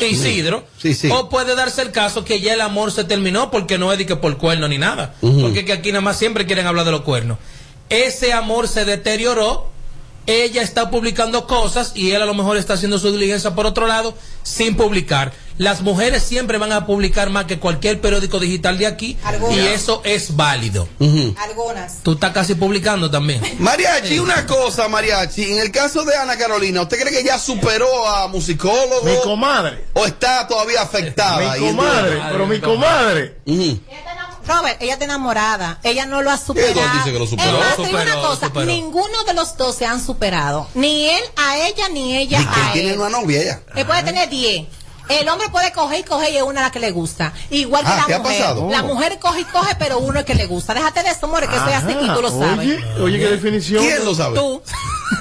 Isidro 0.00 0.64
o 1.10 1.28
puede 1.28 1.56
darse 1.56 1.82
el 1.82 1.90
caso 1.90 2.24
que 2.24 2.40
ya 2.40 2.54
el 2.54 2.60
amor 2.60 2.92
se 2.92 3.02
terminó 3.02 3.50
porque 3.50 3.78
no 3.78 3.92
es 3.92 3.98
de 3.98 4.06
que 4.06 4.14
por 4.14 4.36
cuerno 4.38 4.68
ni 4.68 4.78
nada 4.78 5.14
porque 5.20 5.64
que 5.64 5.72
aquí 5.72 5.90
nada 5.90 6.02
más 6.02 6.16
siempre 6.16 6.46
quieren 6.46 6.66
hablar 6.66 6.84
de 6.84 6.92
los 6.92 7.00
cuernos 7.00 7.38
ese 7.88 8.32
amor 8.32 8.68
se 8.68 8.84
deterioró 8.84 9.70
ella 10.26 10.62
está 10.62 10.90
publicando 10.90 11.46
cosas 11.46 11.92
y 11.94 12.12
él 12.12 12.22
a 12.22 12.26
lo 12.26 12.34
mejor 12.34 12.56
está 12.56 12.74
haciendo 12.74 12.98
su 12.98 13.12
diligencia 13.12 13.54
por 13.54 13.66
otro 13.66 13.86
lado 13.86 14.14
sin 14.42 14.76
publicar. 14.76 15.32
Las 15.58 15.80
mujeres 15.80 16.22
siempre 16.22 16.58
van 16.58 16.72
a 16.72 16.84
publicar 16.84 17.30
más 17.30 17.46
que 17.46 17.58
cualquier 17.58 18.00
periódico 18.00 18.38
digital 18.38 18.76
de 18.76 18.86
aquí 18.86 19.16
y 19.52 19.58
eso 19.58 20.02
es 20.04 20.36
válido. 20.36 20.86
Algunas. 21.38 22.02
Tú 22.02 22.12
estás 22.12 22.32
casi 22.32 22.54
publicando 22.54 23.10
también. 23.10 23.40
Mariachi, 23.58 24.18
una 24.18 24.46
cosa, 24.46 24.86
Mariachi. 24.88 25.52
En 25.52 25.60
el 25.60 25.70
caso 25.70 26.04
de 26.04 26.14
Ana 26.14 26.36
Carolina, 26.36 26.82
¿usted 26.82 27.00
cree 27.00 27.12
que 27.12 27.24
ya 27.24 27.38
superó 27.38 28.06
a 28.06 28.28
musicólogo? 28.28 29.02
Mi 29.04 29.16
comadre. 29.22 29.86
¿O 29.94 30.04
está 30.04 30.46
todavía 30.46 30.82
afectada? 30.82 31.56
mi 31.56 31.68
comadre, 31.68 32.20
pero 32.30 32.46
mi 32.46 32.60
comadre. 32.60 33.38
Robert, 34.46 34.80
ella 34.80 34.92
está 34.94 35.04
enamorada. 35.04 35.78
Ella 35.82 36.06
no 36.06 36.22
lo 36.22 36.30
ha 36.30 36.36
superado. 36.36 36.80
dice 36.98 37.12
que 37.12 37.18
lo 37.18 37.26
superó. 37.26 37.58
una 37.58 38.14
cosa, 38.16 38.50
ninguno 38.64 39.24
de 39.24 39.34
los 39.34 39.56
dos 39.56 39.76
se 39.76 39.86
han 39.86 40.04
superado. 40.04 40.68
Ni 40.74 41.08
él 41.08 41.22
a 41.36 41.58
ella, 41.58 41.88
ni 41.88 42.16
ella 42.16 42.38
a 42.38 42.68
él. 42.68 42.72
tiene 42.72 42.96
una 42.96 43.08
novia 43.08 43.42
ella? 43.42 43.60
Él 43.74 43.86
puede 43.86 44.02
tener 44.02 44.28
10. 44.28 44.66
El 45.08 45.28
hombre 45.28 45.48
puede 45.50 45.72
coger 45.72 46.00
y 46.00 46.02
coger 46.02 46.32
y 46.32 46.36
es 46.36 46.42
una 46.42 46.62
la 46.62 46.70
que 46.70 46.80
le 46.80 46.90
gusta. 46.90 47.32
Igual 47.50 47.84
que 47.84 47.90
ah, 47.90 48.06
la 48.08 48.18
mujer. 48.18 48.56
La 48.70 48.82
mujer 48.82 49.18
coge 49.20 49.40
y 49.40 49.44
coge, 49.44 49.74
pero 49.78 49.98
uno 49.98 50.20
es 50.20 50.24
que 50.24 50.34
le 50.34 50.46
gusta. 50.46 50.74
Déjate 50.74 51.02
de 51.02 51.10
eso, 51.10 51.28
more, 51.28 51.46
que 51.46 51.56
soy 51.56 51.72
así 51.72 51.92
y 51.92 52.14
tú 52.14 52.22
lo 52.22 52.30
sabes. 52.30 52.58
Oye, 52.58 52.84
oye, 53.00 53.18
qué 53.18 53.28
definición. 53.28 53.84
¿Quién 53.84 54.04
lo 54.04 54.14
sabe? 54.14 54.36
Tú. 54.36 54.62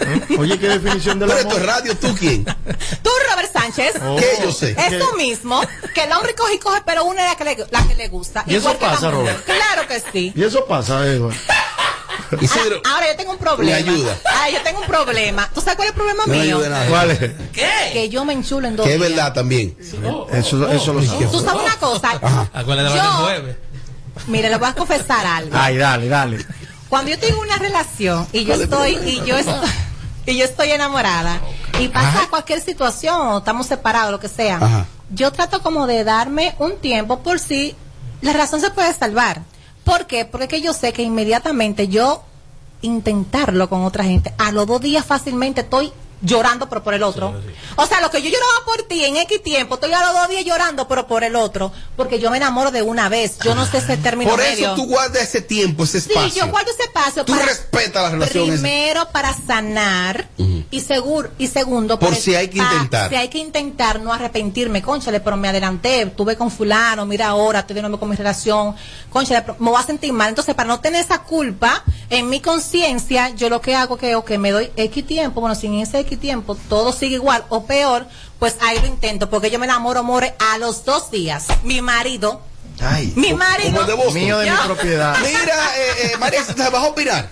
¿Eh? 0.01 0.37
Oye, 0.39 0.57
qué 0.57 0.67
definición 0.67 1.19
de 1.19 1.27
la 1.27 1.35
Pero 1.35 1.47
esto 1.47 1.61
es 1.61 1.65
radio, 1.65 1.97
¿tú 1.97 2.15
quién? 2.17 2.43
Tú, 2.43 3.09
Robert 3.29 3.53
Sánchez. 3.53 3.93
Oh. 4.03 4.15
¿Qué 4.15 4.39
yo 4.43 4.51
sé? 4.51 4.75
Es 4.77 4.99
tú 4.99 5.15
mismo, 5.15 5.61
que 5.93 6.03
el 6.03 6.11
hombre 6.11 6.33
coge 6.33 6.55
y 6.55 6.59
coge, 6.59 6.81
pero 6.85 7.05
uno 7.05 7.19
es 7.19 7.25
la 7.27 7.35
que 7.35 7.43
le, 7.43 7.67
la 7.69 7.87
que 7.87 7.95
le 7.95 8.07
gusta. 8.07 8.43
¿Y 8.47 8.55
eso 8.55 8.75
pasa, 8.77 9.11
Robert? 9.11 9.45
Claro 9.45 9.87
que 9.87 10.01
sí. 10.11 10.33
¿Y 10.35 10.43
eso 10.43 10.65
pasa, 10.65 11.05
Edward? 12.31 12.81
Ahora, 12.85 12.95
ahora, 12.95 13.11
yo 13.11 13.17
tengo 13.17 13.31
un 13.31 13.37
problema. 13.37 13.71
Me 13.71 13.73
ayuda. 13.73 14.17
Ay, 14.41 14.53
yo 14.53 14.61
tengo 14.61 14.79
un 14.79 14.87
problema. 14.87 15.49
¿Tú 15.53 15.61
sabes 15.61 15.75
cuál 15.75 15.87
es 15.87 15.93
el 15.93 15.95
problema 15.95 16.25
mío? 16.25 16.61
¿Cuál 16.89 17.11
es? 17.11 17.19
¿Qué? 17.51 17.89
Que 17.93 18.09
yo 18.09 18.25
me 18.25 18.33
enchulo 18.33 18.67
en 18.67 18.75
dos 18.75 18.85
Que 18.85 18.93
es 18.95 18.99
verdad 18.99 19.33
también. 19.33 19.75
eso, 20.31 20.69
eso 20.69 20.93
lo 20.93 21.01
sé. 21.01 21.25
Tú 21.31 21.39
sabes 21.39 21.61
una 21.63 21.75
cosa. 21.77 22.11
Acuérdate 22.53 22.93
de 22.93 22.97
yo, 22.97 23.55
mire, 24.27 24.49
le 24.49 24.57
voy 24.57 24.69
a 24.69 24.73
confesar 24.73 25.25
algo. 25.25 25.51
Ay, 25.53 25.77
dale, 25.77 26.07
dale. 26.07 26.45
Cuando 26.89 27.11
yo 27.11 27.19
tengo 27.19 27.41
una 27.41 27.57
relación 27.57 28.27
y 28.31 28.45
yo 28.45 28.53
estoy 28.53 28.95
y 29.05 29.21
yo 29.25 29.37
estoy 29.37 29.69
y 30.27 30.37
yo 30.37 30.45
estoy 30.45 30.71
enamorada 30.71 31.39
y 31.79 31.87
pasa 31.89 32.27
cualquier 32.29 32.61
situación 32.61 33.37
estamos 33.37 33.67
separados 33.67 34.11
lo 34.11 34.19
que 34.19 34.29
sea. 34.29 34.85
Yo 35.11 35.31
trato 35.31 35.61
como 35.61 35.87
de 35.87 36.03
darme 36.03 36.55
un 36.59 36.77
tiempo 36.77 37.19
por 37.21 37.39
si 37.39 37.75
la 38.21 38.33
razón 38.33 38.61
se 38.61 38.71
puede 38.71 38.93
salvar. 38.93 39.41
¿Por 39.85 40.07
qué? 40.07 40.25
Porque 40.25 40.61
yo 40.61 40.73
sé 40.73 40.91
que 40.91 41.03
inmediatamente 41.03 41.87
yo 41.87 42.23
intentarlo 42.81 43.69
con 43.69 43.83
otra 43.83 44.03
gente, 44.03 44.33
a 44.37 44.51
los 44.51 44.67
dos 44.67 44.81
días 44.81 45.05
fácilmente 45.05 45.61
estoy 45.61 45.93
llorando 46.25 46.67
pero 46.69 46.83
por 46.83 46.93
el 46.93 47.03
otro. 47.03 47.33
O 47.75 47.85
sea, 47.85 48.01
lo 48.01 48.09
que 48.09 48.21
yo 48.21 48.29
lloraba 48.29 48.65
por 48.65 48.83
ti 48.83 49.03
en 49.05 49.17
X 49.17 49.41
tiempo, 49.43 49.75
estoy 49.75 49.93
a 49.93 49.99
los 50.05 50.13
dos 50.13 50.29
días 50.29 50.43
llorando 50.45 50.87
pero 50.87 51.07
por 51.07 51.23
el 51.23 51.35
otro, 51.35 51.71
porque 51.95 52.19
yo 52.19 52.31
me 52.31 52.37
enamoro 52.37 52.71
de 52.71 52.81
una 52.81 53.09
vez. 53.09 53.37
Yo 53.43 53.55
no 53.55 53.65
sé 53.65 53.77
ese 53.77 53.97
término 53.97 54.31
Por 54.31 54.39
medio. 54.39 54.67
eso 54.67 54.75
tú 54.75 54.85
guardas 54.87 55.21
ese 55.23 55.41
tiempo, 55.41 55.83
ese 55.83 55.99
espacio. 55.99 56.29
Sí, 56.29 56.39
yo 56.39 56.47
guardo 56.47 56.71
ese 56.71 56.83
espacio 56.83 57.25
Tú 57.25 57.33
respetas 57.33 58.03
la 58.03 58.09
relación 58.09 58.49
esa. 58.51 58.61
Primero 58.61 59.07
para 59.11 59.33
sanar 59.33 60.27
y 60.71 60.79
seguro 60.81 61.29
y 61.37 61.47
segundo 61.47 61.99
Por 61.99 62.09
para- 62.09 62.21
si 62.21 62.35
hay 62.35 62.47
que 62.49 62.57
intentar. 62.57 63.09
Si 63.09 63.15
hay 63.15 63.27
que 63.29 63.37
intentar 63.37 63.99
no 64.01 64.11
arrepentirme, 64.13 64.81
conchale, 64.81 65.19
pero 65.19 65.37
me 65.37 65.47
adelanté, 65.47 66.01
estuve 66.03 66.35
con 66.35 66.49
fulano, 66.51 67.05
mira 67.05 67.27
ahora, 67.27 67.59
estoy 67.59 67.75
de 67.75 67.81
nuevo 67.81 67.99
con 67.99 68.09
mi 68.09 68.15
relación, 68.15 68.75
conchale, 69.09 69.41
pero 69.41 69.55
me 69.59 69.69
voy 69.69 69.79
a 69.79 69.85
sentir 69.85 70.11
mal. 70.13 70.29
Entonces, 70.29 70.55
para 70.55 70.67
no 70.67 70.79
tener 70.79 71.01
esa 71.01 71.19
culpa 71.23 71.83
en 72.09 72.29
mi 72.29 72.39
conciencia, 72.39 73.29
yo 73.29 73.49
lo 73.49 73.61
que 73.61 73.75
hago 73.75 73.97
que, 73.97 74.17
que 74.25 74.37
me 74.37 74.51
doy 74.51 74.71
X 74.75 75.05
tiempo, 75.05 75.41
bueno, 75.41 75.55
sin 75.55 75.75
ese 75.79 75.99
X 75.99 76.14
tiempo, 76.17 76.55
todo 76.69 76.91
sigue 76.91 77.15
igual 77.15 77.45
o 77.49 77.65
peor, 77.65 78.07
pues 78.39 78.57
ahí 78.61 78.79
lo 78.79 78.87
intento, 78.87 79.29
porque 79.29 79.49
yo 79.49 79.59
me 79.59 79.65
enamoro, 79.65 80.03
more, 80.03 80.35
a 80.51 80.57
los 80.57 80.83
dos 80.85 81.11
días. 81.11 81.47
Mi 81.63 81.81
marido, 81.81 82.41
Ay, 82.81 83.13
mi 83.15 83.33
marido, 83.33 83.85
de 83.85 83.95
mío 84.13 84.37
de 84.39 84.51
mi 84.51 84.57
propiedad. 84.65 85.15
Mira, 85.23 85.55
eh, 85.77 86.11
eh, 86.13 86.17
María, 86.19 86.43
¿te 86.45 86.61
vas 86.61 86.73
a 86.73 86.87
opinar? 86.87 87.29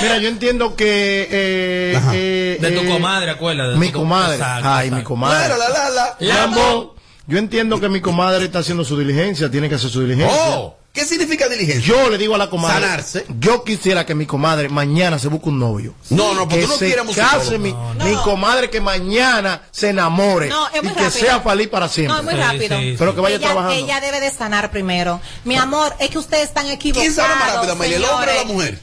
Mira, 0.00 0.18
yo 0.18 0.28
entiendo 0.28 0.76
que. 0.76 1.28
eh, 1.30 2.00
eh, 2.12 2.58
De 2.60 2.70
tu 2.70 2.80
eh, 2.80 2.88
comadre, 2.88 3.30
acuérdate. 3.30 3.76
Mi 3.76 3.90
tu- 3.90 3.98
comadre. 3.98 4.36
Exacto, 4.36 4.68
Ay, 4.68 4.86
exacto. 4.86 4.96
mi 4.96 5.02
comadre. 5.04 5.48
La, 5.58 5.68
la, 5.68 5.90
la. 5.90 6.86
Yo 7.26 7.38
entiendo 7.38 7.80
que 7.80 7.88
mi 7.88 8.00
comadre 8.00 8.44
está 8.44 8.58
haciendo 8.60 8.84
su 8.84 8.98
diligencia, 8.98 9.50
tiene 9.50 9.68
que 9.68 9.74
hacer 9.76 9.90
su 9.90 10.02
diligencia. 10.02 10.58
Oh, 10.58 10.76
¿qué 10.94 11.04
significa 11.04 11.48
diligencia? 11.50 11.84
Yo 11.86 12.08
le 12.08 12.16
digo 12.16 12.34
a 12.34 12.38
la 12.38 12.48
comadre. 12.48 12.80
Sanarse. 12.80 13.26
Yo 13.38 13.62
quisiera 13.64 14.06
que 14.06 14.14
mi 14.14 14.24
comadre 14.24 14.70
mañana 14.70 15.18
se 15.18 15.28
busque 15.28 15.50
un 15.50 15.58
novio. 15.58 15.94
No, 16.08 16.32
no, 16.32 16.40
porque 16.48 16.60
que 16.60 16.62
tú 16.62 16.68
no 16.68 16.78
se 16.78 16.86
quieres 16.86 17.16
case 17.16 17.58
mi, 17.58 17.72
no. 17.72 17.94
mi 18.04 18.14
comadre 18.22 18.70
que 18.70 18.80
mañana 18.80 19.60
se 19.70 19.90
enamore 19.90 20.48
No, 20.48 20.66
es 20.68 20.76
y 20.76 20.86
muy 20.86 20.94
que 20.94 21.02
rápido. 21.04 21.10
sea 21.26 21.40
feliz 21.40 21.68
para 21.68 21.88
siempre. 21.88 22.14
No, 22.14 22.18
es 22.20 22.24
muy 22.36 22.42
rápido. 22.42 22.78
sí, 22.78 22.90
sí. 22.92 22.96
Pero 22.98 23.14
que 23.14 23.20
vaya 23.20 23.36
ella, 23.36 23.46
trabajando. 23.46 23.74
ella 23.84 24.00
debe 24.00 24.20
de 24.20 24.30
sanar 24.30 24.70
primero. 24.70 25.20
Mi 25.44 25.56
amor, 25.56 25.94
es 25.98 26.08
que 26.08 26.18
ustedes 26.18 26.44
están 26.44 26.68
equivocados. 26.70 27.02
¿Quién 27.04 27.14
sana 27.14 27.34
más 27.34 27.54
rápido, 27.54 27.72
Amelia, 27.74 27.96
el 27.98 28.04
hombre 28.04 28.30
o 28.32 28.34
la 28.36 28.44
mujer? 28.44 28.78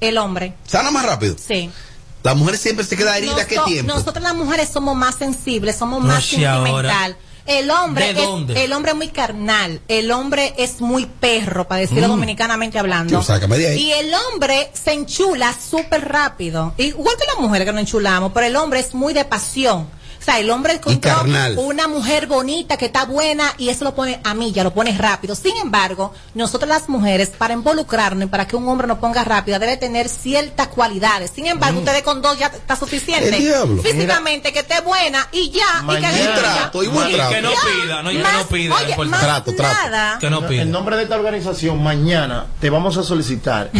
El 0.00 0.18
hombre, 0.18 0.54
¿Sana 0.66 0.90
más 0.90 1.04
rápido? 1.04 1.36
sí. 1.38 1.70
La 2.22 2.32
mujer 2.34 2.56
siempre 2.56 2.86
se 2.86 2.96
queda 2.96 3.18
herida, 3.18 3.46
¿qué 3.46 3.56
Noso- 3.56 3.66
tiempo? 3.66 3.92
Nosotras 3.92 4.22
las 4.22 4.34
mujeres 4.34 4.70
somos 4.72 4.96
más 4.96 5.16
sensibles, 5.16 5.76
somos 5.76 6.00
No 6.00 6.08
más 6.08 6.24
sentimental. 6.24 7.18
El 7.46 7.70
hombre, 7.70 8.14
¿De 8.14 8.22
es, 8.22 8.56
el 8.56 8.72
hombre 8.72 8.92
es 8.92 8.96
muy 8.96 9.08
carnal, 9.08 9.80
el 9.88 10.10
hombre 10.10 10.54
es 10.56 10.80
muy 10.80 11.04
perro, 11.04 11.68
para 11.68 11.82
decirlo 11.82 12.08
dominicanamente 12.08 12.78
hablando. 12.78 13.10
Tío, 13.10 13.22
sácame 13.22 13.58
de 13.58 13.68
ahí. 13.68 13.82
Y 13.82 13.92
el 13.92 14.12
hombre 14.14 14.70
se 14.72 14.92
enchula 14.92 15.52
súper 15.52 16.08
rápido. 16.08 16.72
Igual 16.78 17.16
que 17.18 17.26
las 17.26 17.38
mujeres 17.38 17.66
que 17.66 17.72
nos 17.72 17.80
enchulamos, 17.82 18.32
pero 18.32 18.46
el 18.46 18.56
hombre 18.56 18.80
es 18.80 18.94
muy 18.94 19.12
de 19.12 19.26
pasión. 19.26 19.86
O 20.24 20.26
sea, 20.26 20.38
el 20.40 20.48
hombre 20.48 20.72
encontró 20.74 21.22
una 21.58 21.86
mujer 21.86 22.26
bonita 22.26 22.78
que 22.78 22.86
está 22.86 23.04
buena 23.04 23.52
y 23.58 23.68
eso 23.68 23.84
lo 23.84 23.94
pone 23.94 24.20
a 24.24 24.32
mí, 24.32 24.52
ya 24.52 24.64
lo 24.64 24.72
pone 24.72 24.96
rápido. 24.96 25.34
Sin 25.34 25.54
embargo, 25.58 26.14
nosotros 26.32 26.66
las 26.66 26.88
mujeres, 26.88 27.28
para 27.36 27.52
involucrarnos 27.52 28.24
y 28.24 28.28
para 28.30 28.46
que 28.46 28.56
un 28.56 28.66
hombre 28.66 28.86
nos 28.86 28.98
ponga 29.00 29.22
rápido, 29.22 29.58
debe 29.58 29.76
tener 29.76 30.08
ciertas 30.08 30.68
cualidades. 30.68 31.30
Sin 31.34 31.46
embargo, 31.46 31.80
ustedes 31.80 32.02
con 32.02 32.22
dos 32.22 32.38
ya 32.38 32.46
está 32.46 32.74
suficiente. 32.74 33.38
Mm. 33.38 33.80
Físicamente, 33.82 34.50
que 34.54 34.60
esté 34.60 34.80
buena 34.80 35.28
y 35.30 35.50
ya. 35.50 35.84
y 35.86 36.00
que 36.00 36.22
Y 36.22 36.24
trato, 36.38 36.82
y 36.82 36.86
buen 36.86 37.10
Y 37.10 37.14
trato. 37.14 37.34
que 37.34 37.42
no 37.42 37.50
pida, 37.50 38.02
no, 38.02 38.10
y 38.10 38.16
que 38.16 38.22
no 38.22 38.46
pida. 38.48 38.74
Oye, 38.76 38.94
por- 38.96 39.06
más 39.08 39.20
Trato, 39.20 39.54
trato. 39.54 39.74
nada. 39.74 40.18
Que 40.18 40.30
no 40.30 40.46
pida. 40.48 40.62
En 40.62 40.70
nombre 40.70 40.96
de 40.96 41.02
esta 41.02 41.16
organización, 41.16 41.82
mañana 41.82 42.46
te 42.60 42.70
vamos 42.70 42.96
a 42.96 43.02
solicitar 43.02 43.70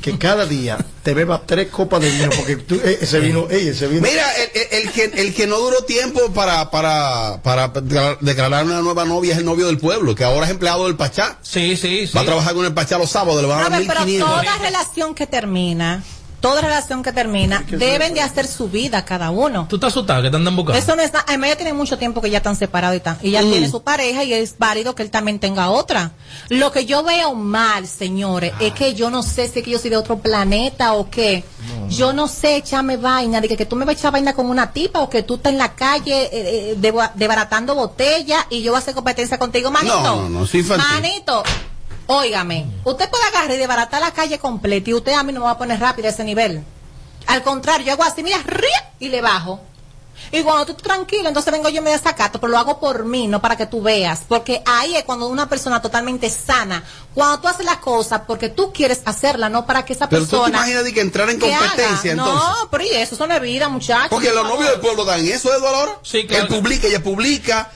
que 0.00 0.16
cada 0.16 0.46
día 0.46 0.78
te 1.02 1.14
bebas 1.14 1.40
tres 1.46 1.68
copas 1.70 2.00
de 2.02 2.10
vino, 2.10 2.30
porque 2.36 2.56
tú, 2.56 2.74
eh, 2.84 2.98
ese 3.00 3.18
vino, 3.20 3.46
ey, 3.50 3.68
ese 3.68 3.86
vino. 3.88 4.02
Mira, 4.02 4.24
el, 4.36 4.50
el- 4.54 4.68
el 4.86 4.92
que, 4.92 5.04
el 5.04 5.34
que 5.34 5.46
no 5.46 5.58
duró 5.58 5.82
tiempo 5.88 6.30
para, 6.32 6.70
para, 6.70 7.40
para 7.42 7.72
declarar- 7.72 8.18
declarar 8.20 8.64
una 8.64 8.80
nueva 8.82 9.04
novia 9.04 9.32
es 9.32 9.38
el 9.38 9.44
novio 9.44 9.66
del 9.66 9.78
pueblo, 9.78 10.14
que 10.14 10.22
ahora 10.22 10.44
es 10.46 10.52
empleado 10.52 10.84
del 10.86 10.94
Pachá. 10.96 11.38
Sí, 11.42 11.76
sí, 11.76 12.06
sí. 12.06 12.12
Va 12.16 12.20
a 12.20 12.24
trabajar 12.24 12.54
con 12.54 12.64
el 12.64 12.72
Pachá 12.74 12.96
los 12.98 13.10
sábados, 13.10 13.42
le 13.42 13.48
van 13.48 13.58
a 13.58 13.62
dar 13.62 13.72
Robert, 13.72 13.88
pero 13.88 14.00
1500. 14.04 14.30
toda 14.44 14.58
relación 14.58 15.14
que 15.16 15.26
termina, 15.26 16.04
toda 16.40 16.60
relación 16.60 17.02
que 17.02 17.12
termina, 17.12 17.64
deben 17.68 18.14
de 18.14 18.20
hacer 18.20 18.46
su 18.46 18.68
vida 18.68 19.04
cada 19.04 19.30
uno. 19.30 19.66
Tú 19.68 19.76
estás 19.76 19.92
asustado 19.92 20.22
que 20.22 20.30
te 20.30 20.36
andan 20.36 20.54
buscando. 20.56 20.78
Eso 20.78 20.94
no 20.96 21.02
está, 21.02 21.24
además 21.26 21.50
ya 21.50 21.56
tiene 21.56 21.72
mucho 21.72 21.98
tiempo 21.98 22.20
que 22.20 22.30
ya 22.30 22.38
están 22.38 22.56
separados 22.56 22.96
y, 22.96 23.00
tan- 23.00 23.18
y 23.22 23.30
ya 23.32 23.42
Mm. 23.42 23.50
tiene 23.50 23.68
su 23.70 23.82
pareja 23.82 24.24
y 24.24 24.32
es 24.32 24.56
válido 24.58 24.94
que 24.94 25.02
él 25.02 25.10
también 25.10 25.38
tenga 25.38 25.70
otra. 25.70 26.12
Lo 26.48 26.70
que 26.72 26.86
yo 26.86 27.02
veo 27.02 27.34
mal, 27.34 27.86
señores, 27.86 28.52
es 28.60 28.72
que 28.72 28.94
yo 28.94 29.10
no 29.10 29.22
sé 29.22 29.48
si 29.48 29.58
es 29.58 29.64
que 29.64 29.70
yo 29.70 29.78
soy 29.78 29.90
de 29.90 29.96
otro 29.96 30.18
planeta 30.18 30.94
o 30.94 31.10
qué. 31.10 31.44
Yo 31.88 32.12
no 32.12 32.28
sé 32.28 32.56
echarme 32.56 32.96
vaina, 32.96 33.40
de 33.40 33.48
que, 33.48 33.56
que 33.56 33.66
tú 33.66 33.74
me 33.76 33.84
vas 33.84 33.96
a 33.96 33.98
echar 33.98 34.12
vaina 34.12 34.32
con 34.34 34.46
una 34.46 34.72
tipa 34.72 35.00
o 35.00 35.08
que 35.10 35.22
tú 35.22 35.34
estás 35.36 35.52
en 35.52 35.58
la 35.58 35.74
calle 35.74 36.22
eh, 36.24 36.30
eh, 36.32 36.74
deba- 36.78 37.12
desbaratando 37.14 37.74
botellas 37.74 38.44
y 38.50 38.62
yo 38.62 38.72
voy 38.72 38.76
a 38.76 38.82
hacer 38.82 38.94
competencia 38.94 39.38
contigo, 39.38 39.70
manito. 39.70 40.00
No, 40.02 40.28
no, 40.28 40.40
no, 40.40 40.40
infantil. 40.52 40.76
Manito, 40.92 41.42
óigame, 42.08 42.66
usted 42.84 43.08
puede 43.08 43.24
agarrar 43.24 43.52
y 43.52 43.58
desbaratar 43.58 44.00
la 44.00 44.10
calle 44.12 44.38
completa 44.40 44.90
y 44.90 44.94
usted 44.94 45.12
a 45.12 45.22
mí 45.22 45.32
no 45.32 45.40
me 45.40 45.46
va 45.46 45.52
a 45.52 45.58
poner 45.58 45.78
rápido 45.78 46.08
a 46.08 46.10
ese 46.10 46.24
nivel. 46.24 46.64
Al 47.26 47.42
contrario, 47.42 47.86
yo 47.86 47.92
hago 47.92 48.02
así, 48.04 48.22
mira, 48.22 48.38
ría, 48.44 48.90
y 48.98 49.08
le 49.08 49.20
bajo. 49.20 49.60
Y 50.32 50.42
cuando 50.42 50.66
tú 50.66 50.74
tranquilo, 50.74 51.28
entonces 51.28 51.52
vengo 51.52 51.68
yo 51.68 51.80
y 51.80 51.84
me 51.84 51.90
desacato, 51.90 52.40
pero 52.40 52.50
lo 52.50 52.58
hago 52.58 52.80
por 52.80 53.04
mí, 53.04 53.28
no 53.28 53.40
para 53.40 53.56
que 53.56 53.66
tú 53.66 53.80
veas. 53.82 54.22
Porque 54.26 54.60
ahí 54.66 54.96
es 54.96 55.04
cuando 55.04 55.28
una 55.28 55.48
persona 55.48 55.80
totalmente 55.80 56.28
sana, 56.28 56.82
cuando 57.14 57.38
tú 57.40 57.46
haces 57.48 57.64
la 57.64 57.78
cosa 57.80 58.24
porque 58.26 58.48
tú 58.48 58.72
quieres 58.72 59.00
hacerla, 59.04 59.48
no 59.48 59.64
para 59.64 59.84
que 59.84 59.92
esa 59.92 60.08
Pero 60.08 60.22
tú 60.22 60.30
te 60.30 60.36
persona. 60.38 60.58
imaginas 60.58 60.84
de 60.84 60.92
que 60.92 61.00
entrar 61.02 61.30
en 61.30 61.38
que 61.38 61.48
competencia, 61.48 61.84
haga. 61.86 62.10
entonces. 62.10 62.48
No, 62.48 62.68
pero 62.70 62.84
y 62.84 62.88
eso, 62.88 63.14
eso 63.14 63.26
no 63.28 63.34
es 63.34 63.40
vida, 63.40 63.68
muchachos. 63.68 64.08
Porque 64.10 64.32
los 64.32 64.42
novios 64.44 64.70
del 64.70 64.80
pueblo 64.80 65.04
dan 65.04 65.24
eso, 65.24 65.54
Eduardo, 65.54 65.76
ahora. 65.76 65.98
Sí, 66.02 66.26
claro. 66.26 66.44
Él 66.44 66.48
publica, 66.48 66.88
ella 66.88 67.02
publica. 67.02 67.70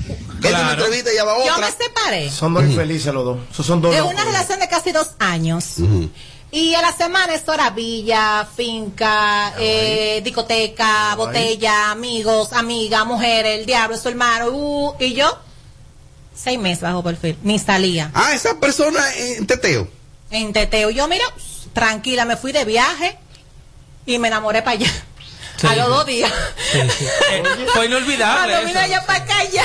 Una 0.48 0.72
ella 0.72 1.24
Yo 1.24 1.54
otra. 1.54 1.58
me 1.58 1.72
separé. 1.72 2.30
Son 2.30 2.54
dos 2.54 2.64
infelices 2.64 3.12
los 3.12 3.24
dos. 3.24 3.38
Esos 3.50 3.66
son 3.66 3.80
dos. 3.80 3.92
Es 3.94 4.00
locos. 4.00 4.14
una 4.14 4.24
relación 4.24 4.60
de 4.60 4.68
casi 4.68 4.92
dos 4.92 5.10
años. 5.18 5.76
Y 6.54 6.74
a 6.74 6.82
la 6.82 6.92
semana 6.94 7.34
es 7.34 7.48
hora 7.48 7.70
villa, 7.70 8.46
finca, 8.54 9.54
eh, 9.58 10.20
discoteca, 10.22 11.14
botella, 11.16 11.90
amigos, 11.90 12.52
amiga, 12.52 13.04
mujer, 13.04 13.46
el 13.46 13.64
diablo, 13.64 13.96
su 13.96 14.10
hermano, 14.10 14.50
uh, 14.50 14.94
y 14.98 15.14
yo, 15.14 15.38
seis 16.34 16.58
meses 16.58 16.82
bajo 16.82 17.02
perfil, 17.02 17.38
ni 17.42 17.58
salía. 17.58 18.10
Ah, 18.12 18.34
esa 18.34 18.60
persona 18.60 19.00
en 19.16 19.46
teteo. 19.46 19.88
En 20.30 20.52
teteo, 20.52 20.90
yo 20.90 21.08
mira, 21.08 21.24
tranquila, 21.72 22.26
me 22.26 22.36
fui 22.36 22.52
de 22.52 22.66
viaje 22.66 23.16
y 24.04 24.18
me 24.18 24.28
enamoré 24.28 24.60
para 24.60 24.72
allá. 24.72 24.92
Sí, 25.60 25.66
a 25.66 25.76
los 25.76 25.88
dos 25.88 26.06
días. 26.06 26.32
Sí, 26.72 26.80
sí. 26.98 27.06
Eh, 27.32 27.42
fue 27.72 27.86
inolvidable. 27.86 28.52
Cuando 28.52 28.66
vine 28.66 28.80
eso. 28.84 28.94
allá 28.94 29.06
para 29.06 29.18
acá 29.24 29.44
ya. 29.44 29.64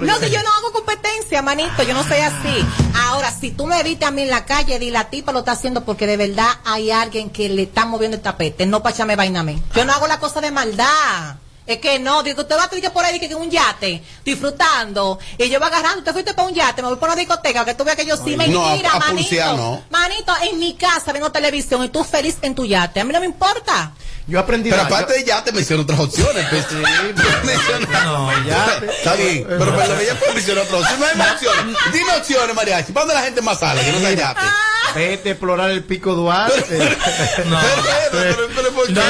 No, 0.00 0.18
que 0.20 0.30
yo 0.30 0.42
no 0.42 0.48
hago 0.54 0.72
competencia, 0.72 1.42
manito, 1.42 1.82
yo 1.82 1.94
no 1.94 2.02
soy 2.04 2.18
así. 2.18 2.64
Ahora, 2.94 3.30
si 3.32 3.50
tú 3.50 3.66
me 3.66 3.82
viste 3.82 4.04
a 4.04 4.10
mí 4.10 4.22
en 4.22 4.30
la 4.30 4.44
calle, 4.44 4.78
di 4.78 4.90
la 4.90 5.10
tipa 5.10 5.32
lo 5.32 5.40
está 5.40 5.52
haciendo 5.52 5.84
porque 5.84 6.06
de 6.06 6.16
verdad 6.16 6.48
hay 6.64 6.90
alguien 6.90 7.30
que 7.30 7.48
le 7.48 7.62
está 7.64 7.84
moviendo 7.86 8.16
el 8.16 8.22
tapete, 8.22 8.66
no 8.66 8.82
para 8.82 8.94
echarme 8.94 9.16
vaina 9.16 9.40
a 9.40 9.42
mí. 9.42 9.62
Yo 9.74 9.84
no 9.84 9.92
hago 9.92 10.06
la 10.06 10.18
cosa 10.20 10.40
de 10.40 10.50
maldad. 10.50 11.36
Es 11.64 11.78
que 11.78 11.98
no, 12.00 12.22
digo, 12.24 12.42
usted 12.42 12.56
va 12.56 12.64
a 12.64 12.68
tener 12.68 12.92
por 12.92 13.04
ahí 13.04 13.20
que 13.20 13.26
en 13.26 13.36
un 13.36 13.48
yate, 13.48 14.02
disfrutando, 14.24 15.18
y 15.38 15.48
yo 15.48 15.60
voy 15.60 15.68
agarrando, 15.68 15.98
usted 16.00 16.12
fuiste 16.12 16.34
para 16.34 16.48
un 16.48 16.54
yate, 16.54 16.82
me 16.82 16.88
voy 16.88 16.96
para 16.96 17.12
una 17.12 17.20
discoteca, 17.20 17.64
que 17.64 17.74
tú 17.74 17.84
veas 17.84 17.96
que 17.96 18.04
yo 18.04 18.16
sí, 18.16 18.32
No, 18.32 18.36
mentira, 18.38 18.90
a- 18.90 18.96
a 18.96 18.98
manito. 18.98 19.16
pulsear, 19.28 19.54
no. 19.54 19.82
Manito, 19.90 20.32
en 20.42 20.58
mi 20.58 20.74
casa 20.74 21.12
viendo 21.12 21.30
televisión 21.30 21.84
y 21.84 21.88
tú 21.88 22.02
feliz 22.02 22.36
en 22.42 22.56
tu 22.56 22.64
yate, 22.64 22.98
a 23.00 23.04
mí 23.04 23.12
no 23.12 23.20
me 23.20 23.26
importa. 23.26 23.92
Yo 24.28 24.38
aprendí. 24.38 24.70
Pero 24.70 24.82
aparte 24.82 25.14
de 25.14 25.24
ya 25.24 25.42
te 25.42 25.52
menciono 25.52 25.82
otras 25.82 25.98
opciones. 26.00 26.46
pues. 26.48 26.66
Menciona- 27.44 28.04
No, 28.04 28.46
ya. 28.46 28.80
Está 28.96 29.14
bien. 29.14 29.44
Pero 29.48 29.76
perdón, 29.76 29.98
ella 30.00 30.18
puede 30.18 30.34
mencionar 30.34 30.64
otras 30.64 30.80
opciones. 30.82 30.98
No 31.00 31.06
hay 31.06 31.16
más 31.16 31.32
opciones. 31.32 31.76
Dime 31.92 32.12
opciones, 32.16 32.56
mariachi. 32.56 32.92
¿Para 32.92 33.06
dónde 33.06 33.20
la 33.20 33.26
gente 33.26 33.42
más 33.42 33.58
sale? 33.60 33.82
Que 33.82 33.92
no 33.92 33.98
sea 33.98 34.12
yate. 34.12 34.40
Vete 34.94 35.28
a 35.28 35.32
explorar 35.32 35.70
el 35.70 35.84
pico 35.84 36.14
Duarte. 36.14 36.78
No. 37.46 37.58
Pero, 38.12 38.36
pero, 38.36 38.48
pero, 38.54 38.72
¿por 38.72 38.90
No, 38.90 39.00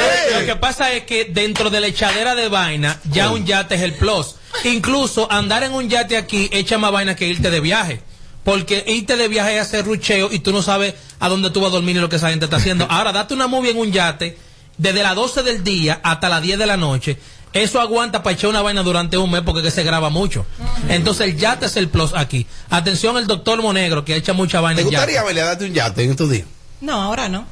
lo 0.41 0.47
que 0.47 0.57
pasa 0.57 0.93
es 0.93 1.05
que 1.05 1.27
dentro 1.27 1.71
de 1.71 1.81
la 1.81 1.89
echadera 1.89 2.35
de 2.35 2.49
vaina, 2.49 2.99
ya 3.11 3.31
un 3.31 3.45
yate 3.45 3.75
es 3.75 3.83
el 3.83 3.95
plus. 3.95 4.37
Incluso 4.65 5.31
andar 5.31 5.63
en 5.63 5.73
un 5.73 5.89
yate 5.89 6.17
aquí 6.17 6.49
echa 6.53 6.79
más 6.79 6.93
vaina 6.93 7.15
que 7.17 7.27
irte 7.27 7.51
de 7.51 7.61
viaje. 7.61 8.01
Porque 8.45 8.83
irte 8.87 9.17
de 9.17 9.29
viaje 9.29 9.57
es 9.57 9.63
hacer 9.63 9.85
rucheo 9.85 10.29
y 10.33 10.39
tú 10.41 10.53
no 10.53 10.63
sabes 10.63 10.95
a 11.21 11.29
dónde 11.29 11.51
tú 11.51 11.61
vas 11.61 11.69
a 11.71 11.75
dormir 11.75 11.97
y 11.97 12.01
lo 12.01 12.09
que 12.09 12.17
esa 12.17 12.31
gente 12.31 12.47
está 12.47 12.57
haciendo. 12.57 12.87
Ahora, 12.91 13.13
date 13.13 13.35
una 13.35 13.47
movie 13.47 13.71
en 13.71 13.79
un 13.79 13.93
yate 13.93 14.37
desde 14.79 15.03
las 15.03 15.15
12 15.15 15.43
del 15.43 15.65
día 15.65 16.01
hasta 16.03 16.29
las 16.29 16.43
10 16.43 16.59
de 16.59 16.67
la 16.67 16.77
noche. 16.77 17.19
Eso 17.53 17.81
aguanta 17.81 18.23
para 18.23 18.35
echar 18.35 18.49
una 18.49 18.63
vaina 18.63 18.83
durante 18.83 19.19
un 19.19 19.31
mes 19.31 19.43
porque 19.43 19.63
que 19.63 19.71
se 19.71 19.83
graba 19.83 20.09
mucho. 20.09 20.47
Entonces 20.89 21.27
el 21.27 21.37
yate 21.37 21.67
es 21.67 21.77
el 21.77 21.89
plus 21.89 22.13
aquí. 22.15 22.47
Atención 22.71 23.17
el 23.19 23.27
doctor 23.27 23.61
Monegro 23.61 24.05
que 24.05 24.17
echa 24.17 24.33
mucha 24.33 24.61
vaina 24.61 24.79
¿Te 24.79 24.85
gustaría, 24.85 25.17
yate. 25.17 25.27
Amelia, 25.27 25.45
darte 25.45 25.67
un 25.67 25.75
yate 25.75 26.05
en 26.05 26.11
estos 26.13 26.31
días? 26.31 26.47
No, 26.81 27.01
ahora 27.01 27.29
no. 27.29 27.47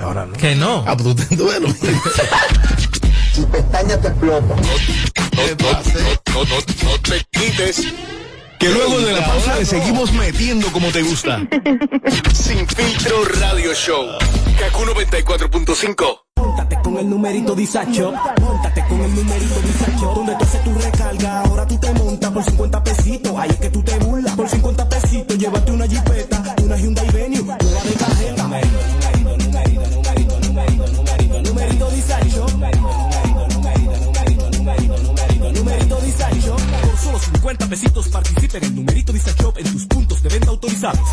Ahora 0.00 0.26
no. 0.26 0.32
Que 0.32 0.56
no. 0.56 0.84
Ah, 0.86 0.96
pues 0.96 1.16
tú 1.16 1.24
te 1.24 1.36
duelo. 1.36 1.68
Si 3.32 3.44
pestañas 3.46 4.00
te 4.00 4.08
explotan. 4.08 4.48
No, 4.48 4.56
no, 4.56 5.72
no, 6.34 6.44
no, 6.44 6.90
no 6.90 6.98
te 7.02 7.24
quites. 7.30 7.84
Que 8.58 8.68
luego 8.70 8.98
de 9.00 9.12
la 9.12 9.24
pausa 9.24 9.56
le 9.56 9.64
seguimos 9.64 10.12
metiendo 10.12 10.70
como 10.72 10.88
te 10.90 11.02
gusta. 11.02 11.38
Sin 12.34 12.66
filtro 12.66 13.24
radio 13.40 13.72
show. 13.74 14.06
Kaku 14.58 14.84
94.5. 14.84 16.20
Móntate 16.36 16.78
con 16.82 16.98
el 16.98 17.08
numerito 17.08 17.54
disacho. 17.54 18.12
Móntate 18.40 18.84
con 18.88 19.00
el 19.00 19.14
numerito 19.14 19.60
disacho. 19.60 20.12
Donde 20.14 20.34
tú 20.34 20.44
haces 20.44 20.64
tu 20.64 20.74
recarga, 20.74 21.40
ahora 21.42 21.66
tú 21.66 21.78
te 21.78 21.92
montas 21.92 22.30
por 22.32 22.44
50 22.44 22.84
pesitos. 22.84 23.32
Ahí 23.38 23.50
es 23.50 23.56
que 23.56 23.70
tú 23.70 23.82
te 23.82 23.98
burlas. 23.98 24.34
Por 24.34 24.48
50 24.48 24.88
pesitos, 24.88 25.38
llévate 25.38 25.72
una 25.72 25.86
jipeta, 25.86 26.56
una 26.62 26.76
Hyundai 26.76 27.10
Venue, 27.12 27.56
solo 37.68 37.68
50 37.68 37.70
pesitos 37.70 38.08
participa 38.08 38.58
en 38.58 38.64
el 38.64 38.74
numerito 38.74 39.12
disacho 39.12 39.54
en 39.56 39.72
tus 39.72 39.86
puntos 39.86 40.22
de 40.22 40.28
venta 40.28 40.48
autorizados. 40.48 41.08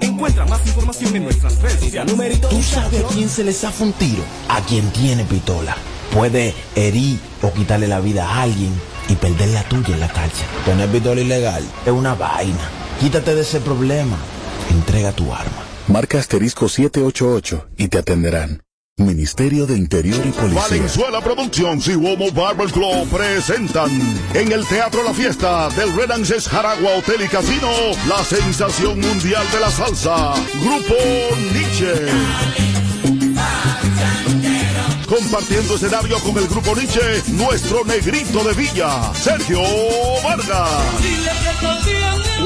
Encuentra 0.00 0.46
más 0.46 0.66
información 0.66 1.16
en 1.16 1.24
nuestras 1.24 1.60
redes 1.60 1.80
sociales. 1.80 2.12
Numerito 2.12 2.48
¿Tú 2.48 2.62
sabes 2.62 3.04
a 3.04 3.08
quién 3.08 3.28
se 3.28 3.44
le 3.44 3.52
zafa 3.52 3.84
un 3.84 3.92
tiro? 3.92 4.22
A 4.48 4.60
quien 4.62 4.90
tiene 4.92 5.24
pistola. 5.24 5.76
Puede 6.12 6.54
herir 6.74 7.18
o 7.42 7.52
quitarle 7.52 7.86
la 7.86 8.00
vida 8.00 8.28
a 8.28 8.42
alguien 8.42 8.72
y 9.08 9.14
perder 9.14 9.48
la 9.50 9.62
tuya 9.64 9.94
en 9.94 10.00
la 10.00 10.08
calle. 10.08 10.44
Tener 10.64 10.88
pistola 10.88 11.20
ilegal 11.20 11.64
es 11.84 11.92
una 11.92 12.14
vaina. 12.14 12.70
Quítate 13.00 13.34
de 13.34 13.42
ese 13.42 13.60
problema. 13.60 14.16
Entrega 14.70 15.12
tu 15.12 15.32
arma. 15.32 15.64
Marca 15.88 16.18
asterisco 16.18 16.68
788 16.68 17.68
y 17.76 17.88
te 17.88 17.98
atenderán. 17.98 18.62
Ministerio 19.00 19.66
de 19.66 19.76
Interior 19.76 20.24
y 20.26 20.30
Policía. 20.30 20.60
Valenzuela 20.60 21.20
Productions 21.20 21.86
y 21.88 21.96
Womo 21.96 22.30
Barber 22.32 22.70
Club 22.70 23.08
presentan 23.08 23.90
en 24.34 24.52
el 24.52 24.66
Teatro 24.66 25.02
La 25.02 25.14
Fiesta 25.14 25.68
del 25.70 25.94
Renances 25.94 26.48
Jaragua 26.48 26.96
Hotel 26.98 27.22
y 27.22 27.28
Casino 27.28 27.68
la 28.08 28.22
sensación 28.24 29.00
mundial 29.00 29.46
de 29.52 29.60
la 29.60 29.70
salsa. 29.70 30.34
Grupo 30.62 30.94
Nietzsche. 31.52 32.10
Compartiendo 35.08 35.74
escenario 35.74 36.18
con 36.20 36.36
el 36.38 36.46
Grupo 36.46 36.76
Nietzsche, 36.76 37.00
nuestro 37.28 37.84
negrito 37.84 38.44
de 38.44 38.54
Villa, 38.54 39.12
Sergio 39.14 39.60
Vargas. 40.22 40.70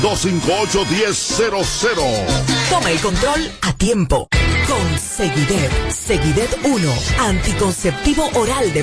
809-258-1000. 0.03 2.27
Toma 2.69 2.91
el 2.91 3.01
control 3.01 3.51
a 3.63 3.73
tiempo. 3.73 4.29
Con 4.69 4.99
Seguidet. 4.99 5.73
Seguidet 5.91 6.55
1. 6.63 6.93
Anticonceptivo 7.21 8.29
oral 8.35 8.71
de 8.75 8.83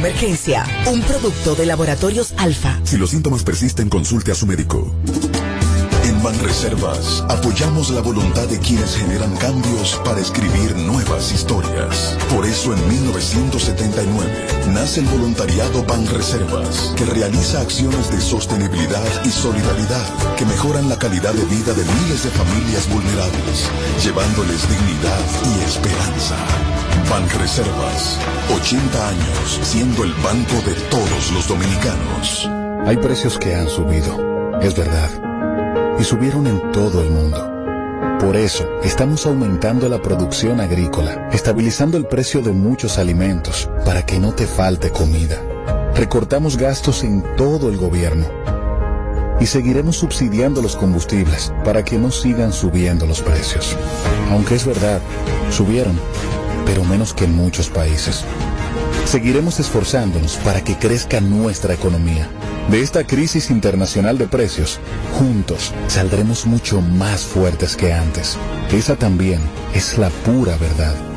Un 0.91 1.01
producto 1.01 1.55
de 1.55 1.66
laboratorios 1.66 2.34
alfa. 2.38 2.80
Si 2.84 2.97
los 2.97 3.09
síntomas 3.09 3.43
persisten, 3.43 3.89
consulte 3.89 4.32
a 4.32 4.36
su 4.36 4.45
médico. 4.45 4.91
Banreservas 6.26 7.23
apoyamos 7.30 7.91
la 7.91 8.01
voluntad 8.01 8.47
de 8.47 8.57
quienes 8.57 8.95
generan 8.95 9.36
cambios 9.38 10.01
para 10.03 10.19
escribir 10.19 10.76
nuevas 10.76 11.32
historias. 11.32 12.17
Por 12.34 12.47
eso 12.47 12.73
en 12.73 12.88
1979 12.88 14.47
nace 14.73 15.01
el 15.01 15.05
voluntariado 15.05 15.84
Banreservas, 15.84 16.93
que 16.97 17.05
realiza 17.05 17.61
acciones 17.61 18.09
de 18.09 18.19
sostenibilidad 18.19 19.05
y 19.23 19.30
solidaridad 19.30 20.36
que 20.36 20.47
mejoran 20.47 20.89
la 20.89 20.97
calidad 20.97 21.36
de 21.36 21.45
vida 21.45 21.76
de 21.76 21.86
miles 21.86 22.23
de 22.23 22.32
familias 22.32 22.89
vulnerables, 22.89 23.69
llevándoles 24.03 24.67
dignidad 24.67 25.21
y 25.45 25.63
esperanza. 25.63 26.38
Banreservas, 27.07 28.19
80 28.51 29.09
años 29.09 29.59
siendo 29.61 30.03
el 30.03 30.13
banco 30.23 30.55
de 30.65 30.73
todos 30.89 31.32
los 31.34 31.47
dominicanos. 31.47 32.49
Hay 32.88 32.97
precios 32.97 33.38
que 33.38 33.53
han 33.53 33.69
subido, 33.69 34.59
es 34.59 34.76
verdad, 34.76 35.24
y 35.99 36.03
subieron 36.03 36.47
en 36.47 36.71
todo 36.71 37.01
el 37.01 37.09
mundo. 37.09 37.51
Por 38.19 38.35
eso, 38.35 38.65
estamos 38.83 39.25
aumentando 39.25 39.89
la 39.89 40.01
producción 40.01 40.59
agrícola, 40.59 41.29
estabilizando 41.31 41.97
el 41.97 42.07
precio 42.07 42.41
de 42.41 42.51
muchos 42.51 42.97
alimentos, 42.97 43.69
para 43.83 44.05
que 44.05 44.19
no 44.19 44.33
te 44.33 44.47
falte 44.47 44.89
comida. 44.89 45.41
Recortamos 45.95 46.57
gastos 46.57 47.03
en 47.03 47.23
todo 47.35 47.69
el 47.69 47.77
gobierno. 47.77 48.25
Y 49.39 49.45
seguiremos 49.45 49.97
subsidiando 49.97 50.61
los 50.61 50.75
combustibles 50.75 51.53
para 51.63 51.83
que 51.83 51.97
no 51.97 52.09
sigan 52.09 52.53
subiendo 52.53 53.05
los 53.05 53.21
precios. 53.21 53.75
Aunque 54.31 54.55
es 54.55 54.65
verdad, 54.65 55.01
subieron, 55.51 55.99
pero 56.65 56.83
menos 56.83 57.13
que 57.13 57.25
en 57.25 57.35
muchos 57.35 57.69
países. 57.69 58.23
Seguiremos 59.05 59.59
esforzándonos 59.59 60.37
para 60.37 60.63
que 60.63 60.77
crezca 60.77 61.21
nuestra 61.21 61.73
economía. 61.73 62.29
De 62.70 62.82
esta 62.82 63.05
crisis 63.05 63.51
internacional 63.51 64.18
de 64.18 64.28
precios, 64.28 64.80
juntos 65.13 65.72
saldremos 65.88 66.47
mucho 66.47 66.82
más 66.82 67.22
fuertes 67.24 67.76
que 67.76 67.93
antes. 67.93 68.39
Esa 68.72 68.95
también 68.95 69.39
es 69.76 69.99
la 69.99 70.09
pura 70.09 70.57
verdad. 70.57 71.14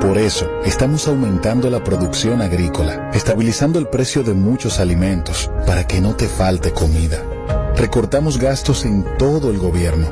Por 0.05 0.19
eso, 0.19 0.47
estamos 0.63 1.07
aumentando 1.07 1.67
la 1.67 1.83
producción 1.83 2.39
agrícola, 2.43 3.09
estabilizando 3.11 3.79
el 3.79 3.87
precio 3.87 4.21
de 4.21 4.35
muchos 4.35 4.79
alimentos 4.79 5.49
para 5.65 5.87
que 5.87 5.99
no 5.99 6.15
te 6.15 6.27
falte 6.27 6.71
comida. 6.71 7.23
recortamos 7.75 8.37
gastos 8.37 8.85
en 8.85 9.03
todo 9.17 9.49
el 9.49 9.57
gobierno 9.57 10.07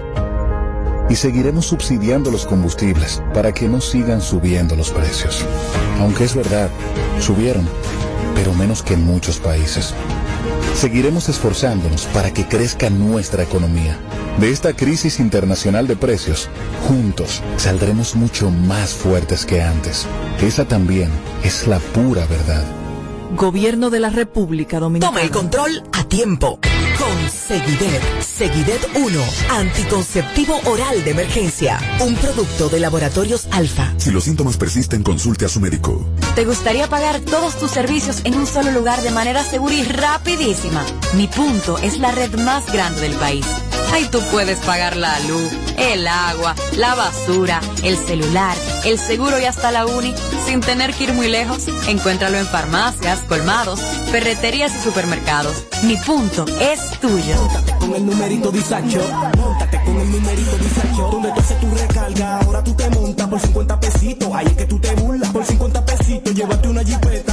y 1.10 1.16
seguiremos 1.16 1.68
subsidiando 1.68 2.32
los 2.32 2.48
combustibles 2.48 3.22
para 3.36 3.52
que 3.52 3.70
no 3.70 3.82
sigan 3.82 4.20
subiendo 4.20 4.76
los 4.76 4.89
precios. 4.89 5.46
Aunque 6.00 6.24
es 6.24 6.36
verdad, 6.36 6.72
subieron, 7.20 7.70
pero 8.34 8.52
menos 8.56 8.82
que 8.82 8.96
en 8.96 9.06
muchos 9.06 9.38
países. 9.38 9.94
Seguiremos 10.74 11.30
esforzándonos 11.30 12.05
para 12.07 12.34
que 12.34 12.47
crezca 12.47 12.89
nuestra 12.89 13.43
economía. 13.43 13.97
De 14.39 14.49
esta 14.49 14.74
crisis 14.74 15.19
internacional 15.19 15.88
de 15.88 15.95
precios, 15.95 16.49
juntos 16.88 17.41
saldremos 17.57 18.15
mucho 18.15 18.49
más 18.49 18.93
fuertes 18.93 19.45
que 19.45 19.61
antes. 19.61 20.07
Esa 20.41 20.65
también 20.65 21.09
es 21.43 21.67
la 21.67 21.80
pura 21.80 22.26
verdad. 22.26 22.65
Gobierno 23.36 23.89
de 23.89 23.99
la 23.99 24.09
República 24.09 24.80
Dominicana. 24.80 25.11
Toma 25.11 25.24
el 25.24 25.32
control 25.32 25.84
a 25.91 26.03
tiempo. 26.03 26.59
Con 27.14 27.30
Seguidet. 27.30 28.01
Seguidet 28.22 28.89
1. 28.95 29.24
Anticonceptivo 29.51 30.59
oral 30.66 31.03
de 31.03 31.11
emergencia. 31.11 31.80
Un 31.99 32.16
producto 32.16 32.70
de 32.70 32.80
laboratorios 32.80 33.47
alfa. 33.51 33.93
Si 33.97 34.09
los 34.09 34.24
síntomas 34.24 34.57
persisten, 34.57 35.03
consulte 35.03 35.45
a 35.45 35.49
su 35.49 35.59
médico. 35.59 36.03
¿Te 36.34 36.43
gustaría 36.43 36.89
pagar 36.89 37.20
todos 37.20 37.55
tus 37.59 37.70
servicios 37.70 38.22
en 38.24 38.34
un 38.36 38.47
solo 38.47 38.72
lugar 38.72 38.99
de 39.03 39.11
manera 39.11 39.43
segura 39.43 39.76
y 39.76 39.84
rapidísima? 39.84 40.84
Mi 41.14 41.28
punto 41.28 41.78
es 41.78 41.99
la 41.99 42.11
red 42.11 42.34
más 42.39 42.72
grande 42.74 43.01
del 43.01 43.14
país. 43.14 43.45
Ahí 43.94 44.06
tú 44.10 44.20
puedes 44.32 44.58
pagar 44.62 44.96
la 44.96 45.20
luz, 45.20 45.52
el 45.78 46.08
agua, 46.08 46.56
la 46.78 46.96
basura, 46.96 47.62
el 47.84 47.96
celular, 47.96 48.58
el 48.86 48.98
seguro 48.98 49.39
y 49.39 49.46
hasta 49.46 49.72
la 49.72 49.86
uni 49.86 50.16
sin 50.48 50.62
tener 50.62 50.96
que 50.96 51.04
ir 51.04 51.14
muy 51.14 51.28
lejos. 51.28 51.68
Encuéntralo 51.88 52.39
en 52.39 52.48
farmacias, 52.48 53.20
colmados, 53.30 53.80
ferreterías 54.12 54.74
y 54.76 54.80
supermercados. 54.80 55.64
Mi 55.84 55.96
punto 55.98 56.44
es 56.60 57.00
tuyo. 57.00 57.36
Móntate 57.36 57.78
con 57.78 57.94
el 57.94 58.06
numerito 58.08 58.52
disacho. 58.52 59.00
Móntate 59.38 59.84
con 59.84 60.00
el 60.00 60.12
numerito 60.12 60.58
disacho. 60.58 61.10
Donde 61.12 61.32
tú 61.32 61.39
haces 61.39 61.60
tu 61.60 61.76
recarga, 61.76 62.39
ahora 62.39 62.64
tú 62.64 62.74
te 62.74 62.89
montas 62.89 63.28
por 63.28 63.39
50 63.39 63.80
pesitos. 63.80 64.30
Ahí 64.34 64.48
es 64.48 64.54
que 64.54 64.66
tú 64.66 64.80
te 64.80 64.91
burlas. 64.96 65.30
Por 65.32 65.46
50 65.46 65.86
pesitos, 65.86 66.34
llévate 66.34 66.68
una 66.68 66.84
jipeta, 66.84 67.32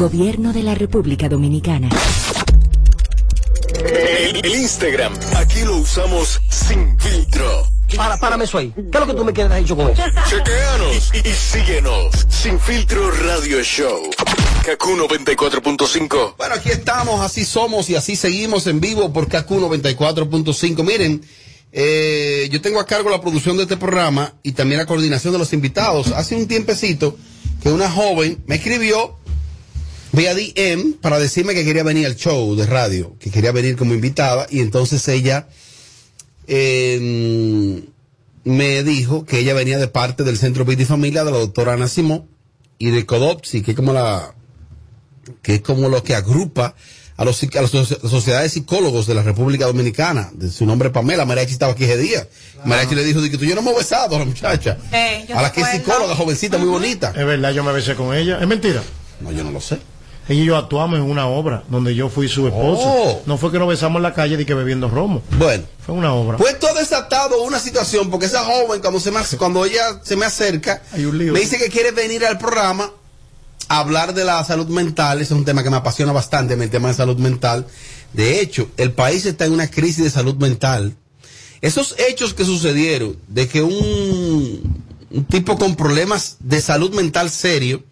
Gobierno 0.00 0.54
de 0.54 0.62
la 0.62 0.74
República 0.74 1.28
Dominicana. 1.28 1.90
El, 3.84 4.46
el 4.46 4.54
Instagram, 4.54 5.12
aquí 5.36 5.60
lo 5.62 5.76
usamos 5.76 6.40
sin 6.48 6.98
filtro. 6.98 7.68
Para, 7.94 8.16
párame 8.16 8.44
eso 8.44 8.56
ahí. 8.56 8.72
¿Qué 8.74 8.80
es 8.94 9.00
lo 9.00 9.06
que 9.06 9.12
tú 9.12 9.26
me 9.26 9.34
quieres 9.34 9.54
dicho 9.58 9.76
con 9.76 9.90
eso? 9.90 10.02
Chequeanos 10.26 11.12
y, 11.12 11.28
y 11.28 11.32
síguenos. 11.34 12.26
Sin 12.30 12.58
filtro 12.58 13.10
radio 13.10 13.62
show. 13.62 14.10
Kaku 14.64 14.96
94.5. 14.96 16.34
Bueno, 16.38 16.54
aquí 16.54 16.70
estamos, 16.70 17.20
así 17.20 17.44
somos 17.44 17.90
y 17.90 17.94
así 17.96 18.16
seguimos 18.16 18.66
en 18.68 18.80
vivo 18.80 19.12
por 19.12 19.28
KQ 19.28 19.50
94.5. 19.50 20.82
Miren, 20.82 21.22
eh, 21.72 22.48
yo 22.50 22.62
tengo 22.62 22.80
a 22.80 22.86
cargo 22.86 23.10
la 23.10 23.20
producción 23.20 23.58
de 23.58 23.64
este 23.64 23.76
programa 23.76 24.32
y 24.42 24.52
también 24.52 24.78
la 24.78 24.86
coordinación 24.86 25.34
de 25.34 25.38
los 25.38 25.52
invitados. 25.52 26.12
Hace 26.12 26.36
un 26.36 26.48
tiempecito 26.48 27.18
que 27.62 27.68
una 27.68 27.90
joven 27.90 28.42
me 28.46 28.54
escribió 28.54 29.19
vía 30.12 30.34
DM 30.34 30.94
para 31.00 31.18
decirme 31.18 31.54
que 31.54 31.64
quería 31.64 31.82
venir 31.82 32.06
al 32.06 32.16
show 32.16 32.54
de 32.56 32.66
radio, 32.66 33.16
que 33.20 33.30
quería 33.30 33.52
venir 33.52 33.76
como 33.76 33.94
invitada 33.94 34.46
y 34.50 34.60
entonces 34.60 35.06
ella 35.08 35.48
eh, 36.46 37.82
me 38.44 38.82
dijo 38.82 39.24
que 39.24 39.38
ella 39.38 39.54
venía 39.54 39.78
de 39.78 39.88
parte 39.88 40.24
del 40.24 40.38
Centro 40.38 40.64
Vida 40.64 40.82
y 40.82 40.86
Familia 40.86 41.24
de 41.24 41.30
la 41.30 41.38
doctora 41.38 41.74
Ana 41.74 41.88
Simón 41.88 42.26
y 42.78 42.90
de 42.90 43.06
Codopsi, 43.06 43.62
que 43.62 43.72
es 43.72 43.76
como 43.76 43.92
la 43.92 44.34
que 45.42 45.56
es 45.56 45.60
como 45.60 45.88
lo 45.88 46.02
que 46.02 46.14
agrupa 46.14 46.74
a, 47.16 47.24
los, 47.24 47.40
a 47.42 47.46
las 47.62 47.72
soci- 47.72 48.00
sociedades 48.08 48.52
de 48.54 48.60
psicólogos 48.60 49.06
de 49.06 49.14
la 49.14 49.22
República 49.22 49.66
Dominicana. 49.66 50.30
De 50.32 50.50
su 50.50 50.64
nombre 50.66 50.88
es 50.88 50.94
Pamela, 50.94 51.24
Mariachi 51.26 51.52
estaba 51.52 51.72
aquí 51.72 51.84
ese 51.84 51.98
día. 51.98 52.26
Mariachi 52.64 52.94
le 52.94 53.04
dijo, 53.04 53.20
di 53.20 53.30
que 53.30 53.36
tú 53.38 53.44
yo 53.44 53.54
no 53.54 53.60
hemos 53.60 53.76
besado 53.76 54.16
a 54.16 54.18
la 54.20 54.24
muchacha. 54.24 54.78
Eh, 54.90 55.26
a 55.32 55.42
la 55.42 55.52
que 55.52 55.60
es 55.60 55.68
psicóloga, 55.68 56.16
jovencita, 56.16 56.56
muy 56.58 56.68
bonita. 56.68 57.10
Es 57.14 57.26
verdad, 57.26 57.52
yo 57.52 57.62
me 57.62 57.72
besé 57.72 57.94
con 57.94 58.16
ella. 58.16 58.40
¿Es 58.40 58.48
mentira? 58.48 58.82
No, 59.20 59.30
yo 59.30 59.44
no 59.44 59.52
lo 59.52 59.60
sé. 59.60 59.78
Ella 60.30 60.42
y 60.42 60.44
yo 60.46 60.56
actuamos 60.56 60.98
en 60.98 61.04
una 61.04 61.26
obra 61.26 61.64
donde 61.68 61.94
yo 61.94 62.08
fui 62.08 62.28
su 62.28 62.46
esposo. 62.46 62.82
Oh. 62.84 63.22
No 63.26 63.36
fue 63.36 63.50
que 63.50 63.58
nos 63.58 63.68
besamos 63.68 63.98
en 63.98 64.04
la 64.04 64.14
calle 64.14 64.36
de 64.36 64.46
que 64.46 64.54
bebiendo 64.54 64.88
romo. 64.88 65.22
Bueno. 65.38 65.64
Fue 65.84 65.94
una 65.94 66.14
obra. 66.14 66.38
Pues 66.38 66.58
todo 66.58 66.72
desatado 66.74 67.42
una 67.42 67.58
situación, 67.58 68.10
porque 68.10 68.26
esa 68.26 68.44
joven, 68.44 68.80
cuando, 68.80 69.00
se 69.00 69.10
me, 69.10 69.18
ac- 69.18 69.36
cuando 69.36 69.64
ella 69.64 70.00
se 70.04 70.14
me 70.16 70.24
acerca, 70.26 70.82
me 70.94 71.40
dice 71.40 71.58
que 71.58 71.68
quiere 71.68 71.90
venir 71.90 72.24
al 72.24 72.38
programa 72.38 72.90
a 73.68 73.78
hablar 73.80 74.14
de 74.14 74.24
la 74.24 74.44
salud 74.44 74.68
mental. 74.68 75.16
Ese 75.20 75.34
es 75.34 75.38
un 75.38 75.44
tema 75.44 75.62
que 75.64 75.70
me 75.70 75.76
apasiona 75.78 76.12
bastante, 76.12 76.54
el 76.54 76.70
tema 76.70 76.88
de 76.88 76.94
salud 76.94 77.16
mental. 77.18 77.66
De 78.12 78.40
hecho, 78.40 78.68
el 78.76 78.92
país 78.92 79.26
está 79.26 79.46
en 79.46 79.52
una 79.52 79.68
crisis 79.68 80.04
de 80.04 80.10
salud 80.10 80.36
mental. 80.36 80.94
Esos 81.60 81.96
hechos 81.98 82.34
que 82.34 82.44
sucedieron 82.44 83.16
de 83.26 83.48
que 83.48 83.62
un, 83.62 84.82
un 85.10 85.24
tipo 85.24 85.58
con 85.58 85.74
problemas 85.76 86.36
de 86.38 86.60
salud 86.60 86.94
mental 86.94 87.30
serio 87.30 87.82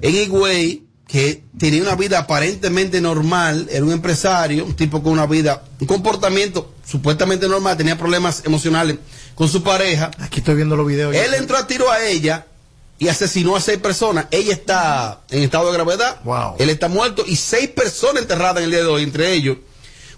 en 0.00 0.14
Higüey, 0.16 0.83
que 1.14 1.44
tenía 1.56 1.80
una 1.80 1.94
vida 1.94 2.18
aparentemente 2.18 3.00
normal, 3.00 3.68
era 3.70 3.84
un 3.84 3.92
empresario, 3.92 4.64
un 4.64 4.74
tipo 4.74 5.00
con 5.00 5.12
una 5.12 5.26
vida, 5.26 5.62
un 5.78 5.86
comportamiento 5.86 6.74
supuestamente 6.84 7.46
normal, 7.46 7.76
tenía 7.76 7.96
problemas 7.96 8.42
emocionales 8.44 8.96
con 9.36 9.48
su 9.48 9.62
pareja. 9.62 10.10
Aquí 10.18 10.40
estoy 10.40 10.56
viendo 10.56 10.74
los 10.74 10.84
videos. 10.84 11.14
Él 11.14 11.34
entró 11.34 11.56
a 11.56 11.68
tiro 11.68 11.88
a 11.88 12.04
ella 12.04 12.46
y 12.98 13.06
asesinó 13.06 13.54
a 13.54 13.60
seis 13.60 13.78
personas. 13.78 14.26
Ella 14.32 14.54
está 14.54 15.20
en 15.30 15.44
estado 15.44 15.68
de 15.68 15.74
gravedad. 15.74 16.20
Él 16.58 16.68
está 16.68 16.88
muerto 16.88 17.22
y 17.24 17.36
seis 17.36 17.68
personas 17.68 18.22
enterradas 18.22 18.56
en 18.56 18.64
el 18.64 18.70
día 18.72 18.80
de 18.80 18.86
hoy, 18.86 19.04
entre 19.04 19.34
ellos 19.34 19.58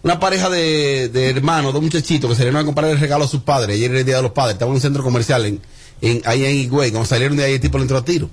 una 0.03 0.19
pareja 0.19 0.49
de, 0.49 1.11
de 1.11 1.29
hermanos, 1.29 1.75
dos 1.75 1.83
muchachitos 1.83 2.31
que 2.31 2.37
salieron 2.37 2.59
a 2.59 2.65
comprar 2.65 2.91
el 2.91 2.99
regalo 2.99 3.27
a 3.27 3.29
sus 3.29 3.43
padres. 3.43 3.77
Ayer 3.77 3.91
era 3.91 4.01
el 4.01 4.07
día 4.07 4.17
de 4.17 4.23
los 4.23 4.33
padres, 4.33 4.55
estaban 4.55 4.73
en 4.73 4.77
un 4.77 4.81
centro 4.81 5.03
comercial 5.03 5.45
en, 5.45 5.61
en, 6.01 6.23
ahí 6.25 6.47
en 6.47 6.57
Higüey. 6.57 6.91
Cuando 6.91 7.07
salieron 7.07 7.37
de 7.37 7.45
ahí, 7.45 7.53
el 7.55 7.61
tipo 7.61 7.77
le 7.77 7.83
entró 7.83 7.99
a 7.99 8.05
tiro. 8.05 8.31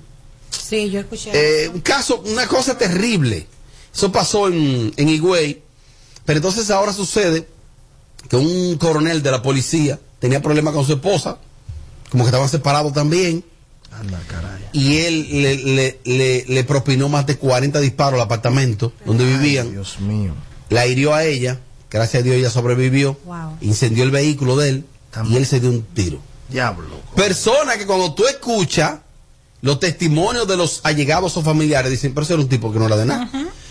Sí, 0.60 0.90
yo 0.90 1.00
escuché. 1.00 1.30
Eh, 1.32 1.68
un 1.68 1.80
caso, 1.80 2.22
una 2.26 2.46
cosa 2.46 2.76
terrible. 2.76 3.46
Eso 3.94 4.10
pasó 4.10 4.48
en, 4.48 4.92
en 4.96 5.08
Higüey. 5.08 5.62
Pero 6.24 6.38
entonces 6.38 6.70
ahora 6.70 6.92
sucede 6.92 7.46
que 8.28 8.36
un 8.36 8.76
coronel 8.78 9.22
de 9.22 9.30
la 9.30 9.42
policía 9.42 9.98
tenía 10.18 10.40
problemas 10.40 10.74
con 10.74 10.86
su 10.86 10.94
esposa, 10.94 11.38
como 12.10 12.24
que 12.24 12.28
estaban 12.28 12.48
separados 12.48 12.92
también. 12.92 13.44
Y 14.72 14.98
él 14.98 15.28
le, 15.42 15.56
le, 15.56 16.00
le, 16.04 16.44
le 16.48 16.64
propinó 16.64 17.08
más 17.08 17.26
de 17.26 17.36
40 17.36 17.78
disparos 17.80 18.14
al 18.14 18.24
apartamento 18.24 18.92
donde 19.04 19.24
vivían. 19.24 19.70
Dios 19.70 20.00
mío. 20.00 20.34
La 20.70 20.86
hirió 20.86 21.14
a 21.14 21.24
ella. 21.24 21.60
Gracias 21.90 22.20
a 22.20 22.24
Dios 22.24 22.36
ella 22.36 22.50
sobrevivió. 22.50 23.16
Wow. 23.24 23.58
Incendió 23.60 24.02
el 24.02 24.10
vehículo 24.10 24.56
de 24.56 24.70
él. 24.70 24.84
Y 25.28 25.36
él 25.36 25.46
se 25.46 25.60
dio 25.60 25.70
un 25.70 25.82
tiro. 25.82 26.18
Diablo. 26.48 27.00
Persona 27.14 27.76
que 27.76 27.86
cuando 27.86 28.14
tú 28.14 28.26
escuchas 28.26 28.98
los 29.64 29.80
testimonios 29.80 30.46
de 30.46 30.58
los 30.58 30.80
allegados 30.82 31.34
o 31.38 31.42
familiares, 31.42 31.90
dicen, 31.90 32.12
pero 32.12 32.24
ese 32.24 32.34
era 32.34 32.42
un 32.42 32.50
tipo 32.50 32.70
que 32.70 32.78
no 32.78 32.84
era 32.84 32.98
de 32.98 33.06
nada. 33.06 33.30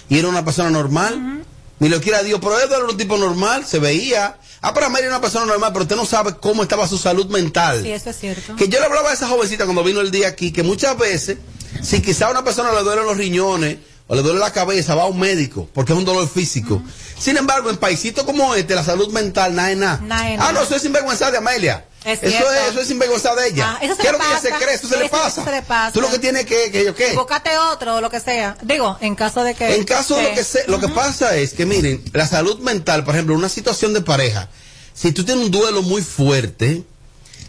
Y 0.10 0.18
era 0.18 0.28
una 0.28 0.44
persona 0.44 0.72
normal. 0.72 1.44
Ni 1.78 1.88
lo 1.88 2.02
quiera 2.02 2.24
Dios, 2.24 2.40
pero 2.42 2.60
él 2.60 2.68
era 2.68 2.84
un 2.84 2.98
tipo 2.98 3.16
normal, 3.16 3.64
se 3.64 3.78
veía. 3.78 4.38
Ah, 4.62 4.74
pero 4.74 4.90
Mary 4.90 5.04
era 5.04 5.12
una 5.12 5.22
persona 5.22 5.46
normal, 5.46 5.72
pero 5.72 5.84
usted 5.84 5.96
no 5.96 6.06
sabe 6.06 6.36
cómo 6.38 6.64
estaba 6.64 6.88
su 6.88 6.98
salud 6.98 7.28
mental. 7.28 7.84
Sí, 7.84 7.92
eso 7.92 8.10
es 8.10 8.18
cierto. 8.18 8.56
Que 8.56 8.68
yo 8.70 8.80
le 8.80 8.86
hablaba 8.86 9.12
a 9.12 9.14
esa 9.14 9.28
jovencita 9.28 9.66
cuando 9.66 9.84
vino 9.84 10.02
el 10.02 10.10
día 10.10 10.30
aquí, 10.30 10.52
que 10.52 10.64
muchas 10.64 10.98
veces, 10.98 11.38
si 11.84 12.02
quizá 12.02 12.28
a 12.28 12.32
una 12.32 12.44
persona 12.44 12.72
le 12.72 12.82
duelen 12.82 13.06
los 13.06 13.18
riñones 13.18 13.78
o 14.08 14.16
le 14.16 14.24
duele 14.24 14.40
la 14.40 14.52
cabeza, 14.52 14.96
va 14.96 15.04
a 15.04 15.08
un 15.08 15.20
médico, 15.20 15.70
porque 15.74 15.94
es 15.94 16.00
un 16.00 16.06
dolor 16.06 16.28
físico. 16.28 16.82
Sin 17.20 17.38
embargo, 17.38 17.70
en 17.70 17.78
paisitos 17.78 18.24
como 18.24 18.56
este, 18.56 18.74
la 18.74 18.84
salud 18.84 19.12
mental, 19.12 19.54
nada 19.54 19.72
es 19.72 19.78
nada. 19.78 20.02
Ah, 20.40 20.54
no, 20.54 20.66
soy 20.66 20.80
sinvergüenza 20.80 21.30
de 21.30 21.38
Amelia. 21.38 21.86
Es 22.06 22.22
eso, 22.22 22.52
es, 22.52 22.70
eso 22.72 22.82
es 22.82 22.88
sinvergüenza 22.88 23.34
de 23.36 23.48
ella. 23.48 23.78
Ah, 23.78 23.80
eso 23.82 23.96
se 23.96 24.02
¿Qué 24.02 24.08
es 24.08 24.14
le 24.14 24.18
lo 24.20 24.24
que 24.24 24.30
ella 24.32 24.40
se 24.42 24.52
cree? 24.64 24.76
Eso 24.76 24.88
se 24.88 24.98
le 24.98 25.10
pasa. 25.10 25.44
se 25.44 25.52
le 25.52 25.62
pasa. 25.62 25.92
Tú 25.94 26.02
lo 26.02 26.10
que 26.10 26.20
tienes 26.20 26.46
que, 26.46 26.70
que 26.72 26.84
yo 26.84 26.94
qué. 26.94 27.14
Búscate 27.14 27.58
otro 27.58 27.96
o 27.96 28.02
lo 28.02 28.10
que 28.10 28.20
sea. 28.20 28.58
Digo, 28.62 28.98
en 29.02 29.16
caso 29.16 29.44
de 29.44 29.56
que. 29.56 29.76
En 29.76 29.84
caso 29.86 30.16
de 30.16 30.24
lo 30.24 30.36
que 30.36 30.44
se, 30.44 30.68
lo 30.68 30.80
que 30.80 30.90
pasa 30.90 31.36
es 31.38 31.54
que 31.54 31.66
miren, 31.66 32.04
la 32.14 32.28
salud 32.28 32.60
mental, 32.60 33.04
por 33.06 33.16
ejemplo, 33.16 33.36
una 33.36 33.48
situación 33.50 33.94
de 33.94 34.02
pareja, 34.02 34.50
si 34.94 35.12
tú 35.14 35.24
tienes 35.24 35.46
un 35.46 35.52
duelo 35.52 35.82
muy 35.82 36.02
fuerte 36.02 36.84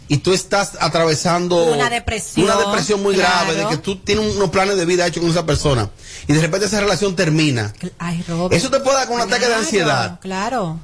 y 0.07 0.17
tú 0.17 0.33
estás 0.33 0.73
atravesando 0.79 1.65
Una 1.73 1.89
depresión, 1.89 2.45
una 2.45 2.55
depresión 2.57 3.01
muy 3.03 3.15
claro. 3.15 3.47
grave 3.47 3.55
de 3.55 3.67
que 3.69 3.77
tú 3.77 3.97
tienes 3.97 4.35
unos 4.35 4.51
planes 4.51 4.77
de 4.77 4.85
vida 4.85 5.05
hechos 5.07 5.21
con 5.21 5.31
esa 5.31 5.45
persona 5.47 5.89
y 6.27 6.33
de 6.33 6.41
repente 6.41 6.67
esa 6.67 6.79
relación 6.79 7.15
termina, 7.15 7.73
Ay, 7.97 8.23
Robert. 8.27 8.53
eso 8.53 8.69
te 8.69 8.79
puede 8.81 8.97
dar 8.97 9.07
con 9.07 9.15
un 9.15 9.21
ataque 9.21 9.47
de 9.47 9.55
ansiedad 9.55 10.19
Claro, 10.21 10.79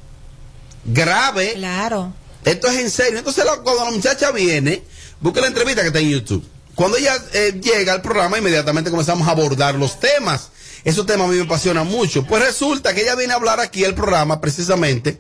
grave. 0.86 1.54
claro. 1.54 2.14
Esto 2.46 2.68
es 2.68 2.80
en 2.80 2.90
serio. 2.90 3.20
Entonces, 3.20 3.46
la- 3.46 3.58
cuando 3.58 3.86
la 3.86 3.92
muchacha 3.92 4.32
viene, 4.32 4.84
busca 5.20 5.42
la 5.42 5.48
entrevista 5.48 5.82
que 5.82 5.88
está 5.88 6.00
en 6.00 6.10
YouTube. 6.10 6.44
Cuando 6.76 6.98
ella 6.98 7.14
eh, 7.34 7.60
llega 7.62 7.94
al 7.94 8.02
programa, 8.02 8.38
inmediatamente 8.38 8.90
comenzamos 8.90 9.28
a 9.28 9.32
abordar 9.32 9.76
los 9.76 10.00
temas. 10.00 10.50
Esos 10.84 11.06
temas 11.06 11.28
a 11.28 11.32
mí 11.32 11.38
me 11.38 11.44
apasionan 11.44 11.86
mucho. 11.88 12.24
Pues 12.26 12.44
resulta 12.44 12.94
que 12.96 13.02
ella 13.02 13.16
viene 13.16 13.34
a 13.34 13.36
hablar 13.36 13.60
aquí 13.60 13.86
al 13.86 13.94
programa 13.94 14.42
precisamente 14.42 15.20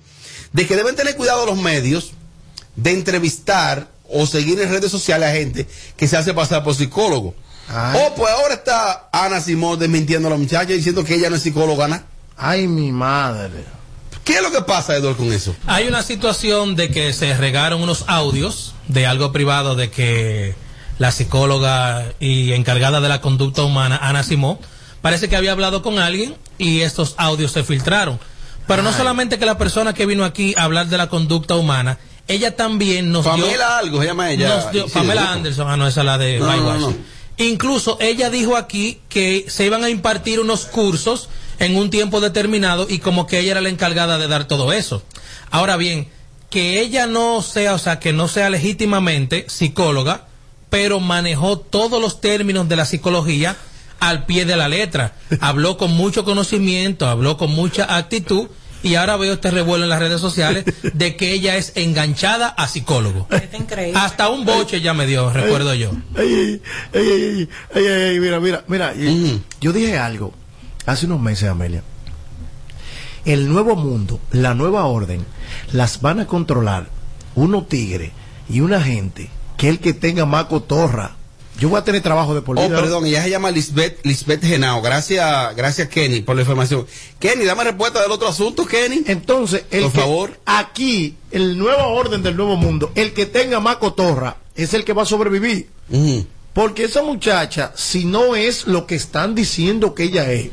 de 0.54 0.66
que 0.68 0.76
deben 0.76 0.96
tener 0.96 1.16
cuidado 1.16 1.46
los 1.46 1.58
medios 1.58 2.14
de 2.76 2.92
entrevistar 2.94 3.90
o 4.10 4.26
seguir 4.26 4.60
en 4.60 4.70
redes 4.70 4.90
sociales 4.92 5.30
a 5.30 5.34
gente 5.34 5.68
que 5.98 6.08
se 6.08 6.18
hace 6.18 6.34
pasar 6.34 6.64
por 6.64 6.74
psicólogo. 6.76 7.36
Oh, 7.96 8.16
pues 8.16 8.32
ahora 8.34 8.56
está 8.56 9.10
Ana 9.12 9.40
Simón 9.40 9.78
desmintiendo 9.80 10.28
a 10.28 10.32
la 10.32 10.38
muchacha 10.38 10.74
diciendo 10.74 11.04
que 11.04 11.16
ella 11.16 11.30
no 11.30 11.36
es 11.36 11.44
psicóloga. 11.44 11.88
¿no? 11.88 12.02
Ay, 12.38 12.68
mi 12.68 12.92
madre. 12.92 13.64
¿Qué 14.24 14.34
es 14.36 14.42
lo 14.42 14.52
que 14.52 14.62
pasa, 14.62 14.96
Eduardo, 14.96 15.18
con 15.18 15.34
eso? 15.34 15.56
Hay 15.68 15.88
una 15.88 16.04
situación 16.04 16.76
de 16.76 16.90
que 16.92 17.12
se 17.14 17.36
regaron 17.36 17.82
unos 17.82 18.06
audios 18.08 18.74
de 18.88 19.06
algo 19.08 19.32
privado 19.32 19.76
de 19.76 19.90
que 19.90 20.56
la 21.00 21.12
psicóloga 21.12 22.06
y 22.20 22.54
encargada 22.54 23.02
de 23.02 23.10
la 23.10 23.22
conducta 23.22 23.64
humana, 23.64 23.98
Ana 24.02 24.24
Simón, 24.24 24.60
parece 25.02 25.28
que 25.30 25.36
había 25.36 25.52
hablado 25.52 25.82
con 25.82 25.98
alguien 25.98 26.36
y 26.60 26.82
estos 26.82 27.16
audios 27.18 27.52
se 27.52 27.64
filtraron. 27.64 28.20
Pero 28.68 28.84
no 28.84 28.94
solamente 28.94 29.40
que 29.40 29.46
la 29.48 29.58
persona 29.58 29.94
que 29.94 30.06
vino 30.06 30.24
aquí 30.24 30.54
a 30.56 30.64
hablar 30.64 30.88
de 30.88 30.98
la 30.98 31.10
conducta 31.10 31.56
humana, 31.56 31.98
ella 32.28 32.56
también 32.56 33.12
nos 33.12 33.24
dio... 33.24 33.34
Pamela 33.46 33.80
algo, 33.80 34.00
se 34.02 34.06
llama 34.08 34.32
ella. 34.32 34.48
nos 34.56 34.72
dio- 34.72 34.86
Sí, 34.86 34.92
Pamela. 34.94 35.32
Anderson, 35.34 35.68
ah, 35.68 35.76
no, 35.78 35.88
esa 35.88 36.02
es 36.02 36.06
la 36.06 36.18
de 36.20 36.38
No, 36.40 36.56
no, 36.58 36.78
no. 36.78 36.94
Incluso 37.38 37.98
ella 38.00 38.30
dijo 38.30 38.56
aquí 38.56 39.00
que 39.10 39.46
se 39.50 39.66
iban 39.66 39.84
a 39.84 39.90
impartir 39.90 40.40
unos 40.40 40.66
cursos 40.66 41.28
en 41.62 41.78
un 41.78 41.90
tiempo 41.90 42.20
determinado 42.20 42.88
y 42.90 43.00
como 43.00 43.28
que 43.28 43.40
ella 43.40 43.52
era 43.52 43.62
la 43.62 43.70
encargada 43.70 44.18
de 44.18 44.28
dar 44.28 44.46
todo 44.48 44.74
eso. 44.74 45.04
Ahora 45.52 45.78
bien, 45.78 46.08
que 46.50 46.82
ella 46.82 47.08
no 47.08 47.42
sea, 47.42 47.74
o 47.76 47.78
sea, 47.78 48.00
que 48.00 48.12
no 48.14 48.28
sea 48.28 48.50
legítimamente 48.50 49.46
psicóloga, 49.48 50.26
pero 50.70 51.00
manejó 51.00 51.58
todos 51.60 52.02
los 52.02 52.20
términos 52.20 52.68
de 52.68 52.76
la 52.76 52.86
psicología 52.86 53.56
al 54.00 54.26
pie 54.26 54.46
de 54.46 54.58
la 54.58 54.68
letra. 54.68 55.14
Habló 55.40 55.78
con 55.78 55.92
mucho 55.92 56.26
conocimiento, 56.26 57.08
habló 57.08 57.38
con 57.38 57.52
mucha 57.52 57.96
actitud 57.96 58.48
y 58.84 58.96
ahora 58.96 59.16
veo 59.16 59.34
este 59.34 59.52
revuelo 59.52 59.84
en 59.84 59.92
las 59.92 60.00
redes 60.00 60.20
sociales 60.20 60.66
de 60.82 61.16
que 61.16 61.34
ella 61.34 61.56
es 61.58 61.74
enganchada 61.76 62.48
a 62.48 62.68
psicólogo. 62.68 63.28
increíble. 63.54 64.00
Hasta 64.00 64.30
un 64.30 64.44
boche 64.44 64.82
ya 64.82 64.96
me 64.96 65.06
dio, 65.06 65.30
recuerdo 65.32 65.76
yo. 65.76 65.92
Ey, 66.18 66.34
ey, 66.34 66.62
ey, 66.94 67.02
ey, 67.04 67.50
ey, 67.76 67.86
ey, 67.86 67.86
ey, 68.14 68.20
mira, 68.20 68.40
mira, 68.40 68.64
mira. 68.68 68.94
y- 68.96 69.40
Yo 69.62 69.72
dije 69.72 70.00
algo 70.00 70.34
hace 70.92 71.06
unos 71.06 71.20
meses, 71.20 71.50
Amelia. 71.50 71.84
El 73.26 73.50
nuevo 73.50 73.76
mundo, 73.76 74.20
la 74.32 74.54
nueva 74.56 74.86
orden, 74.86 75.26
las 75.74 76.02
van 76.02 76.20
a 76.20 76.28
controlar 76.28 76.88
unos 77.36 77.68
tigres 77.70 78.12
y 78.50 78.62
una 78.62 78.82
gente 78.82 79.30
que 79.58 79.70
el 79.70 79.80
que 79.80 79.94
tenga 79.94 80.26
más 80.26 80.46
cotorra. 80.46 81.16
Yo 81.60 81.70
voy 81.70 81.78
a 81.78 81.84
tener 81.84 82.02
trabajo 82.02 82.34
de 82.34 82.42
por 82.42 82.58
Oh, 82.58 82.68
perdón, 82.70 83.06
ella 83.06 83.22
se 83.22 83.30
llama 83.30 83.52
Lisbeth, 83.52 84.04
Lisbeth 84.04 84.44
Genao. 84.44 84.82
Gracias, 84.82 85.56
gracias 85.56 85.90
Kenny 85.90 86.22
por 86.22 86.36
la 86.36 86.42
información. 86.42 86.88
Kenny, 87.20 87.46
dame 87.46 87.64
respuesta 87.66 88.02
del 88.02 88.10
otro 88.12 88.28
asunto, 88.30 88.66
Kenny. 88.66 89.04
Entonces, 89.06 89.66
el 89.70 89.84
por 89.84 89.92
que- 89.92 90.00
favor. 90.00 90.40
aquí, 90.46 91.16
el 91.30 91.60
nuevo 91.60 91.84
orden 91.90 92.24
del 92.24 92.36
nuevo 92.36 92.56
mundo, 92.58 92.92
el 92.96 93.14
que 93.14 93.28
tenga 93.28 93.60
más 93.60 93.76
cotorra 93.76 94.38
es 94.56 94.74
el 94.74 94.84
que 94.84 94.94
va 94.94 95.04
a 95.04 95.06
sobrevivir. 95.06 95.70
Porque 96.54 96.86
esa 96.86 97.04
muchacha, 97.04 97.72
si 97.76 98.06
no 98.06 98.36
es 98.36 98.66
lo 98.66 98.88
que 98.88 98.96
están 98.96 99.36
diciendo 99.36 99.94
que 99.94 100.04
ella 100.06 100.32
es, 100.32 100.50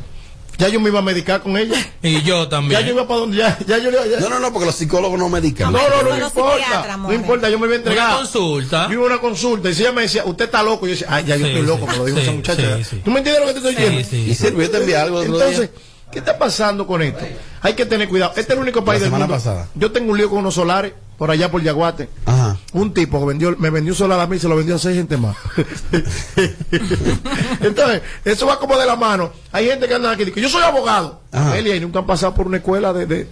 ya 0.59 0.69
yo 0.69 0.81
me 0.81 0.91
iba 0.91 0.99
a 0.99 1.03
medicar 1.03 1.41
con 1.43 1.57
ella. 1.57 1.77
Y 2.03 2.23
yo 2.23 2.49
también. 2.49 2.81
Ya 2.81 2.87
yo 2.87 2.93
iba 2.95 3.07
para 3.09 3.21
donde 3.21 3.37
ya, 3.39 3.59
ya 3.67 3.79
yo 3.79 3.91
le- 3.91 4.11
ya- 4.11 4.21
No, 4.21 4.29
no, 4.29 4.39
no, 4.41 4.53
porque 4.53 4.67
los 4.67 4.75
psicólogos 4.75 5.19
no 5.19 5.29
medican. 5.29 5.73
No, 5.73 5.79
no, 5.89 6.03
no, 6.03 6.17
Los 6.17 6.29
importa. 6.29 6.97
No 6.99 7.13
importa, 7.13 7.49
yo 7.49 7.59
me 7.59 7.67
voy 7.67 7.75
a 7.77 7.79
entregar. 7.79 8.09
Una 8.09 8.17
consulta. 8.19 8.87
Yo 8.89 8.93
iba 8.95 9.03
a 9.05 9.07
una 9.07 9.19
consulta 9.21 9.71
y 9.71 9.75
si 9.75 9.83
ella 9.83 9.93
me 9.93 10.03
decía, 10.03 10.25
usted 10.25 10.47
está 10.47 10.63
loco, 10.63 10.87
yo 10.87 10.93
decía, 10.93 11.07
ay, 11.11 11.25
ya 11.25 11.37
yo 11.37 11.45
Sí, 11.47 11.51
estoy 11.53 11.67
loco, 11.67 11.87
sí, 11.87 11.91
me 11.93 11.97
lo 11.99 12.05
dijo 12.05 12.19
sí, 12.19 12.23
esa 12.25 12.33
muchacha. 12.33 12.77
sí, 12.79 12.85
sí. 12.85 13.03
¿Tú 13.05 13.11
me 13.11 13.19
entiendes 13.19 13.41
lo 13.43 13.47
que 13.49 13.53
te 13.53 13.59
estoy 13.69 13.75
diciendo? 13.77 14.09
sí, 14.11 14.31
Y 14.31 14.35
sirve, 14.35 14.65
yo 14.65 14.71
te 14.71 14.77
envié 14.79 14.97
algo 14.97 15.23
Entonces. 15.23 15.71
¿qué 16.11 16.21
está 16.21 16.39
pasando 16.39 16.87
con 16.87 17.03
esto? 17.03 17.25
Hay 17.61 17.75
que 17.75 17.85
tener 17.87 18.09
cuidado. 18.09 18.31
Este 18.31 18.41
es 18.41 18.51
el 18.51 18.59
único 18.63 18.85
país 18.85 19.01
La 19.01 19.05
del 19.05 19.09
semana 19.11 19.27
mundo. 19.27 19.35
pasada. 19.37 19.69
Yo 19.75 19.93
tengo 19.93 20.11
un 20.13 20.17
lío 20.19 20.29
con 20.31 20.39
unos 20.39 20.55
solares 20.55 20.93
por 21.19 21.31
allá 21.31 21.51
por 21.51 21.63
Yaguate. 21.63 22.09
Ajá. 22.25 22.48
Un 22.75 22.93
tipo 22.93 23.19
que 23.21 23.27
vendió, 23.27 23.55
me 23.59 23.71
vendió 23.71 23.95
solar 23.95 24.21
a 24.21 24.27
mí 24.27 24.37
y 24.37 24.41
se 24.41 24.49
lo 24.49 24.57
vendió 24.57 24.75
a 24.75 24.79
seis 24.79 24.97
gente 24.97 25.17
más. 25.17 25.37
Entonces, 27.61 28.03
eso 28.25 28.47
va 28.47 28.59
como 28.59 28.77
de 28.77 28.87
la 28.87 28.97
mano. 28.97 29.33
Hay 29.53 29.67
gente 29.67 29.89
que 29.89 29.95
anda 29.95 30.11
aquí 30.11 30.23
y 30.23 30.27
dice, 30.27 30.41
yo 30.41 30.49
soy 30.49 30.63
abogado. 30.63 31.21
Ajá. 31.33 31.53
Amelia, 31.53 31.77
y 31.77 31.81
nunca 31.81 32.01
han 32.01 32.07
pasado 32.07 32.35
por 32.35 32.47
una 32.47 32.59
escuela 32.59 32.93
de, 32.93 33.07
de, 33.07 33.29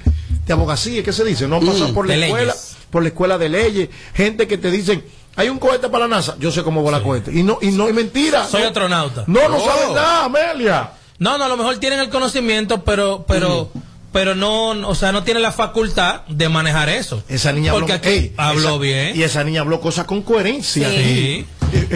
de 0.46 0.52
abogacía, 0.52 1.02
¿qué 1.02 1.12
se 1.12 1.24
dice? 1.24 1.46
No 1.46 1.56
han 1.56 1.66
pasado 1.66 1.88
Mm, 1.88 1.94
por 1.94 2.06
la 2.08 2.14
escuela, 2.14 2.44
leyes. 2.46 2.76
por 2.90 3.02
la 3.02 3.08
escuela 3.08 3.38
de 3.38 3.48
leyes. 3.48 3.88
Gente 4.14 4.46
que 4.46 4.58
te 4.58 4.70
dicen, 4.70 5.04
hay 5.36 5.48
un 5.48 5.58
cohete 5.58 5.88
para 5.88 6.06
la 6.08 6.16
NASA. 6.16 6.36
Yo 6.38 6.50
sé 6.50 6.62
cómo 6.62 6.82
vola 6.82 7.02
cohete. 7.02 7.32
Y 7.32 7.42
no, 7.42 7.58
y 7.60 7.70
no, 7.72 7.88
y 7.88 7.92
mentira. 7.92 8.46
Soy 8.46 8.62
no, 8.62 8.68
astronauta. 8.68 9.24
No, 9.26 9.48
no 9.48 9.56
Oh. 9.56 9.64
saben 9.66 9.94
nada, 9.94 10.24
Amelia. 10.24 10.90
No, 11.18 11.38
no, 11.38 11.44
a 11.44 11.48
lo 11.48 11.56
mejor 11.56 11.76
tienen 11.78 12.00
el 12.00 12.10
conocimiento, 12.10 12.82
pero, 12.84 13.24
pero, 13.28 13.70
pero 14.16 14.34
no, 14.34 14.70
o 14.88 14.94
sea, 14.94 15.12
no 15.12 15.24
tienen 15.24 15.42
la 15.42 15.52
facultad 15.52 16.22
de 16.26 16.48
manejar 16.48 16.88
eso. 16.88 17.22
Esa 17.28 17.52
niña 17.52 17.72
Porque 17.72 17.92
habló, 17.92 18.08
aquí 18.08 18.16
ey, 18.18 18.32
habló 18.38 18.68
esa- 18.70 18.78
bien. 18.78 19.14
Y 19.14 19.22
esa 19.22 19.44
niña 19.44 19.60
habló 19.60 19.78
cosas 19.82 20.06
con 20.06 20.22
coherencia. 20.22 20.88
Sí. 20.90 21.44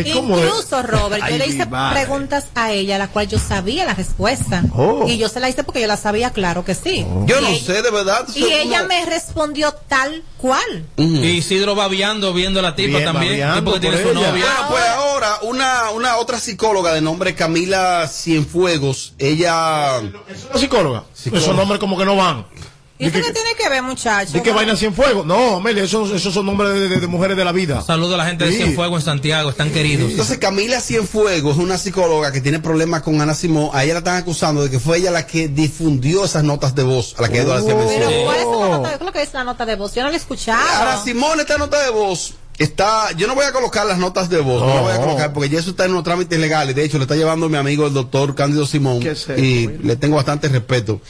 Incluso, 0.04 0.82
Robert, 0.82 1.20
yo 1.22 1.26
Ay, 1.34 1.38
le 1.38 1.46
hice 1.46 1.66
preguntas 1.66 2.46
a 2.54 2.72
ella, 2.72 2.98
la 2.98 3.08
cual 3.08 3.28
yo 3.28 3.38
sabía 3.38 3.84
la 3.84 3.94
respuesta. 3.94 4.62
Oh. 4.74 5.06
Y 5.08 5.18
yo 5.18 5.28
se 5.28 5.40
la 5.40 5.48
hice 5.48 5.64
porque 5.64 5.80
yo 5.80 5.86
la 5.86 5.96
sabía, 5.96 6.30
claro 6.30 6.64
que 6.64 6.74
sí. 6.74 7.06
Yo 7.26 7.38
Y 7.38 7.42
no 7.42 7.48
ella- 7.48 7.64
sé, 7.66 7.82
de 7.82 7.90
verdad. 7.90 8.26
Y 8.34 8.44
ella 8.44 8.78
como- 8.78 8.88
me 8.88 9.06
respondió 9.06 9.72
tal 9.88 10.22
cual. 10.36 10.84
Y 10.96 11.26
Isidro 11.28 11.74
babiando 11.74 12.32
viendo 12.32 12.60
a 12.60 12.62
la 12.62 12.74
tipa 12.74 12.98
Bien, 12.98 13.04
también. 13.12 13.32
babeando 13.40 13.58
tipo 13.60 13.72
que 13.74 13.80
tiene 13.80 14.02
su 14.02 14.14
novia. 14.14 14.30
Bueno, 14.30 14.46
pues 14.68 14.84
ahora, 14.88 15.38
una, 15.42 15.90
una 15.90 16.16
otra 16.16 16.38
psicóloga 16.38 16.92
de 16.94 17.00
nombre 17.00 17.34
Camila 17.34 18.08
Cienfuegos, 18.08 19.14
ella... 19.18 19.98
¿Es 20.28 20.44
una 20.50 20.58
psicóloga? 20.60 21.04
Psicóloga. 21.14 21.42
Esos 21.44 21.56
nombres 21.56 21.78
como 21.80 21.96
que 21.98 22.04
no 22.04 22.16
van. 22.16 22.46
¿Y 23.00 23.06
eso 23.06 23.16
¿De 23.16 23.22
qué 23.24 23.32
tiene 23.32 23.54
que 23.54 23.68
ver, 23.70 23.82
muchacho? 23.82 24.32
¿De 24.32 24.42
qué 24.42 24.52
vaina 24.52 24.74
en 24.78 24.94
fuego? 24.94 25.24
No, 25.24 25.56
Amelia, 25.56 25.84
esos, 25.84 26.10
esos 26.10 26.34
son 26.34 26.44
nombres 26.44 26.74
de, 26.74 26.88
de- 26.88 27.00
de 27.00 27.06
mujeres 27.06 27.34
de 27.36 27.44
la 27.46 27.52
vida. 27.52 27.80
Saludo 27.82 28.14
a 28.14 28.18
la 28.18 28.26
gente 28.26 28.44
de 28.44 28.50
Sí. 28.52 28.58
Cienfuegos 28.58 29.00
en 29.00 29.04
Santiago, 29.06 29.48
están 29.50 29.70
queridos. 29.70 30.10
Entonces 30.10 30.36
Camila 30.38 30.80
Cienfuegos 30.80 31.56
es 31.56 31.62
una 31.62 31.78
psicóloga 31.78 32.30
que 32.30 32.40
tiene 32.42 32.58
problemas 32.58 33.00
con 33.02 33.18
Ana 33.20 33.34
Simón. 33.34 33.70
A 33.72 33.84
ella 33.84 33.94
la 33.94 33.98
están 34.00 34.16
acusando 34.16 34.62
de 34.62 34.70
que 34.70 34.78
fue 34.78 34.98
ella 34.98 35.10
la 35.10 35.26
que 35.26 35.48
difundió 35.48 36.24
esas 36.26 36.44
notas 36.44 36.74
de 36.74 36.82
voz 36.82 37.14
a 37.18 37.22
la 37.22 37.28
que 37.30 37.38
Eduardo 37.38 37.64
hacía 37.66 37.74
mención. 37.74 38.10
Pero, 38.10 38.24
¿cuál 38.24 38.36
es 39.16 39.32
la 39.32 39.44
nota? 39.44 39.64
De 39.64 39.76
voz. 39.76 39.94
Yo 39.94 40.02
no 40.02 40.08
la 40.08 40.14
he 40.14 40.18
escuchado. 40.18 40.60
Ahora 40.76 41.02
Simón, 41.02 41.40
esta 41.40 41.56
nota 41.56 41.82
de 41.82 41.90
voz 41.90 42.34
está, 42.64 43.10
yo 43.16 43.26
no 43.26 43.34
voy 43.34 43.44
a 43.46 43.52
colocar 43.52 43.86
las 43.86 43.98
notas 43.98 44.28
de 44.28 44.38
voz, 44.40 44.60
no, 44.62 44.74
la 44.74 44.80
voy 44.82 44.92
a 44.92 44.98
colocar 45.00 45.32
porque 45.32 45.48
ya 45.48 45.58
eso 45.58 45.70
está 45.70 45.86
en 45.86 45.92
unos 45.92 46.04
trámites 46.04 46.38
legales. 46.38 46.74
De 46.76 46.84
hecho, 46.84 46.98
le 46.98 47.04
está 47.04 47.16
llevando 47.16 47.48
mi 47.48 47.56
amigo 47.56 47.86
el 47.86 47.94
doctor 47.94 48.34
Cándido 48.34 48.66
Simón 48.66 49.00
¿Qué 49.00 49.10
es 49.12 49.22
eso, 49.28 49.36
y 49.36 49.66
le 49.82 49.96
tengo 49.96 50.16
bastante 50.16 50.48
respeto. 50.48 51.00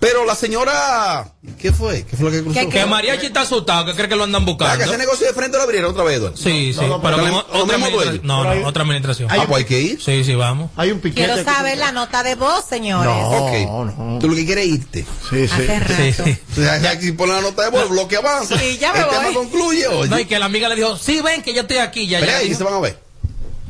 Pero 0.00 0.24
la 0.24 0.34
señora, 0.34 1.32
¿qué 1.58 1.72
fue? 1.72 2.04
¿Qué 2.04 2.16
fue 2.16 2.26
lo 2.26 2.30
que 2.32 2.42
cruzó? 2.42 2.68
Que 2.70 2.86
Mariachi 2.86 3.26
está 3.26 3.42
asustado, 3.42 3.84
que 3.86 3.94
cree 3.94 4.08
que 4.08 4.16
lo 4.16 4.24
andan 4.24 4.42
Ah, 4.42 4.46
que 4.46 4.50
buscando. 4.52 4.84
ese 4.84 4.98
negocio 4.98 5.26
de 5.26 5.32
frente 5.34 5.56
lo 5.58 5.62
abrieron 5.64 5.90
otra 5.90 6.04
vez, 6.04 6.16
Eduardo. 6.16 6.36
Sí, 6.36 6.72
sí, 6.72 6.80
No, 6.80 6.88
no, 6.88 7.02
pero 7.02 7.18
con 7.18 7.30
otra 7.60 7.76
administración. 7.76 8.20
No, 8.24 8.54
no, 8.54 8.66
otra 8.66 8.82
administración. 8.82 9.28
Ah, 9.30 9.44
pues 9.46 9.58
hay 9.58 9.64
que 9.66 9.80
ir. 9.80 10.02
Sí, 10.02 10.24
sí, 10.24 10.34
vamos. 10.34 10.70
Hay 10.76 10.90
un 10.90 11.00
piquete. 11.00 11.26
Quiero 11.26 11.36
que- 11.36 11.44
saber 11.44 11.76
la 11.78 11.92
nota 11.92 12.22
de 12.22 12.34
voz, 12.34 12.64
señores. 12.68 13.12
No. 13.12 14.18
Tú 14.20 14.28
lo 14.28 14.34
que 14.34 14.46
quieres 14.46 14.64
es 14.66 14.70
irte. 14.72 15.06
Sí, 15.28 15.46
sí. 15.46 15.52
Hace 15.52 15.80
rato. 15.80 15.94
Sí, 15.96 16.12
sí. 16.24 16.38
O 16.52 16.54
sea, 16.62 17.00
si 17.00 17.12
pones 17.12 17.36
la 17.36 17.42
nota 17.42 17.62
de 17.64 17.70
voz, 17.70 17.82
el 17.82 17.88
bloque 17.88 18.16
avanza. 18.16 18.58
Sí, 18.58 18.78
ya 18.78 18.92
me 18.92 19.00
el 19.00 19.04
voy. 19.06 19.14
tema 19.16 19.34
concluye. 19.34 19.86
No, 20.10 20.18
y 20.18 20.24
que 20.26 20.38
la 20.38 20.46
amiga 20.46 20.68
le 20.68 20.76
dijo, 20.76 20.96
sí, 20.96 21.20
ven 21.22 21.42
que 21.42 21.54
yo 21.54 21.62
estoy 21.62 21.78
aquí, 21.78 22.06
ya, 22.06 22.20
Pero 22.20 22.32
ya. 22.32 22.38
ahí 22.38 22.54
se 22.54 22.64
van 22.64 22.74
a 22.74 22.80
ver. 22.80 22.98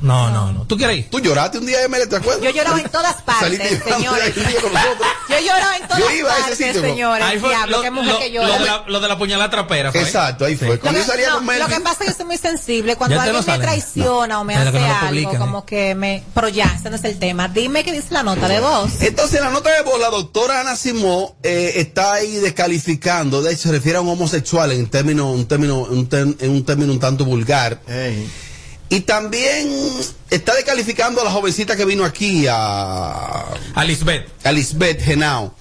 No, 0.02 0.30
no, 0.30 0.52
no. 0.52 0.64
¿Tú 0.64 0.76
quieres 0.78 0.98
ir? 0.98 1.10
¿Tú 1.10 1.20
lloraste 1.20 1.58
un 1.58 1.66
día, 1.66 1.82
Emily, 1.82 2.08
te 2.08 2.16
acuerdas? 2.16 2.42
Yo 2.42 2.50
lloraba 2.50 2.80
en 2.80 2.88
todas 2.90 3.16
partes, 3.22 3.82
señores. 3.84 4.34
Yo 5.28 5.38
lloraba 5.40 5.76
en 5.76 5.82
todas 5.88 5.98
Yo 5.98 6.10
iba 6.10 6.30
a 6.32 6.38
ese 6.38 6.40
partes, 6.48 6.66
sitio, 6.66 6.80
señores. 6.82 7.24
Ahí 7.26 7.38
fue 7.38 7.50
Diablo, 7.50 7.76
lo, 7.76 7.82
qué 7.82 7.90
mujer 7.90 8.12
lo- 8.12 8.18
que 8.18 8.30
lo 8.30 8.42
llora. 8.42 8.58
de 8.58 8.64
la, 8.64 8.84
lo 8.88 9.00
de 9.00 9.08
la 9.08 9.18
puñalada 9.18 9.50
trapera. 9.50 9.92
Fue. 9.92 10.00
Exacto, 10.00 10.44
ahí 10.46 10.56
fue. 10.56 10.68
Lo 10.68 10.80
Cuando 10.80 11.00
que, 11.00 11.06
yo 11.06 11.12
salía 11.12 11.28
no, 11.30 11.44
con 11.44 11.58
lo 11.58 11.66
que 11.68 11.80
pasa 11.80 11.92
es 11.92 11.98
que 11.98 12.06
yo 12.06 12.16
soy 12.16 12.26
muy 12.26 12.38
sensible. 12.38 12.96
Cuando 12.96 13.20
alguien 13.20 13.36
lo 13.36 13.42
me 13.52 13.58
traiciona 13.58 14.40
o 14.40 14.44
me 14.44 14.56
hace 14.56 14.72
no 14.72 14.78
lo 14.78 14.94
algo, 15.06 15.38
como 15.38 15.64
que 15.66 15.94
me. 15.94 16.24
Pero 16.34 16.48
ya, 16.48 16.74
ese 16.78 16.88
no 16.90 16.96
es 16.96 17.04
el 17.04 17.18
tema. 17.18 17.48
Dime 17.48 17.84
qué 17.84 17.92
dice 17.92 18.08
la 18.10 18.22
nota 18.22 18.48
de 18.48 18.60
voz. 18.60 19.00
Entonces, 19.00 19.36
en 19.38 19.44
la 19.44 19.50
nota 19.50 19.70
de 19.70 19.82
voz, 19.82 20.00
la 20.00 20.08
doctora 20.10 20.60
Ana 20.60 20.76
Simó 20.76 21.36
eh, 21.42 21.72
está 21.76 22.14
ahí 22.14 22.36
descalificando, 22.36 23.42
de 23.42 23.52
hecho, 23.52 23.64
se 23.64 23.72
refiere 23.72 23.98
a 23.98 24.00
un 24.00 24.08
homosexual 24.08 24.72
en 24.72 24.88
término, 24.88 25.30
un 25.30 25.46
término, 25.46 25.80
un 25.80 26.08
ter- 26.08 26.36
en 26.40 26.50
un 26.50 26.64
término 26.64 26.92
un 26.92 27.00
tanto 27.00 27.24
vulgar. 27.24 27.80
Y 28.92 29.00
también 29.02 29.70
está 30.30 30.54
descalificando 30.54 31.20
a 31.20 31.24
la 31.24 31.30
jovencita 31.30 31.76
que 31.76 31.84
vino 31.84 32.04
aquí, 32.04 32.46
a, 32.50 33.46
A 33.74 33.84
Lisbeth. 33.84 34.28
a 34.44 34.50
Lisbeth 34.50 35.00
Genao. 35.00 35.54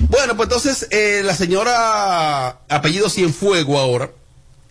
Bueno, 0.00 0.36
pues 0.36 0.48
entonces 0.48 0.88
eh, 0.90 1.22
la 1.24 1.34
señora 1.36 2.48
apellido 2.68 3.08
Cienfuego 3.08 3.78
ahora 3.78 4.10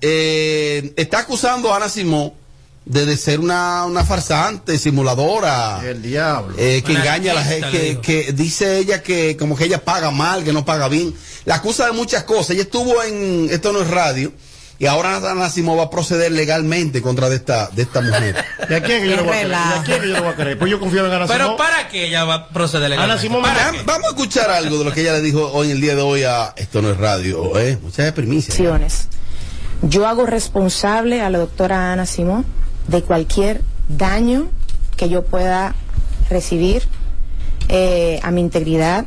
eh, 0.01 0.93
está 0.97 1.19
acusando 1.19 1.73
a 1.73 1.77
Ana 1.77 1.87
Simó 1.87 2.35
de, 2.85 3.05
de 3.05 3.15
ser 3.15 3.39
una, 3.39 3.85
una 3.85 4.03
farsante, 4.03 4.77
simuladora. 4.77 5.81
El 5.83 6.01
diablo. 6.01 6.53
Eh, 6.57 6.83
que 6.85 6.91
Una 6.91 7.01
engaña 7.01 7.31
a 7.31 7.35
la 7.35 7.43
gente, 7.45 7.69
que, 7.71 8.01
que 8.01 8.33
dice 8.33 8.77
ella 8.79 9.01
que 9.01 9.37
como 9.37 9.55
que 9.55 9.65
ella 9.65 9.85
paga 9.85 10.11
mal, 10.11 10.43
que 10.43 10.51
no 10.51 10.65
paga 10.65 10.89
bien. 10.89 11.13
La 11.45 11.55
acusa 11.55 11.85
de 11.85 11.93
muchas 11.93 12.23
cosas. 12.25 12.51
Ella 12.51 12.63
estuvo 12.63 13.01
en, 13.03 13.47
esto 13.51 13.71
no 13.71 13.81
es 13.81 13.87
radio, 13.89 14.33
y 14.81 14.87
ahora 14.87 15.17
Ana 15.17 15.47
Simó 15.51 15.75
va 15.77 15.83
a 15.83 15.89
proceder 15.91 16.31
legalmente 16.31 17.03
contra 17.03 17.29
de 17.29 17.35
esta, 17.35 17.67
de 17.67 17.83
esta 17.83 18.01
mujer. 18.01 18.35
¿Y 18.69 18.73
a 18.73 18.81
quién 18.81 19.03
que 19.03 19.09
yo 19.11 19.15
lo 19.17 19.25
voy 19.25 19.33
a 19.37 19.41
creer? 19.41 19.51
¿Y 19.51 19.53
a 19.53 19.83
quién 19.85 20.01
que 20.01 20.07
yo 20.07 20.13
lo 20.15 20.23
voy 20.23 20.31
a 20.31 20.35
creer? 20.35 20.57
Pues 20.57 20.71
yo 20.71 20.79
confío 20.79 21.05
en 21.05 21.11
Ana 21.13 21.27
Pero 21.27 21.43
Simón. 21.43 21.57
¿para 21.57 21.87
qué 21.87 22.07
ella 22.07 22.23
va 22.23 22.33
a 22.33 22.47
proceder 22.49 22.89
legalmente? 22.89 23.13
Ana 23.13 23.21
Simón, 23.21 23.43
¿Para 23.43 23.71
Vam- 23.73 23.85
Vamos 23.85 24.05
a 24.07 24.09
escuchar 24.09 24.49
algo 24.49 24.79
de 24.79 24.85
lo 24.85 24.91
que 24.91 25.01
ella 25.01 25.13
le 25.13 25.21
dijo 25.21 25.51
hoy 25.53 25.67
en 25.67 25.73
el 25.73 25.81
día 25.81 25.95
de 25.95 26.01
hoy 26.01 26.23
a 26.23 26.53
esto 26.57 26.81
no 26.81 26.89
es 26.89 26.97
radio, 26.97 27.59
eh. 27.59 27.77
Muchas 27.83 28.11
primicias. 28.13 28.49
acciones. 28.57 29.07
Yo 29.83 30.07
hago 30.07 30.25
responsable 30.25 31.21
a 31.21 31.29
la 31.29 31.37
doctora 31.37 31.93
Ana 31.93 32.07
Simón 32.07 32.43
de 32.87 33.03
cualquier 33.03 33.61
daño 33.87 34.49
que 34.97 35.09
yo 35.09 35.23
pueda 35.25 35.75
recibir 36.27 36.81
eh, 37.69 38.19
a 38.23 38.31
mi 38.31 38.41
integridad, 38.41 39.05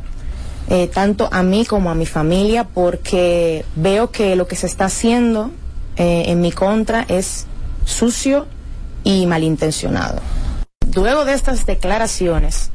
eh, 0.69 0.87
tanto 0.87 1.27
a 1.33 1.43
mí 1.43 1.65
como 1.65 1.89
a 1.91 1.95
mi 1.95 2.05
familia, 2.05 2.63
porque 2.63 3.65
veo 3.75 4.09
que 4.11 4.37
lo 4.37 4.47
que 4.47 4.55
se 4.55 4.67
está 4.67 4.85
haciendo 4.85 5.51
eh, 5.97 6.23
en 6.27 6.41
mi 6.41 6.51
contra 6.51 7.05
es 7.07 7.45
sucio 7.85 8.47
y 9.03 9.25
malintencionado. 9.25 10.21
Luego 10.93 11.25
de 11.25 11.33
estas 11.33 11.65
declaraciones, 11.65 12.71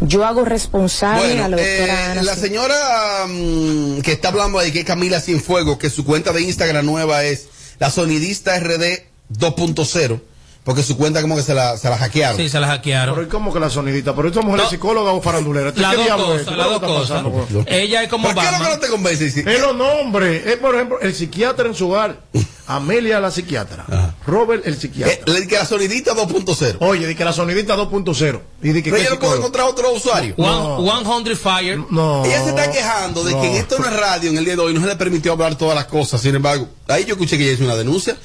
yo 0.00 0.24
hago 0.24 0.44
responsable 0.44 1.26
Bueno, 1.26 1.44
a 1.44 1.48
la 1.48 1.56
doctora 1.56 2.14
eh, 2.14 2.22
la 2.22 2.34
señora 2.34 3.26
mm, 3.28 4.00
que 4.00 4.12
está 4.12 4.28
hablando 4.28 4.58
de 4.58 4.72
que 4.72 4.80
es 4.80 4.84
Camila 4.84 5.20
Cienfuegos, 5.20 5.78
que 5.78 5.90
su 5.90 6.04
cuenta 6.04 6.32
de 6.32 6.42
Instagram 6.42 6.84
nueva 6.84 7.24
es 7.24 7.48
la 7.78 7.90
sonidista 7.90 8.58
RD 8.58 9.04
2.0, 9.30 10.20
porque 10.64 10.82
su 10.84 10.96
cuenta 10.96 11.20
como 11.20 11.34
que 11.34 11.42
se 11.42 11.54
la, 11.54 11.76
se 11.76 11.90
la 11.90 11.98
hackearon. 11.98 12.36
Sí, 12.36 12.48
se 12.48 12.60
la 12.60 12.68
hackearon. 12.68 13.14
Pero 13.16 13.26
¿y 13.26 13.30
cómo 13.30 13.52
que 13.52 13.58
la 13.58 13.68
sonidita? 13.68 14.14
¿Pero 14.14 14.28
esta 14.28 14.42
mujer 14.42 14.60
es 14.60 14.70
psicóloga 14.70 15.12
o 15.12 15.20
farandulera? 15.20 15.72
¿Qué 15.72 15.80
Las 15.80 15.96
dos 15.96 16.80
cosas, 16.80 17.24
güey? 17.24 17.64
Ella 17.66 18.04
es 18.04 18.08
como 18.08 18.32
¿Por 18.32 18.42
qué 18.42 18.50
no 18.50 18.64
que 18.64 18.70
no 18.70 18.78
te 18.78 18.88
convence? 18.88 19.30
Sí. 19.30 19.42
Es 19.44 19.60
los 19.60 19.74
nombres. 19.74 20.46
Es, 20.46 20.56
por 20.58 20.74
ejemplo, 20.74 21.00
el 21.00 21.14
psiquiatra 21.14 21.66
en 21.66 21.74
su 21.74 21.88
hogar. 21.88 22.20
Amelia 22.68 23.18
la 23.18 23.30
psiquiatra. 23.32 24.14
Robert 24.24 24.64
el 24.64 24.78
psiquiatra. 24.78 25.14
Eh, 25.14 25.22
le- 25.26 25.48
que 25.48 25.56
la 25.56 25.66
sonidista 25.66 26.14
2.0. 26.14 26.76
Oye, 26.78 27.08
di 27.08 27.16
que 27.16 27.24
la 27.24 27.32
sonidita 27.32 27.76
2.0. 27.76 28.40
Y 28.62 28.68
di 28.70 28.82
que 28.82 28.90
Pero 28.90 29.02
ella 29.02 29.10
no 29.10 29.18
puede 29.18 29.38
encontrar 29.38 29.66
otro 29.66 29.92
usuario. 29.92 30.34
One, 30.36 31.04
100 31.24 31.36
Fire. 31.36 31.80
No. 31.90 32.24
Ella 32.24 32.44
se 32.44 32.50
está 32.50 32.70
quejando 32.70 33.24
de 33.24 33.32
no. 33.32 33.40
que 33.40 33.48
en 33.50 33.56
esto 33.56 33.78
no 33.80 33.86
es 33.86 33.96
radio 33.96 34.30
en 34.30 34.38
el 34.38 34.44
día 34.44 34.54
de 34.54 34.62
hoy 34.62 34.74
no 34.74 34.80
se 34.80 34.86
le 34.86 34.96
permitió 34.96 35.32
hablar 35.32 35.56
todas 35.56 35.74
las 35.74 35.86
cosas. 35.86 36.20
Sin 36.20 36.36
embargo, 36.36 36.68
ahí 36.86 37.04
yo 37.04 37.14
escuché 37.14 37.36
que 37.36 37.44
ella 37.44 37.54
hizo 37.54 37.64
una 37.64 37.74
denuncia. 37.74 38.16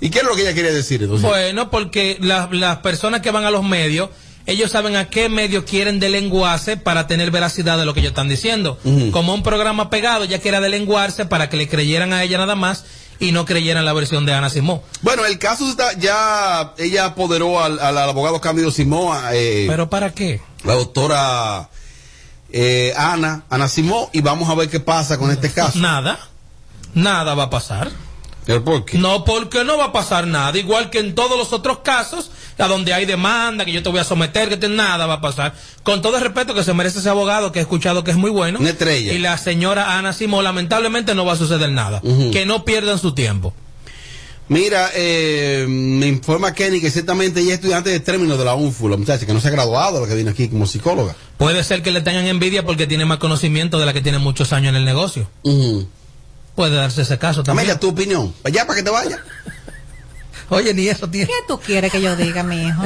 ¿Y 0.00 0.10
qué 0.10 0.18
es 0.18 0.24
lo 0.24 0.34
que 0.34 0.42
ella 0.42 0.54
quería 0.54 0.72
decir 0.72 1.02
entonces? 1.02 1.28
Bueno, 1.28 1.70
porque 1.70 2.18
la- 2.20 2.48
las 2.52 2.78
personas 2.78 3.20
que 3.20 3.30
van 3.30 3.44
a 3.44 3.50
los 3.50 3.62
medios, 3.64 4.10
ellos 4.46 4.70
saben 4.70 4.96
a 4.96 5.08
qué 5.08 5.28
medios 5.28 5.64
quieren 5.64 6.00
delenguarse 6.00 6.76
para 6.76 7.06
tener 7.06 7.30
veracidad 7.30 7.78
de 7.78 7.86
lo 7.86 7.94
que 7.94 8.00
ellos 8.00 8.10
están 8.10 8.28
diciendo. 8.28 8.78
Como 9.12 9.32
un 9.34 9.42
programa 9.42 9.88
pegado, 9.90 10.24
ya 10.24 10.40
quiera 10.40 10.60
delenguarse 10.60 11.24
para 11.24 11.48
que 11.48 11.56
le 11.56 11.68
creyeran 11.68 12.12
a 12.12 12.22
ella 12.22 12.36
nada 12.38 12.54
más 12.54 12.84
y 13.20 13.32
no 13.32 13.44
creyeran 13.46 13.84
la 13.86 13.92
versión 13.94 14.26
de 14.26 14.34
Ana 14.34 14.50
Simón. 14.50 14.82
Bueno, 15.00 15.24
el 15.24 15.38
caso 15.38 15.66
está, 15.70 15.92
ya 15.98 16.74
ella 16.76 17.06
apoderó 17.06 17.62
al, 17.62 17.78
al 17.78 17.96
abogado 17.96 18.40
Cándido 18.40 18.70
Simón, 18.70 19.16
eh, 19.32 19.66
¿Pero 19.68 19.88
para 19.88 20.12
qué? 20.12 20.40
la 20.64 20.74
doctora 20.74 21.70
eh, 22.52 22.92
Ana, 22.96 23.44
Ana 23.48 23.68
Simón, 23.68 24.06
y 24.12 24.20
vamos 24.20 24.50
a 24.50 24.54
ver 24.54 24.68
qué 24.68 24.80
pasa 24.80 25.16
con 25.18 25.30
este 25.30 25.50
caso. 25.50 25.78
Nada. 25.78 26.18
Nada 26.92 27.34
va 27.34 27.44
a 27.44 27.50
pasar. 27.50 27.90
¿Pero 28.46 28.64
por 28.64 28.84
qué? 28.84 28.98
No, 28.98 29.24
porque 29.24 29.64
no 29.64 29.78
va 29.78 29.86
a 29.86 29.92
pasar 29.92 30.26
nada. 30.26 30.56
Igual 30.58 30.90
que 30.90 30.98
en 30.98 31.14
todos 31.14 31.38
los 31.38 31.52
otros 31.52 31.78
casos, 31.78 32.30
a 32.58 32.66
donde 32.68 32.92
hay 32.92 33.06
demanda, 33.06 33.64
que 33.64 33.72
yo 33.72 33.82
te 33.82 33.88
voy 33.88 34.00
a 34.00 34.04
someter, 34.04 34.48
que 34.48 34.56
te, 34.56 34.68
nada 34.68 35.06
va 35.06 35.14
a 35.14 35.20
pasar. 35.20 35.54
Con 35.82 36.02
todo 36.02 36.16
el 36.16 36.22
respeto 36.22 36.54
que 36.54 36.62
se 36.62 36.74
merece 36.74 36.98
ese 36.98 37.08
abogado, 37.08 37.52
que 37.52 37.58
he 37.58 37.62
escuchado 37.62 38.04
que 38.04 38.10
es 38.10 38.16
muy 38.16 38.30
bueno. 38.30 38.58
Una 38.60 38.70
estrella. 38.70 39.12
Y 39.12 39.18
la 39.18 39.38
señora 39.38 39.98
Ana 39.98 40.12
Simón, 40.12 40.44
lamentablemente 40.44 41.14
no 41.14 41.24
va 41.24 41.32
a 41.32 41.36
suceder 41.36 41.70
nada. 41.70 42.02
Que 42.32 42.44
no 42.46 42.64
pierdan 42.64 42.98
su 42.98 43.14
tiempo. 43.14 43.54
Mira, 44.48 44.90
eh, 44.94 45.64
me 45.66 46.06
informa 46.06 46.52
Kenny 46.52 46.78
que 46.78 46.90
ciertamente 46.90 47.40
ella 47.40 47.54
es 47.54 47.54
estudiante 47.54 47.88
de 47.88 48.00
término 48.00 48.36
de 48.36 48.44
la 48.44 48.54
UNFU, 48.54 48.90
la 48.90 48.98
muchacha 48.98 49.24
que 49.24 49.32
no 49.32 49.40
se 49.40 49.48
ha 49.48 49.50
graduado, 49.50 50.02
la 50.02 50.06
que 50.06 50.14
viene 50.14 50.32
aquí 50.32 50.48
como 50.48 50.66
psicóloga. 50.66 51.16
Puede 51.38 51.64
ser 51.64 51.82
que 51.82 51.90
le 51.90 52.02
tengan 52.02 52.26
envidia 52.26 52.62
porque 52.62 52.86
tiene 52.86 53.06
más 53.06 53.18
conocimiento 53.18 53.78
de 53.78 53.86
la 53.86 53.94
que 53.94 54.02
tiene 54.02 54.18
muchos 54.18 54.52
años 54.52 54.70
en 54.70 54.76
el 54.76 54.84
negocio. 54.84 55.28
Puede 56.54 56.76
darse 56.76 57.02
ese 57.02 57.18
caso 57.18 57.42
también. 57.42 57.66
Amelia, 57.66 57.80
tu 57.80 57.88
opinión. 57.88 58.34
Allá 58.44 58.66
para 58.66 58.76
que 58.76 58.82
te 58.84 58.90
vaya. 58.90 59.18
Oye, 60.50 60.72
ni 60.74 60.88
eso 60.88 61.08
tiene. 61.08 61.26
¿Qué 61.26 61.32
tú 61.48 61.58
quieres 61.58 61.90
que 61.90 62.00
yo 62.00 62.14
diga, 62.16 62.42
mi 62.42 62.62
hijo? 62.68 62.82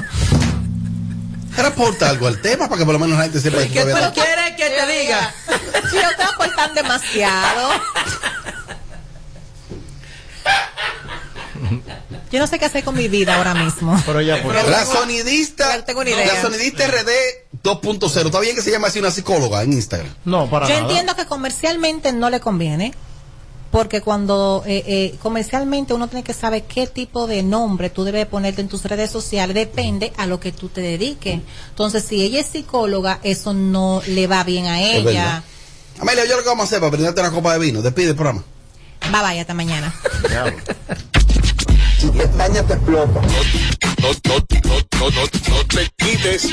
Reporta 1.57 2.09
algo 2.09 2.29
al 2.29 2.41
tema 2.41 2.69
para 2.69 2.79
que 2.79 2.85
por 2.85 2.93
lo 2.95 3.01
menos 3.01 3.17
la 3.19 3.25
gente 3.25 3.41
sepa 3.41 3.59
que 3.59 3.69
¿Qué 3.69 3.81
tú 3.83 3.89
todavía- 3.91 4.13
quieres 4.13 4.57
que 4.57 4.71
te 4.71 4.87
diga? 5.01 5.35
Si 5.91 5.97
yo 5.97 6.03
te 6.17 6.23
aportan 6.23 6.75
demasiado. 6.75 7.71
Yo 12.31 12.39
no 12.39 12.47
sé 12.47 12.59
qué 12.59 12.67
hacer 12.67 12.85
con 12.85 12.95
mi 12.95 13.09
vida 13.09 13.37
ahora 13.37 13.55
mismo. 13.55 14.01
Pero 14.07 14.21
ya, 14.21 14.43
por 14.43 14.55
La 14.55 14.85
sonidista, 14.85 15.85
tengo 15.85 16.01
una 16.01 16.11
idea. 16.11 16.35
la 16.35 16.43
sonidista 16.43 16.87
RD 16.87 17.11
2.0. 17.63 18.27
Está 18.27 18.41
bien 18.41 18.55
que 18.55 18.63
se 18.63 18.71
llame 18.71 18.87
así 18.87 18.99
una 18.99 19.11
psicóloga 19.11 19.63
en 19.63 19.73
Instagram. 19.73 20.15
No, 20.25 20.49
para 20.49 20.69
Yo 20.69 20.75
nada. 20.75 20.87
entiendo 20.89 21.17
que 21.17 21.27
comercialmente 21.27 22.13
no 22.13 22.31
le 22.31 22.39
conviene. 22.41 22.95
Porque 23.71 24.01
cuando 24.01 24.63
eh, 24.67 24.83
eh, 24.87 25.15
comercialmente 25.23 25.93
uno 25.93 26.09
tiene 26.09 26.25
que 26.25 26.33
saber 26.33 26.63
qué 26.63 26.87
tipo 26.87 27.27
de 27.27 27.43
nombre 27.43 27.91
tú 27.91 28.05
debes 28.05 28.27
ponerte 28.27 28.63
en 28.63 28.69
tus 28.69 28.85
redes 28.85 29.11
sociales, 29.11 29.55
depende 29.55 30.13
a 30.17 30.27
lo 30.27 30.41
que 30.41 30.53
tú 30.53 30.69
te 30.69 30.81
dediques. 30.81 31.41
Entonces, 31.71 32.05
si 32.05 32.23
ella 32.23 32.41
es 32.41 32.47
psicóloga, 32.47 33.21
eso 33.23 33.53
no 33.53 34.03
le 34.07 34.27
va 34.27 34.43
bien 34.45 34.67
a 34.67 34.81
ella. 34.81 35.43
Amelia, 36.01 36.25
yo 36.27 36.37
lo 36.37 36.43
que 36.43 36.49
vamos 36.49 36.63
a 36.63 36.67
hacer 36.67 36.81
para 36.81 36.91
brindarte 36.91 37.21
una 37.21 37.31
copa 37.31 37.53
de 37.53 37.59
vino. 37.59 37.83
Despide 37.83 38.11
el 38.11 38.15
programa. 38.15 38.43
Bye 39.11 39.23
bye, 39.23 39.41
hasta 39.41 39.55
mañana. 39.55 39.95
Si 41.99 42.11
te 42.11 42.23
explota. 42.23 43.21
No, 44.01 44.09
no, 44.09 44.13
no, 44.25 44.79
no, 45.01 45.11
no, 45.11 45.23
no 45.51 45.65
te 45.67 45.91
quites. 45.97 46.49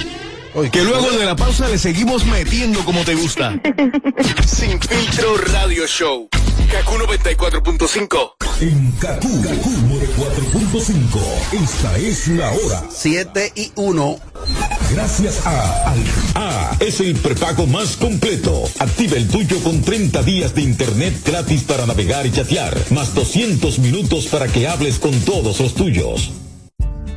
Que 0.71 0.83
luego 0.83 1.11
de 1.11 1.25
la 1.25 1.35
pausa 1.35 1.67
le 1.67 1.77
seguimos 1.77 2.25
metiendo 2.25 2.83
como 2.85 3.03
te 3.03 3.13
gusta. 3.13 3.59
Sin 4.47 4.79
filtro 4.79 5.37
radio 5.37 5.85
show. 5.85 6.29
Kaku 6.75 6.95
94.5. 6.95 8.35
En 8.59 8.91
Kaku, 8.99 9.41
Kaku 9.41 9.69
4.5. 10.17 11.63
Esta 11.63 11.97
es 11.97 12.27
la 12.27 12.51
hora. 12.51 12.83
7 12.89 13.53
y 13.55 13.71
1. 13.75 14.19
Gracias 14.91 15.47
a 15.47 15.89
Al 15.89 16.03
A 16.35 16.77
es 16.81 16.99
el 16.99 17.15
prepago 17.15 17.65
más 17.65 17.95
completo. 17.95 18.65
Activa 18.79 19.15
el 19.15 19.29
tuyo 19.29 19.57
con 19.63 19.83
30 19.83 20.21
días 20.23 20.53
de 20.53 20.63
internet 20.63 21.15
gratis 21.25 21.63
para 21.63 21.85
navegar 21.85 22.25
y 22.25 22.33
chatear, 22.33 22.75
más 22.89 23.15
200 23.15 23.79
minutos 23.79 24.25
para 24.25 24.47
que 24.47 24.67
hables 24.67 24.99
con 24.99 25.17
todos 25.21 25.61
los 25.61 25.75
tuyos. 25.75 26.33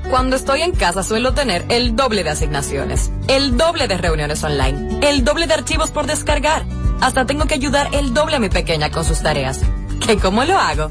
Cuando 0.09 0.37
estoy 0.37 0.63
en 0.63 0.71
casa 0.71 1.03
suelo 1.03 1.35
tener 1.35 1.65
el 1.69 1.97
doble 1.97 2.23
de 2.23 2.31
asignaciones, 2.31 3.11
el 3.27 3.57
doble 3.57 3.89
de 3.89 3.99
reuniones 3.99 4.45
online, 4.45 5.01
el 5.03 5.25
doble 5.25 5.49
de 5.49 5.55
archivos 5.55 5.91
por 5.91 6.07
descargar. 6.07 6.65
Hasta 7.01 7.27
tengo 7.27 7.47
que 7.47 7.55
ayudar 7.55 7.89
el 7.93 8.13
doble 8.13 8.37
a 8.37 8.41
mi 8.41 8.49
pequeña 8.49 8.91
con 8.91 9.05
sus 9.05 9.23
tareas. 9.23 9.61
¿Qué 10.05 10.17
cómo 10.19 10.45
lo 10.45 10.59
hago? 10.59 10.91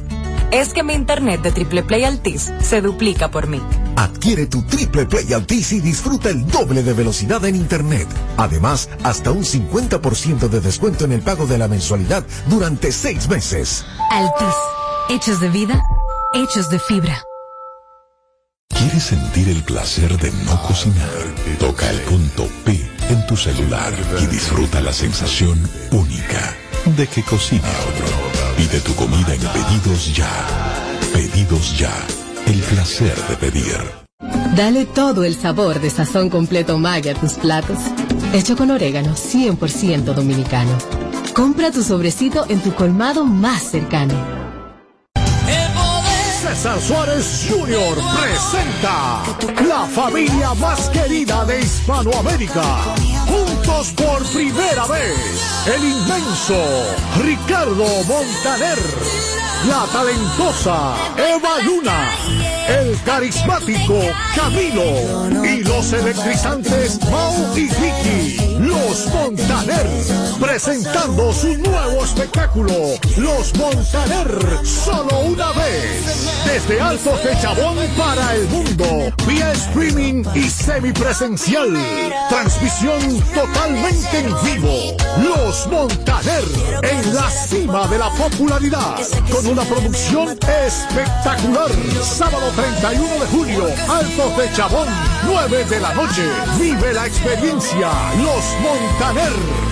Es 0.52 0.74
que 0.74 0.84
mi 0.84 0.94
internet 0.94 1.42
de 1.42 1.52
Triple 1.52 1.84
Play 1.84 2.06
Altis 2.06 2.52
se 2.62 2.82
duplica 2.82 3.30
por 3.30 3.48
mí. 3.48 3.62
Adquiere 3.98 4.46
tu 4.46 4.62
Triple 4.64 5.06
Play 5.06 5.34
Altis 5.34 5.74
y 5.74 5.82
disfruta 5.82 6.30
el 6.30 6.48
doble 6.48 6.84
de 6.84 6.94
velocidad 6.94 7.44
en 7.46 7.56
Internet. 7.56 8.08
Además, 8.38 8.90
hasta 9.04 9.32
un 9.32 9.44
50% 9.44 10.48
de 10.48 10.62
descuento 10.62 11.04
en 11.04 11.12
el 11.12 11.22
pago 11.22 11.48
de 11.48 11.58
la 11.58 11.68
mensualidad 11.68 12.24
durante 12.48 12.92
seis 12.92 13.28
meses. 13.28 13.86
Altis. 14.12 14.56
Hechos 15.10 15.42
de 15.42 15.50
vida, 15.50 15.82
hechos 16.34 16.70
de 16.70 16.80
fibra. 16.80 17.22
¿Quieres 18.70 19.04
sentir 19.04 19.50
el 19.50 19.64
placer 19.64 20.18
de 20.18 20.32
no 20.46 20.62
cocinar? 20.62 21.10
Toca 21.60 21.90
el 21.90 22.00
punto 22.02 22.48
P 22.64 22.97
en 23.10 23.26
tu 23.26 23.36
celular 23.36 23.94
y 24.22 24.26
disfruta 24.28 24.82
la 24.82 24.94
sensación 24.94 25.58
única 25.92 26.56
de 26.86 27.08
que 27.08 27.24
cocine 27.24 27.62
otro. 27.62 28.08
Pide 28.56 28.80
tu 28.82 28.96
comida 28.96 29.34
en 29.34 29.42
Pedidos 29.42 30.16
Ya. 30.16 30.30
Pedidos 31.14 31.78
Ya. 31.78 31.94
El 32.46 32.60
placer 32.62 33.16
de 33.28 33.36
pedir. 33.36 33.78
Dale 34.56 34.86
todo 34.86 35.24
el 35.24 35.36
sabor 35.36 35.80
de 35.80 35.90
sazón 35.90 36.30
completo 36.30 36.78
Maggi 36.80 37.10
a 37.10 37.14
tus 37.14 37.34
platos. 37.34 37.78
Hecho 38.34 38.56
con 38.56 38.72
orégano 38.72 39.16
100% 39.16 40.14
dominicano. 40.14 40.78
Compra 41.34 41.72
tu 41.72 41.84
sobrecito 41.84 42.46
en 42.50 42.62
tu 42.62 42.74
colmado 42.74 43.26
más 43.26 43.64
cercano. 43.64 44.47
César 46.48 46.80
Suárez 46.80 47.46
Jr. 47.50 47.98
presenta 48.22 49.22
la 49.68 49.86
familia 49.86 50.54
más 50.54 50.90
querida 50.90 51.44
de 51.44 51.60
Hispanoamérica. 51.60 52.64
Juntos 53.28 53.92
por 53.92 54.24
primera 54.28 54.88
vez, 54.88 55.66
el 55.68 55.84
inmenso 55.84 56.56
Ricardo 57.22 57.86
Montaner, 58.06 58.80
la 59.68 59.86
talentosa 59.92 60.96
Eva 61.18 61.60
Luna, 61.64 62.10
el 62.70 62.98
carismático 63.04 64.00
Camilo 64.34 65.46
y 65.46 65.64
los 65.64 65.92
electrizantes 65.92 66.98
Mau 67.12 67.58
y 67.58 67.64
Vicky, 67.68 68.47
los 68.60 69.08
Montaner, 69.14 69.88
presentando 70.40 71.32
su 71.34 71.58
nuevo 71.58 72.04
espectáculo, 72.04 72.74
Los 73.18 73.56
Montaner, 73.56 74.66
solo 74.66 75.20
una 75.20 75.52
vez. 75.52 76.28
Desde 76.46 76.82
Altos 76.82 77.24
de 77.24 77.40
Chabón 77.40 77.78
para 77.98 78.36
el 78.36 78.48
mundo, 78.48 79.14
vía 79.28 79.52
streaming 79.52 80.24
y 80.34 80.50
semipresencial. 80.50 81.74
Totalmente 82.68 84.20
en 84.20 84.28
vivo. 84.44 84.92
Los 85.24 85.68
Montaner 85.68 86.44
en 86.84 87.16
la 87.16 87.30
cima 87.30 87.88
de 87.88 87.98
la 87.98 88.10
popularidad, 88.12 88.98
con 89.32 89.48
una 89.48 89.64
producción 89.64 90.38
espectacular. 90.66 91.72
Sábado 92.04 92.52
31 92.56 93.20
de 93.20 93.28
julio, 93.28 93.68
Altos 93.88 94.36
de 94.38 94.52
Chabón, 94.52 94.90
9 95.26 95.64
de 95.64 95.80
la 95.80 95.94
noche. 95.94 96.30
Vive 96.60 96.92
la 96.94 97.08
experiencia. 97.08 97.90
Los 98.18 98.44
Montaner. 98.62 99.32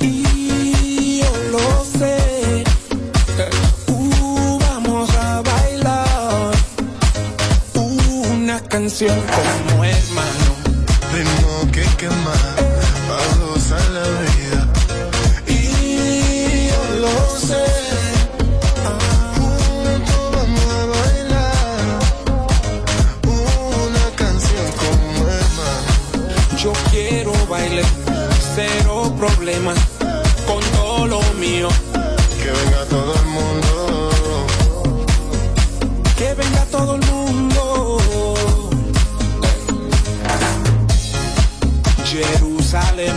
Y 0.00 1.20
yo 1.20 1.32
lo 1.50 1.84
sé. 1.98 2.64
Uh, 3.88 4.58
vamos 4.58 5.10
a 5.16 5.40
bailar 5.42 6.52
una 7.74 8.60
canción 8.60 9.16
como 9.36 9.84
hermano. 9.84 10.50
Tengo 11.12 11.72
que 11.72 11.84
quemar 11.96 12.71
Yo 26.62 26.72
quiero 26.92 27.32
bailar, 27.48 27.84
cero 28.54 29.12
problema, 29.18 29.74
con 30.46 30.60
todo 30.76 31.08
lo 31.08 31.20
mío. 31.40 31.68
Que 32.40 32.50
venga 32.52 32.84
todo 32.88 33.14
el 33.16 33.26
mundo. 33.26 34.10
Que 36.16 36.34
venga 36.34 36.64
todo 36.66 36.94
el 36.94 37.04
mundo. 37.10 37.98
Jerusalén, 42.04 43.16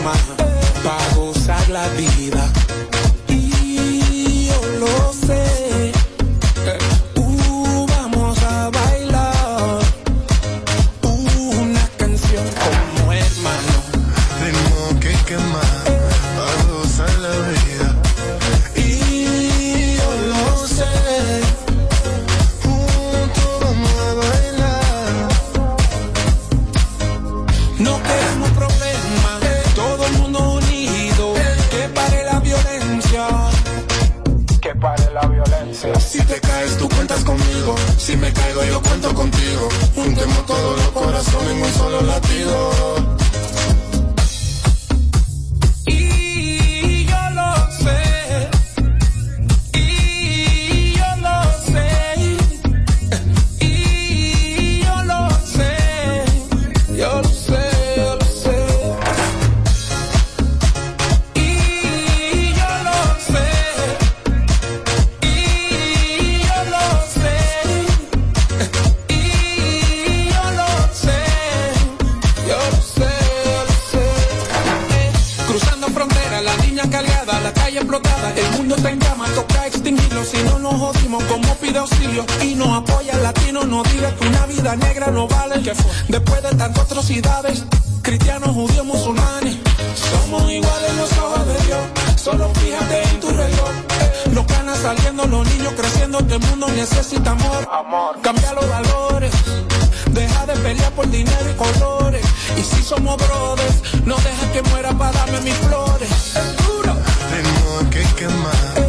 mis 105.41 105.53
flores. 105.55 106.09
Es 106.35 106.65
duro. 106.65 106.95
Tengo 107.31 107.89
que 107.89 108.03
quemar 108.15 108.84